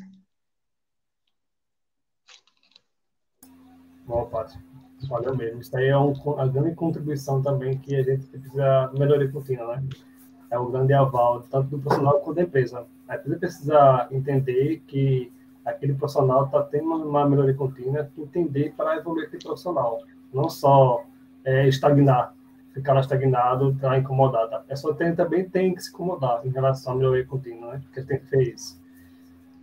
Bom, 4.05 4.29
Paty. 4.29 4.55
Valeu 5.09 5.35
mesmo. 5.35 5.61
Isso 5.61 5.75
aí 5.75 5.87
é 5.87 5.97
um, 5.97 6.13
a 6.39 6.45
grande 6.45 6.75
contribuição 6.75 7.41
também 7.41 7.75
que 7.79 7.95
a 7.95 8.03
gente 8.03 8.27
precisa 8.27 8.91
melhorar 8.93 9.31
contínua, 9.31 9.77
né? 9.77 9.83
É 10.51 10.59
o 10.59 10.67
grande 10.67 10.93
aval, 10.93 11.41
tanto 11.49 11.69
do 11.69 11.79
profissional 11.79 12.19
quanto 12.19 12.35
da 12.35 12.43
empresa. 12.43 12.85
A 13.07 13.15
empresa 13.15 13.39
precisa 13.39 14.07
entender 14.11 14.83
que 14.85 15.33
aquele 15.65 15.93
profissional 15.93 16.45
está 16.45 16.61
tendo 16.61 16.93
uma 16.95 17.27
melhoria 17.27 17.55
contínua, 17.55 18.09
entender 18.17 18.73
para 18.77 18.97
evoluir 18.97 19.27
aquele 19.27 19.43
profissional, 19.43 19.99
não 20.33 20.49
só 20.49 21.03
é, 21.43 21.67
estagnar, 21.67 22.33
ficar 22.73 22.93
lá 22.93 23.01
estagnado, 23.01 23.71
estar 23.71 23.89
tá 23.89 23.97
incomodado. 23.97 24.53
A 24.55 24.59
pessoa 24.59 24.93
tem, 24.93 25.15
também 25.15 25.49
tem 25.49 25.73
que 25.73 25.81
se 25.81 25.89
incomodar 25.89 26.45
em 26.45 26.49
relação 26.49 26.93
à 26.93 26.95
melhoria 26.95 27.25
contínua, 27.25 27.73
né? 27.73 27.81
porque 27.83 28.01
tem 28.03 28.19
que 28.19 28.27
ter 28.27 28.53
isso. 28.53 28.79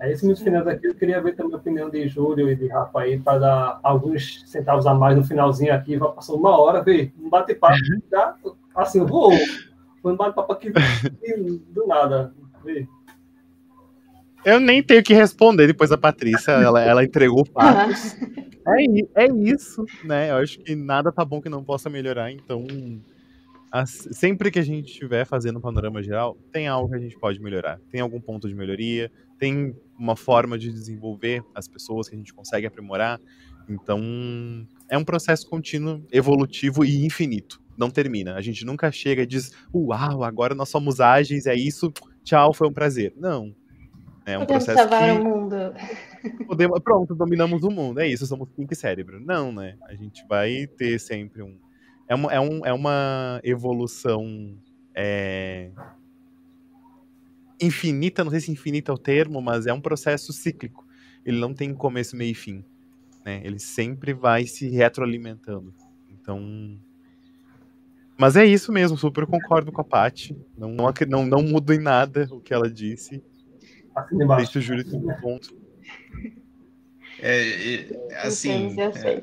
É 0.01 0.11
isso, 0.11 0.27
muito 0.27 0.43
final 0.43 0.65
daqui. 0.65 0.89
Eu 0.89 0.97
queria 0.97 1.21
ver 1.23 1.37
também 1.37 1.55
a 1.55 1.59
opinião 1.59 1.89
de 1.89 2.09
Júlio 2.09 2.51
e 2.51 2.57
de 2.57 2.67
Rafa 2.67 3.03
aí, 3.03 3.21
para 3.21 3.39
dar 3.39 3.81
alguns 3.85 4.43
centavos 4.51 4.85
a 4.85 4.93
mais 4.93 5.17
no 5.17 5.23
finalzinho 5.23 5.73
aqui. 5.73 5.97
Vai 5.97 6.11
passar 6.11 6.33
uma 6.33 6.59
hora, 6.59 6.83
vê, 6.83 7.13
um 7.21 7.31
bate-papo, 7.31 7.77
já, 8.11 8.35
assim. 8.75 9.07
Foi 9.07 10.13
um 10.13 10.17
bate-papo 10.17 10.53
aqui 10.53 10.73
do 11.71 11.87
nada, 11.87 12.35
vê. 12.65 12.89
Eu 14.45 14.59
nem 14.59 14.83
tenho 14.83 15.03
que 15.03 15.15
responder 15.15 15.67
depois 15.67 15.91
da 15.91 15.99
Patrícia, 15.99 16.53
ela, 16.53 16.83
ela 16.83 17.05
entregou 17.05 17.45
fatos. 17.45 18.17
É, 18.65 19.25
é 19.25 19.27
isso, 19.27 19.85
né? 20.05 20.31
Eu 20.31 20.37
acho 20.37 20.61
que 20.61 20.77
nada 20.77 21.11
tá 21.11 21.25
bom 21.25 21.41
que 21.41 21.49
não 21.49 21.65
possa 21.65 21.91
melhorar, 21.91 22.31
então 22.31 22.65
sempre 23.87 24.51
que 24.51 24.59
a 24.59 24.63
gente 24.63 24.91
estiver 24.91 25.25
fazendo 25.25 25.59
um 25.59 25.61
panorama 25.61 26.03
geral, 26.03 26.37
tem 26.53 26.69
algo 26.69 26.91
que 26.91 26.97
a 26.97 26.99
gente 26.99 27.19
pode 27.19 27.41
melhorar. 27.41 27.81
Tem 27.91 28.01
algum 28.01 28.21
ponto 28.21 28.47
de 28.47 28.55
melhoria, 28.55 29.11
tem 29.39 29.75
uma 29.99 30.15
forma 30.15 30.59
de 30.59 30.71
desenvolver 30.71 31.43
as 31.55 31.67
pessoas 31.67 32.09
que 32.09 32.15
a 32.15 32.19
gente 32.19 32.35
consegue 32.35 32.67
aprimorar. 32.67 33.19
Então, 33.69 34.01
é 34.89 34.99
um 34.99 35.05
processo 35.05 35.49
contínuo, 35.49 36.05
evolutivo 36.13 36.85
e 36.85 37.05
infinito. 37.05 37.63
Não 37.77 37.89
termina. 37.89 38.35
A 38.35 38.43
gente 38.43 38.65
nunca 38.65 38.93
chega 38.93 39.23
e 39.23 39.27
diz, 39.27 39.53
uau, 39.75 40.23
agora 40.23 40.55
nós 40.55 40.69
somos 40.69 41.01
ágeis, 41.01 41.47
é 41.47 41.55
isso, 41.55 41.91
tchau, 42.23 42.53
foi 42.53 42.69
um 42.69 42.73
prazer. 42.73 43.15
Não. 43.17 43.55
É 44.25 44.39
um 44.39 44.43
Podemos 44.43 44.65
processo 44.65 44.89
salvar 44.89 45.15
que... 45.15 45.21
o 45.21 45.25
mundo. 45.25 45.57
Podemos... 46.47 46.81
Pronto, 46.81 47.15
dominamos 47.15 47.63
o 47.63 47.71
mundo. 47.71 48.01
É 48.01 48.07
isso, 48.07 48.27
somos 48.27 48.49
pink 48.51 48.75
cérebro. 48.75 49.21
Não, 49.21 49.53
né? 49.53 49.77
A 49.89 49.95
gente 49.95 50.25
vai 50.29 50.67
ter 50.67 50.99
sempre 50.99 51.43
um 51.43 51.59
é 52.13 52.15
uma, 52.15 52.33
é 52.33 52.41
um, 52.41 52.67
é 52.67 52.73
uma 52.73 53.41
evolução 53.43 54.55
é, 54.95 55.71
infinita, 57.61 58.23
não 58.23 58.31
sei 58.31 58.41
se 58.41 58.51
infinita 58.51 58.93
é 58.93 58.95
o 58.95 58.99
termo, 58.99 59.41
mas 59.41 59.67
é 59.67 59.73
um 59.73 59.81
processo 59.81 60.33
cíclico. 60.33 60.87
Ele 61.25 61.39
não 61.39 61.55
tem 61.55 61.73
começo, 61.73 62.17
meio 62.17 62.33
e 62.33 62.35
fim. 62.35 62.65
Né? 63.25 63.41
Ele 63.45 63.59
sempre 63.59 64.13
vai 64.13 64.45
se 64.45 64.69
retroalimentando. 64.69 65.73
Então. 66.11 66.79
Mas 68.19 68.37
é 68.37 68.45
isso 68.45 68.71
mesmo, 68.71 68.99
super 68.99 69.27
concordo 69.27 69.73
com 69.73 69.81
a 69.81 69.85
Paty. 69.85 70.37
Não, 70.57 70.71
não, 70.71 70.93
não, 71.09 71.27
não 71.27 71.43
mudo 71.43 71.73
em 71.73 71.79
nada 71.79 72.29
o 72.31 72.41
que 72.41 72.53
ela 72.53 72.71
disse. 72.71 73.23
Deixa 74.37 74.59
o 74.59 74.63
Júlio 74.63 74.85
um 74.97 75.21
ponto. 75.21 75.55
É, 77.19 77.75
é, 77.75 78.27
assim. 78.27 78.81
eu 78.81 78.93
sei. 78.93 79.21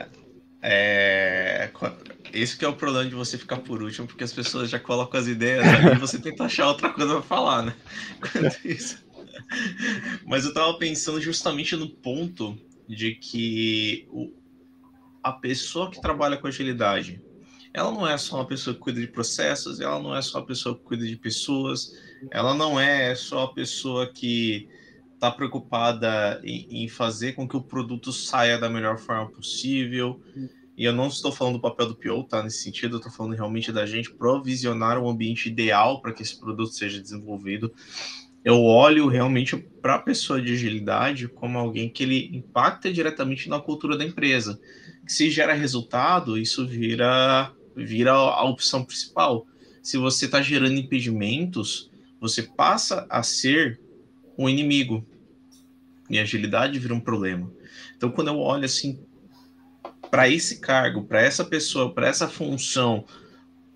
É, 0.61 1.70
é, 1.72 1.72
esse 2.34 2.57
que 2.57 2.65
é 2.65 2.67
o 2.67 2.76
problema 2.76 3.09
de 3.09 3.15
você 3.15 3.38
ficar 3.38 3.57
por 3.57 3.82
último, 3.82 4.07
porque 4.07 4.24
as 4.24 4.34
pessoas 4.34 4.70
já 4.70 4.80
colocam 4.80 5.20
as 5.20 5.28
ideias 5.28 5.65
ali 5.65 5.95
e 5.95 5.99
você 5.99 6.20
tenta 6.20 6.45
achar 6.45 6.67
outra 6.67 6.89
coisa 6.91 7.13
pra 7.13 7.22
falar, 7.22 7.63
né? 7.63 7.76
Isso. 8.63 9.03
Mas 10.26 10.45
eu 10.45 10.53
tava 10.53 10.78
pensando 10.78 11.20
justamente 11.20 11.76
no 11.76 11.89
ponto 11.89 12.57
de 12.88 13.15
que 13.15 14.07
o, 14.09 14.32
a 15.24 15.32
pessoa 15.32 15.89
que 15.89 16.01
trabalha 16.01 16.38
com 16.38 16.47
agilidade, 16.47 17.22
ela 17.74 17.91
não 17.91 18.07
é 18.07 18.17
só 18.17 18.38
uma 18.38 18.47
pessoa 18.47 18.74
que 18.74 18.80
cuida 18.80 18.99
de 18.99 19.07
processos, 19.07 19.80
ela 19.80 19.99
não 19.99 20.15
é 20.15 20.22
só 20.22 20.39
a 20.39 20.45
pessoa 20.45 20.76
que 20.76 20.84
cuida 20.84 21.05
de 21.05 21.15
pessoas, 21.15 21.93
ela 22.32 22.53
não 22.53 22.80
é 22.80 23.15
só 23.15 23.43
a 23.43 23.53
pessoa 23.53 24.11
que 24.11 24.67
está 25.13 25.30
preocupada 25.30 26.39
em, 26.43 26.84
em, 26.84 26.88
fazer 26.88 27.34
com 27.34 27.47
que 27.47 27.57
o 27.57 27.61
produto 27.61 28.11
saia 28.13 28.57
da 28.57 28.70
melhor 28.70 28.97
forma 28.97 29.30
possível. 29.30 30.22
E 30.78 30.86
eu 30.86 30.93
não 30.93 31.07
estou 31.07 31.30
falando 31.30 31.55
do 31.55 31.61
papel 31.61 31.88
do 31.88 31.95
PO, 31.95 32.24
tá? 32.24 32.41
Nesse 32.41 32.63
sentido, 32.63 32.95
eu 32.95 32.97
estou 32.99 33.11
falando 33.11 33.36
realmente 33.36 33.70
da 33.70 33.86
gente 33.86 34.11
provisionar 34.11 34.97
um 34.97 35.09
ambiente 35.09 35.49
ideal 35.49 36.01
para 36.01 36.13
que 36.13 36.22
esse 36.22 36.39
produto 36.39 36.72
seja 36.72 37.01
desenvolvido. 37.01 37.74
Eu 38.45 38.63
olho 38.63 39.07
realmente 39.07 39.57
para 39.57 39.95
a 39.95 39.99
pessoa 39.99 40.41
de 40.41 40.53
agilidade 40.53 41.28
como 41.28 41.57
alguém 41.57 41.89
que 41.89 42.03
ele 42.03 42.30
impacta 42.34 42.91
diretamente 42.91 43.49
na 43.49 43.59
cultura 43.59 43.97
da 43.97 44.05
empresa. 44.05 44.57
Se 45.05 45.30
gera 45.30 45.53
resultado, 45.53 46.38
isso 46.38 46.65
vira, 46.65 47.51
vira 47.76 48.13
a 48.13 48.43
opção 48.45 48.86
principal. 48.86 49.45
Se 49.84 49.97
você 49.97 50.26
está 50.26 50.41
gerando 50.41 50.80
impedimentos, 50.80 51.89
você 52.20 52.43
passa 52.43 53.05
a 53.09 53.24
ser 53.24 53.80
um 54.38 54.47
inimigo. 54.47 55.05
E 56.09 56.17
agilidade 56.17 56.80
vira 56.80 56.93
um 56.93 56.99
problema. 56.99 57.51
Então, 57.95 58.09
quando 58.09 58.30
eu 58.30 58.39
olho 58.39 58.65
assim 58.65 58.99
para 60.09 60.28
esse 60.28 60.59
cargo, 60.59 61.03
para 61.03 61.22
essa 61.22 61.45
pessoa, 61.45 61.93
para 61.93 62.07
essa 62.07 62.28
função, 62.28 63.05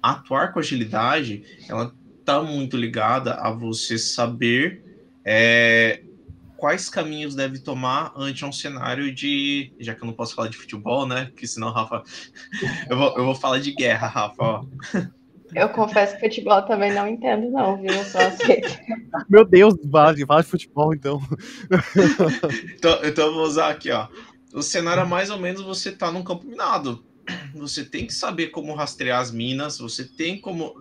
atuar 0.01 0.51
com 0.51 0.59
agilidade, 0.59 1.43
ela 1.69 1.93
está 2.19 2.41
muito 2.41 2.75
ligada 2.75 3.35
a 3.35 3.51
você 3.51 3.97
saber 3.97 4.83
é, 5.23 6.01
quais 6.57 6.89
caminhos 6.89 7.35
deve 7.35 7.59
tomar 7.59 8.13
ante 8.15 8.45
um 8.45 8.51
cenário 8.51 9.13
de. 9.13 9.73
Já 9.79 9.93
que 9.93 10.01
eu 10.01 10.07
não 10.07 10.13
posso 10.13 10.33
falar 10.33 10.47
de 10.47 10.57
futebol, 10.57 11.05
né? 11.05 11.31
Que 11.35 11.45
senão, 11.45 11.71
Rafa. 11.71 12.01
eu, 12.89 12.97
vou, 12.97 13.17
eu 13.17 13.25
vou 13.25 13.35
falar 13.35 13.59
de 13.59 13.73
guerra, 13.73 14.07
Rafa. 14.07 14.43
Ó. 14.43 14.65
Eu 15.55 15.69
confesso 15.69 16.15
que 16.15 16.21
futebol 16.21 16.61
também 16.63 16.93
não 16.93 17.07
entendo, 17.07 17.49
não, 17.49 17.77
viu? 17.81 17.91
Eu 17.91 18.03
só 18.03 18.19
aceito. 18.19 18.69
Meu 19.29 19.45
Deus, 19.45 19.75
de, 19.75 20.25
de 20.25 20.43
futebol, 20.43 20.93
então. 20.93 21.21
então. 22.75 22.99
Então 23.03 23.25
eu 23.27 23.33
vou 23.33 23.43
usar 23.43 23.69
aqui, 23.69 23.91
ó. 23.91 24.07
O 24.53 24.61
cenário 24.61 25.01
é 25.01 25.05
mais 25.05 25.29
ou 25.29 25.39
menos 25.39 25.61
você 25.61 25.91
tá 25.91 26.11
num 26.11 26.23
campo 26.23 26.45
minado. 26.45 27.03
Você 27.55 27.83
tem 27.85 28.05
que 28.05 28.13
saber 28.13 28.47
como 28.47 28.73
rastrear 28.73 29.19
as 29.19 29.31
minas, 29.31 29.79
você 29.79 30.03
tem 30.03 30.39
como 30.39 30.73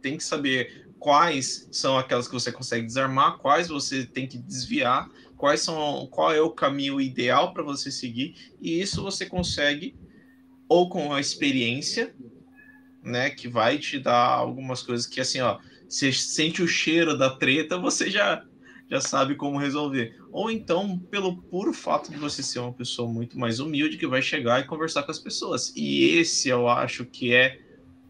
tem 0.00 0.16
que 0.16 0.22
saber 0.22 0.88
quais 0.98 1.68
são 1.70 1.98
aquelas 1.98 2.26
que 2.26 2.34
você 2.34 2.52
consegue 2.52 2.86
desarmar, 2.86 3.38
quais 3.38 3.68
você 3.68 4.04
tem 4.04 4.26
que 4.26 4.38
desviar, 4.38 5.08
quais 5.36 5.60
são 5.60 6.06
qual 6.10 6.32
é 6.32 6.40
o 6.40 6.50
caminho 6.50 7.00
ideal 7.00 7.52
para 7.52 7.62
você 7.62 7.90
seguir, 7.90 8.34
e 8.60 8.80
isso 8.80 9.02
você 9.02 9.26
consegue 9.26 9.96
ou 10.68 10.88
com 10.88 11.12
a 11.12 11.20
experiência 11.20 12.14
né? 13.02 13.30
Que 13.30 13.48
vai 13.48 13.78
te 13.78 13.98
dar 13.98 14.26
algumas 14.26 14.82
coisas 14.82 15.06
que, 15.06 15.20
assim, 15.20 15.40
ó, 15.40 15.58
você 15.88 16.12
sente 16.12 16.62
o 16.62 16.68
cheiro 16.68 17.16
da 17.16 17.30
treta, 17.30 17.78
você 17.78 18.10
já, 18.10 18.44
já 18.90 19.00
sabe 19.00 19.34
como 19.34 19.58
resolver. 19.58 20.16
Ou 20.30 20.50
então, 20.50 20.98
pelo 20.98 21.40
puro 21.42 21.72
fato 21.72 22.10
de 22.10 22.18
você 22.18 22.42
ser 22.42 22.58
uma 22.58 22.72
pessoa 22.72 23.10
muito 23.10 23.38
mais 23.38 23.60
humilde, 23.60 23.96
que 23.96 24.06
vai 24.06 24.20
chegar 24.20 24.60
e 24.60 24.66
conversar 24.66 25.02
com 25.02 25.10
as 25.10 25.18
pessoas. 25.18 25.72
E 25.74 26.16
esse 26.18 26.48
eu 26.48 26.68
acho 26.68 27.04
que 27.04 27.32
é 27.34 27.58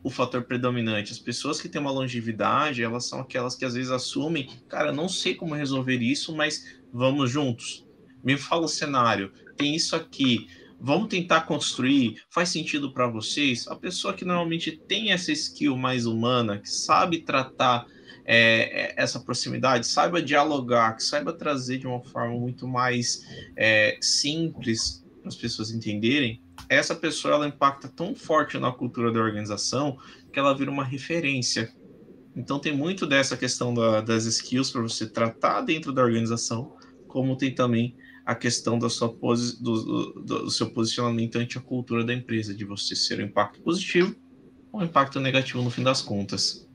o 0.03 0.11
fator 0.11 0.43
predominante. 0.45 1.12
As 1.12 1.18
pessoas 1.18 1.61
que 1.61 1.68
têm 1.68 1.80
uma 1.80 1.91
longevidade, 1.91 2.82
elas 2.82 3.07
são 3.07 3.20
aquelas 3.20 3.55
que 3.55 3.64
às 3.64 3.74
vezes 3.74 3.91
assumem, 3.91 4.49
cara, 4.68 4.93
não 4.93 5.09
sei 5.09 5.34
como 5.34 5.55
resolver 5.55 5.99
isso, 5.99 6.34
mas 6.34 6.78
vamos 6.93 7.30
juntos. 7.30 7.86
Me 8.22 8.36
fala 8.36 8.64
o 8.64 8.68
cenário, 8.68 9.32
tem 9.57 9.74
isso 9.74 9.95
aqui 9.95 10.49
vamos 10.81 11.09
tentar 11.09 11.43
construir, 11.43 12.22
faz 12.31 12.51
sentido 12.51 12.93
para 12.93 13.09
vocês? 13.09 13.66
A 13.68 13.76
pessoa 13.76 14.14
que 14.14 14.24
normalmente 14.24 14.72
tem 14.72 15.12
essa 15.12 15.33
skill 15.33 15.76
mais 15.76 16.07
humana, 16.07 16.59
que 16.59 16.70
sabe 16.70 17.18
tratar 17.22 17.87
é, 18.24 18.91
é, 18.91 18.95
essa 18.97 19.18
proximidade, 19.20 19.87
saiba 19.87 20.22
dialogar, 20.22 20.97
que 20.97 21.03
saiba 21.03 21.33
trazer 21.33 21.79
de 21.79 21.87
uma 21.87 22.03
forma 22.03 22.39
muito 22.39 22.68
mais 22.68 23.22
é, 23.57 23.99
simples 24.01 25.05
para 25.20 25.29
as 25.29 25.37
pessoas 25.37 25.70
entenderem, 25.70 26.43
essa 26.68 26.95
pessoa 26.95 27.35
ela 27.35 27.49
impacta 27.49 27.89
tão 27.89 28.14
forte 28.14 28.59
na 28.59 28.70
cultura 28.70 29.12
da 29.12 29.20
organização 29.20 29.97
que 30.33 30.39
ela 30.39 30.55
vira 30.55 30.70
uma 30.70 30.85
referência. 30.85 31.72
Então 32.37 32.59
tem 32.59 32.76
muito 32.76 33.07
dessa 33.07 33.37
questão 33.37 33.72
da, 33.72 34.01
das 34.01 34.24
skills 34.26 34.70
para 34.70 34.83
você 34.83 35.09
tratar 35.09 35.62
dentro 35.62 35.93
da 35.93 36.03
organização, 36.03 36.76
como 37.07 37.37
tem 37.37 37.55
também 37.55 37.97
a 38.29 38.35
questão 38.35 38.79
da 38.79 38.91
sua 38.91 39.11
posi 39.11 39.61
do, 39.62 39.83
do, 39.83 40.22
do, 40.22 40.51
seu 40.51 40.68
posicionamento 40.68 41.37
ante 41.37 41.57
a 41.57 41.62
cultura 41.62 42.05
da 42.05 42.12
empresa, 42.12 42.55
de 42.55 42.62
você 42.62 42.95
ser 42.95 43.20
um 43.20 43.24
impacto 43.24 43.59
positivo 43.62 44.14
ou 44.70 44.83
um 44.83 44.85
impacto 44.85 45.18
negativo 45.18 45.62
no 45.62 45.70
fim 45.70 45.83
das 45.83 46.03
contas. 46.03 46.68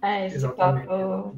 É, 0.00 0.28
esse 0.28 0.36
Exatamente. 0.36 0.86
papo 0.86 1.36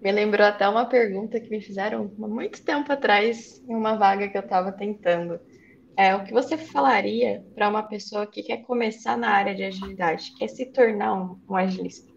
me 0.00 0.12
lembrou 0.12 0.46
até 0.46 0.68
uma 0.68 0.86
pergunta 0.86 1.40
que 1.40 1.50
me 1.50 1.60
fizeram 1.60 2.08
há 2.22 2.28
muito 2.28 2.62
tempo 2.62 2.92
atrás 2.92 3.60
em 3.68 3.74
uma 3.74 3.96
vaga 3.96 4.28
que 4.28 4.38
eu 4.38 4.42
estava 4.42 4.70
tentando. 4.70 5.40
É, 5.96 6.14
o 6.14 6.22
que 6.22 6.32
você 6.32 6.56
falaria 6.56 7.44
para 7.56 7.68
uma 7.68 7.82
pessoa 7.82 8.24
que 8.24 8.44
quer 8.44 8.58
começar 8.58 9.18
na 9.18 9.30
área 9.30 9.52
de 9.52 9.64
agilidade, 9.64 10.32
quer 10.38 10.46
se 10.46 10.66
tornar 10.66 11.12
um, 11.12 11.40
um 11.48 11.56
agilista? 11.56 12.08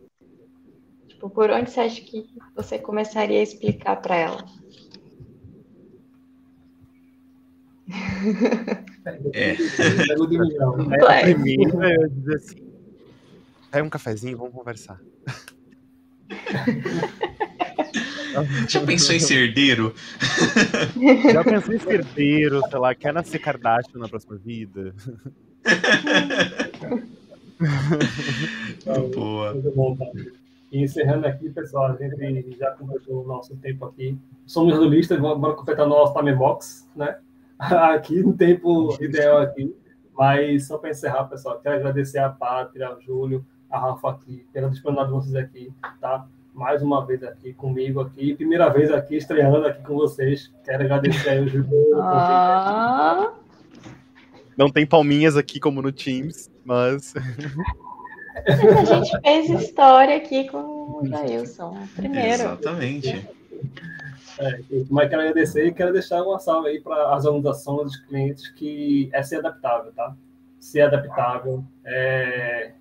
Tipo, 1.07 1.32
por 1.32 1.49
onde 1.49 1.71
você 1.71 1.80
acha 1.80 1.99
que 1.99 2.28
você 2.55 2.78
começaria 2.78 3.39
a 3.39 3.43
explicar 3.43 3.95
para 3.95 4.15
ela? 4.15 4.62
É. 9.34 9.51
a 9.51 11.21
primeira 11.21 11.93
eu 12.01 12.09
dizer 12.09 12.36
assim: 12.36 12.55
pega 13.69 13.86
um 13.86 13.89
cafezinho, 13.89 14.38
vamos 14.38 14.53
conversar. 14.53 14.99
Já 18.67 18.81
pensou 18.86 19.15
em 19.15 19.19
ser 19.19 19.47
herdeiro? 19.47 19.93
Já 21.31 21.43
pensou 21.43 21.73
em 21.73 21.79
ser 21.79 21.93
herdeiro, 21.95 22.61
sei 22.69 22.79
lá, 22.79 22.95
quer 22.95 23.13
nascer 23.13 23.39
Kardashian 23.39 23.99
na 23.99 24.07
próxima 24.07 24.38
vida? 24.38 24.95
Boa. 29.13 29.53
E 30.71 30.81
encerrando 30.81 31.27
aqui, 31.27 31.49
pessoal, 31.49 31.91
a 31.91 31.95
gente 31.95 32.57
já 32.57 32.71
completou 32.71 33.23
o 33.23 33.27
nosso 33.27 33.55
tempo 33.57 33.86
aqui. 33.86 34.17
Somos 34.47 34.73
do 34.75 34.86
lista, 34.86 35.15
vamos 35.17 35.55
completar 35.55 35.88
nosso 35.88 36.13
time 36.17 36.34
box, 36.34 36.89
né? 36.95 37.17
Aqui 37.93 38.21
no 38.21 38.33
tempo 38.33 38.97
ideal 39.01 39.39
aqui. 39.39 39.75
Mas 40.17 40.67
só 40.67 40.77
para 40.77 40.91
encerrar, 40.91 41.25
pessoal, 41.25 41.59
quero 41.59 41.75
agradecer 41.75 42.19
a 42.19 42.29
Pátria, 42.29 42.87
ao 42.87 43.01
Júlio, 43.01 43.45
a 43.69 43.79
Rafa 43.79 44.11
aqui, 44.11 44.45
pela 44.53 44.69
disponibilidade 44.69 45.11
de 45.11 45.31
vocês 45.31 45.35
aqui, 45.35 45.73
tá? 45.99 46.27
Mais 46.53 46.83
uma 46.83 47.03
vez 47.03 47.23
aqui 47.23 47.51
comigo 47.53 47.99
aqui, 47.99 48.35
primeira 48.35 48.69
vez 48.69 48.91
aqui, 48.91 49.15
estreando 49.15 49.65
aqui 49.65 49.81
com 49.81 49.95
vocês. 49.95 50.53
Quero 50.63 50.83
agradecer 50.83 51.29
aí 51.29 51.39
o 51.39 51.47
Júlio. 51.47 51.99
Ah. 51.99 53.33
Não 54.55 54.69
tem 54.69 54.85
palminhas 54.85 55.35
aqui 55.35 55.59
como 55.59 55.81
no 55.81 55.91
Teams, 55.91 56.51
mas. 56.63 57.15
A 58.45 58.85
gente 58.85 59.21
fez 59.21 59.49
história 59.49 60.17
aqui 60.17 60.47
com 60.47 60.57
o 60.57 61.07
Jailson. 61.07 61.77
Primeiro. 61.95 62.43
Exatamente. 62.43 63.27
É, 64.39 64.59
mas 64.89 65.09
quero 65.09 65.21
agradecer 65.21 65.67
e 65.67 65.73
quero 65.73 65.93
deixar 65.93 66.23
uma 66.23 66.39
salva 66.39 66.67
aí 66.67 66.81
para 66.81 67.13
as 67.13 67.25
organizações 67.25 67.84
dos 67.84 67.97
clientes 67.97 68.47
que 68.49 69.09
é 69.13 69.21
ser 69.21 69.38
adaptável, 69.38 69.91
tá? 69.93 70.15
Ser 70.59 70.81
adaptável, 70.81 71.63
é, 71.86 72.73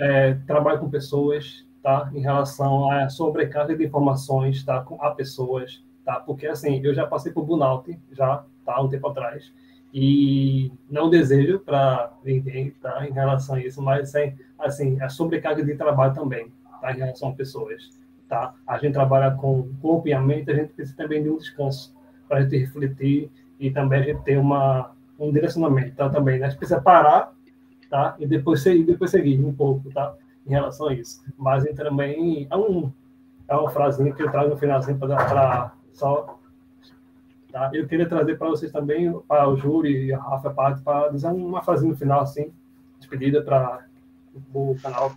é, 0.00 0.34
trabalho 0.46 0.80
com 0.80 0.90
pessoas, 0.90 1.66
tá? 1.82 2.10
Em 2.14 2.20
relação 2.20 2.90
à 2.90 3.08
sobrecarga 3.08 3.76
de 3.76 3.84
informações, 3.84 4.62
tá? 4.64 4.82
Com 4.82 5.02
a 5.02 5.12
pessoas, 5.12 5.82
tá? 6.04 6.20
Porque 6.20 6.46
assim, 6.46 6.80
eu 6.84 6.94
já 6.94 7.06
passei 7.06 7.32
por 7.32 7.44
burnout, 7.44 7.98
já, 8.12 8.44
tá? 8.64 8.80
Um 8.82 8.88
tempo 8.88 9.08
atrás 9.08 9.52
e 9.92 10.72
não 10.88 11.10
desejo 11.10 11.58
para 11.60 12.12
ninguém, 12.24 12.70
tá, 12.80 13.06
em 13.06 13.12
relação 13.12 13.56
a 13.56 13.60
isso, 13.60 13.82
mas 13.82 14.14
assim, 14.14 14.34
assim, 14.58 15.00
a 15.00 15.08
sobrecarga 15.08 15.64
de 15.64 15.74
trabalho 15.74 16.14
também, 16.14 16.52
tá, 16.80 16.92
em 16.92 16.98
relação 16.98 17.30
a 17.30 17.32
pessoas, 17.32 17.90
tá? 18.30 18.54
A 18.66 18.78
gente 18.78 18.94
trabalha 18.94 19.32
com 19.32 19.68
corpo 19.82 20.08
e 20.08 20.14
a 20.14 20.20
mente, 20.20 20.50
a 20.50 20.54
gente 20.54 20.72
precisa 20.72 20.96
também 20.96 21.22
de 21.22 21.28
um 21.28 21.36
descanso 21.36 21.94
para 22.26 22.38
a 22.38 22.42
gente 22.42 22.56
refletir 22.56 23.30
e 23.58 23.70
também 23.70 24.00
a 24.00 24.02
gente 24.04 24.22
ter 24.22 24.38
uma 24.38 24.92
um 25.18 25.30
direcionamento, 25.30 25.94
tá, 25.96 26.08
também, 26.08 26.38
né? 26.38 26.46
A 26.46 26.48
gente 26.48 26.58
precisa 26.58 26.80
parar, 26.80 27.34
tá? 27.90 28.16
E 28.18 28.26
depois 28.26 28.62
seguir, 28.62 28.84
depois 28.84 29.10
seguir 29.10 29.38
um 29.44 29.52
pouco, 29.52 29.90
tá? 29.90 30.14
Em 30.46 30.50
relação 30.50 30.88
a 30.88 30.94
isso. 30.94 31.22
Mas 31.36 31.64
também 31.74 32.46
é 32.50 32.56
um 32.56 32.90
é 33.46 33.54
uma 33.54 33.68
frasinha 33.68 34.14
que 34.14 34.22
eu 34.22 34.30
trago 34.30 34.48
no 34.48 34.56
finalzinho 34.56 34.96
para 34.96 35.72
só 35.92 36.40
Tá? 37.50 37.70
Eu 37.74 37.86
queria 37.86 38.08
trazer 38.08 38.38
para 38.38 38.48
vocês 38.48 38.70
também, 38.70 39.12
para 39.26 39.48
o 39.48 39.56
Júri 39.56 40.06
e 40.06 40.12
a 40.12 40.18
Rafa 40.18 40.50
Parte, 40.50 40.82
para 40.82 41.08
dizer 41.08 41.28
uma 41.28 41.62
frase 41.62 41.86
no 41.86 41.96
final, 41.96 42.20
assim, 42.20 42.52
despedida 42.98 43.42
para 43.42 43.84
o 44.54 44.76
canal. 44.80 45.12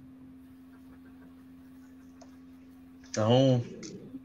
Então, 3.14 3.64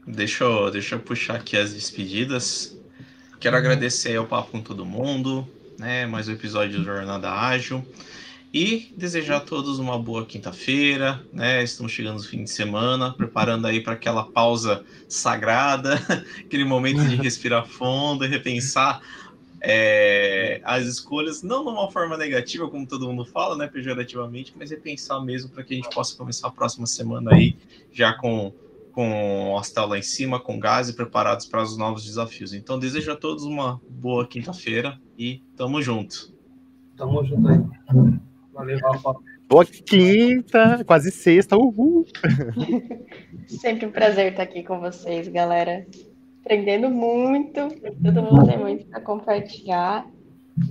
deixa 0.07 0.43
eu, 0.43 0.71
deixa 0.71 0.95
eu 0.95 0.99
puxar 0.99 1.35
aqui 1.35 1.55
as 1.55 1.71
despedidas. 1.71 2.75
Quero 3.39 3.55
uhum. 3.55 3.61
agradecer 3.61 4.15
ao 4.15 4.25
papo 4.25 4.49
com 4.49 4.61
todo 4.61 4.83
mundo, 4.83 5.47
né? 5.77 6.07
Mais 6.07 6.27
um 6.27 6.31
episódio 6.31 6.79
do 6.79 6.83
Jornada 6.83 7.31
Ágil. 7.31 7.85
E 8.51 8.91
desejar 8.97 9.37
a 9.37 9.41
todos 9.41 9.77
uma 9.77 9.99
boa 9.99 10.25
quinta-feira, 10.25 11.23
né? 11.31 11.63
Estamos 11.63 11.91
chegando 11.91 12.15
no 12.15 12.23
fim 12.23 12.43
de 12.43 12.49
semana, 12.49 13.13
preparando 13.13 13.67
aí 13.67 13.79
para 13.79 13.93
aquela 13.93 14.23
pausa 14.23 14.83
sagrada, 15.07 15.93
aquele 16.43 16.65
momento 16.65 17.07
de 17.07 17.13
respirar 17.21 17.67
fundo 17.67 18.25
e 18.25 18.27
repensar 18.27 19.03
é, 19.61 20.61
as 20.63 20.87
escolhas, 20.87 21.43
não 21.43 21.63
de 21.63 21.69
uma 21.69 21.91
forma 21.91 22.17
negativa, 22.17 22.67
como 22.67 22.87
todo 22.87 23.05
mundo 23.05 23.23
fala, 23.23 23.55
né? 23.55 23.67
Pejorativamente, 23.67 24.51
mas 24.57 24.71
repensar 24.71 25.23
mesmo 25.23 25.51
para 25.51 25.63
que 25.63 25.75
a 25.75 25.77
gente 25.77 25.93
possa 25.93 26.17
começar 26.17 26.47
a 26.47 26.51
próxima 26.51 26.87
semana 26.87 27.35
aí 27.35 27.55
já 27.93 28.13
com 28.13 28.51
com 28.99 29.53
o 29.53 29.57
astral 29.57 29.87
lá 29.87 29.97
em 29.97 30.01
cima, 30.01 30.41
com 30.41 30.59
gás 30.59 30.89
e 30.89 30.93
preparados 30.93 31.45
para 31.45 31.63
os 31.63 31.77
novos 31.77 32.03
desafios. 32.03 32.53
Então, 32.53 32.77
desejo 32.77 33.09
a 33.09 33.15
todos 33.15 33.45
uma 33.45 33.79
boa 33.89 34.27
quinta-feira 34.27 34.99
e 35.17 35.41
tamo 35.55 35.81
junto. 35.81 36.33
Tamo 36.97 37.23
junto 37.23 37.47
aí. 37.47 37.59
Valeu, 38.51 38.77
Rafa. 38.79 39.13
Boa 39.47 39.63
quinta, 39.63 40.83
quase 40.83 41.11
sexta, 41.11 41.55
uhul! 41.55 42.05
Sempre 43.47 43.85
um 43.85 43.91
prazer 43.91 44.31
estar 44.31 44.43
aqui 44.43 44.63
com 44.63 44.81
vocês, 44.81 45.29
galera. 45.29 45.87
Aprendendo 46.41 46.89
muito, 46.89 47.69
todo 48.03 48.21
mundo 48.21 48.47
tem 48.47 48.59
muito 48.59 48.85
para 48.87 48.99
compartilhar. 48.99 50.05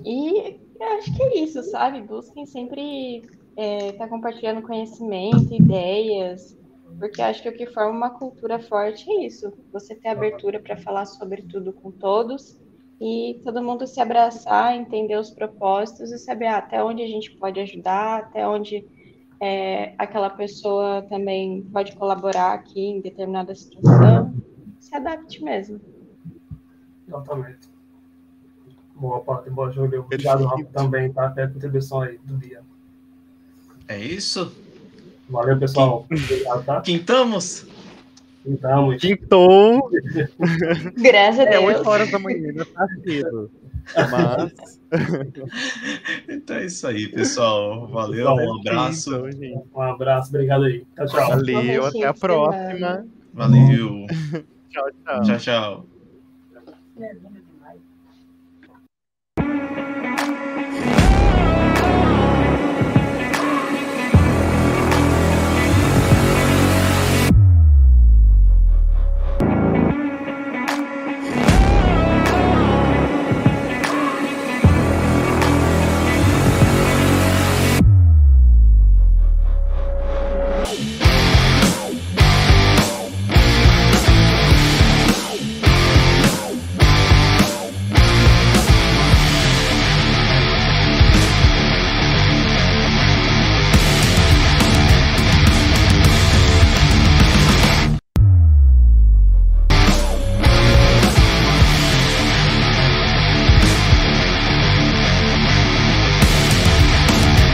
E 0.05 0.61
acho 0.99 1.17
que 1.17 1.23
é 1.23 1.39
isso, 1.45 1.63
sabe? 1.63 2.03
Busquem 2.03 2.45
sempre 2.45 3.23
estar 3.57 3.57
é, 3.57 3.93
tá 3.93 4.07
compartilhando 4.07 4.61
conhecimento, 4.61 5.55
ideias, 5.55 6.58
porque 6.99 7.21
acho 7.21 7.43
que 7.43 7.49
o 7.49 7.57
que 7.57 7.67
forma 7.67 7.91
uma 7.91 8.11
cultura 8.11 8.59
forte 8.59 9.11
é 9.11 9.27
isso. 9.27 9.53
Você 9.73 9.95
ter 9.95 10.09
abertura 10.09 10.61
para 10.61 10.77
falar 10.77 11.07
sobre 11.07 11.43
tudo 11.43 11.73
com 11.73 11.91
todos 11.91 12.61
e 13.01 13.41
todo 13.45 13.63
mundo 13.63 13.87
se 13.87 14.01
abraçar, 14.01 14.75
entender 14.75 15.17
os 15.17 15.31
propósitos 15.31 16.11
e 16.11 16.19
saber 16.19 16.47
ah, 16.47 16.59
até 16.59 16.83
onde 16.83 17.03
a 17.03 17.07
gente 17.07 17.31
pode 17.37 17.61
ajudar, 17.61 18.21
até 18.21 18.47
onde 18.47 18.85
é, 19.41 19.95
aquela 19.99 20.31
pessoa 20.31 21.03
também 21.09 21.63
pode 21.73 21.95
colaborar 21.97 22.53
aqui 22.55 22.81
em 22.81 23.01
determinada 23.01 23.55
situação. 23.55 24.35
Se 24.81 24.95
adapte 24.95 25.43
mesmo. 25.43 25.81
Exatamente. 27.07 27.69
Boa 28.95 29.21
parte, 29.21 29.49
boa, 29.49 29.71
Júlio. 29.71 30.01
Obrigado, 30.01 30.45
Rafa, 30.45 30.65
também, 30.73 31.13
tá? 31.13 31.27
Até 31.27 31.45
a 31.45 31.49
contribuição 31.49 32.01
aí 32.01 32.19
do 32.19 32.37
dia. 32.37 32.63
É 33.87 33.97
isso? 33.97 34.53
Valeu, 35.29 35.59
pessoal. 35.59 36.07
Obrigado, 36.11 36.65
tá? 36.65 36.81
Quintamos? 36.81 37.67
Então, 38.47 38.97
Quintou. 38.97 39.91
Graças 40.97 41.41
a 41.41 41.45
Deus. 41.45 41.55
É 41.55 41.61
8 41.61 41.89
horas 41.89 42.11
da 42.11 42.19
manhã, 42.19 42.49
ainda 42.49 42.65
tá 42.65 42.87
cedo. 43.05 43.51
Mas. 44.11 44.81
então 46.29 46.57
é 46.57 46.65
isso 46.65 46.87
aí, 46.87 47.09
pessoal. 47.09 47.87
Valeu, 47.89 48.27
um 48.27 48.61
abraço. 48.61 49.11
Um 49.75 49.81
abraço, 49.83 50.31
obrigado 50.31 50.65
aí. 50.65 50.85
Tchau, 50.97 51.07
tchau. 51.07 51.29
Valeu, 51.29 51.87
até 51.87 52.07
a 52.07 52.15
próxima. 52.15 53.07
Valeu. 53.35 54.07
tchau, 54.71 54.91
tchau. 55.05 55.23
Tchau, 55.23 55.39
tchau. 55.39 55.87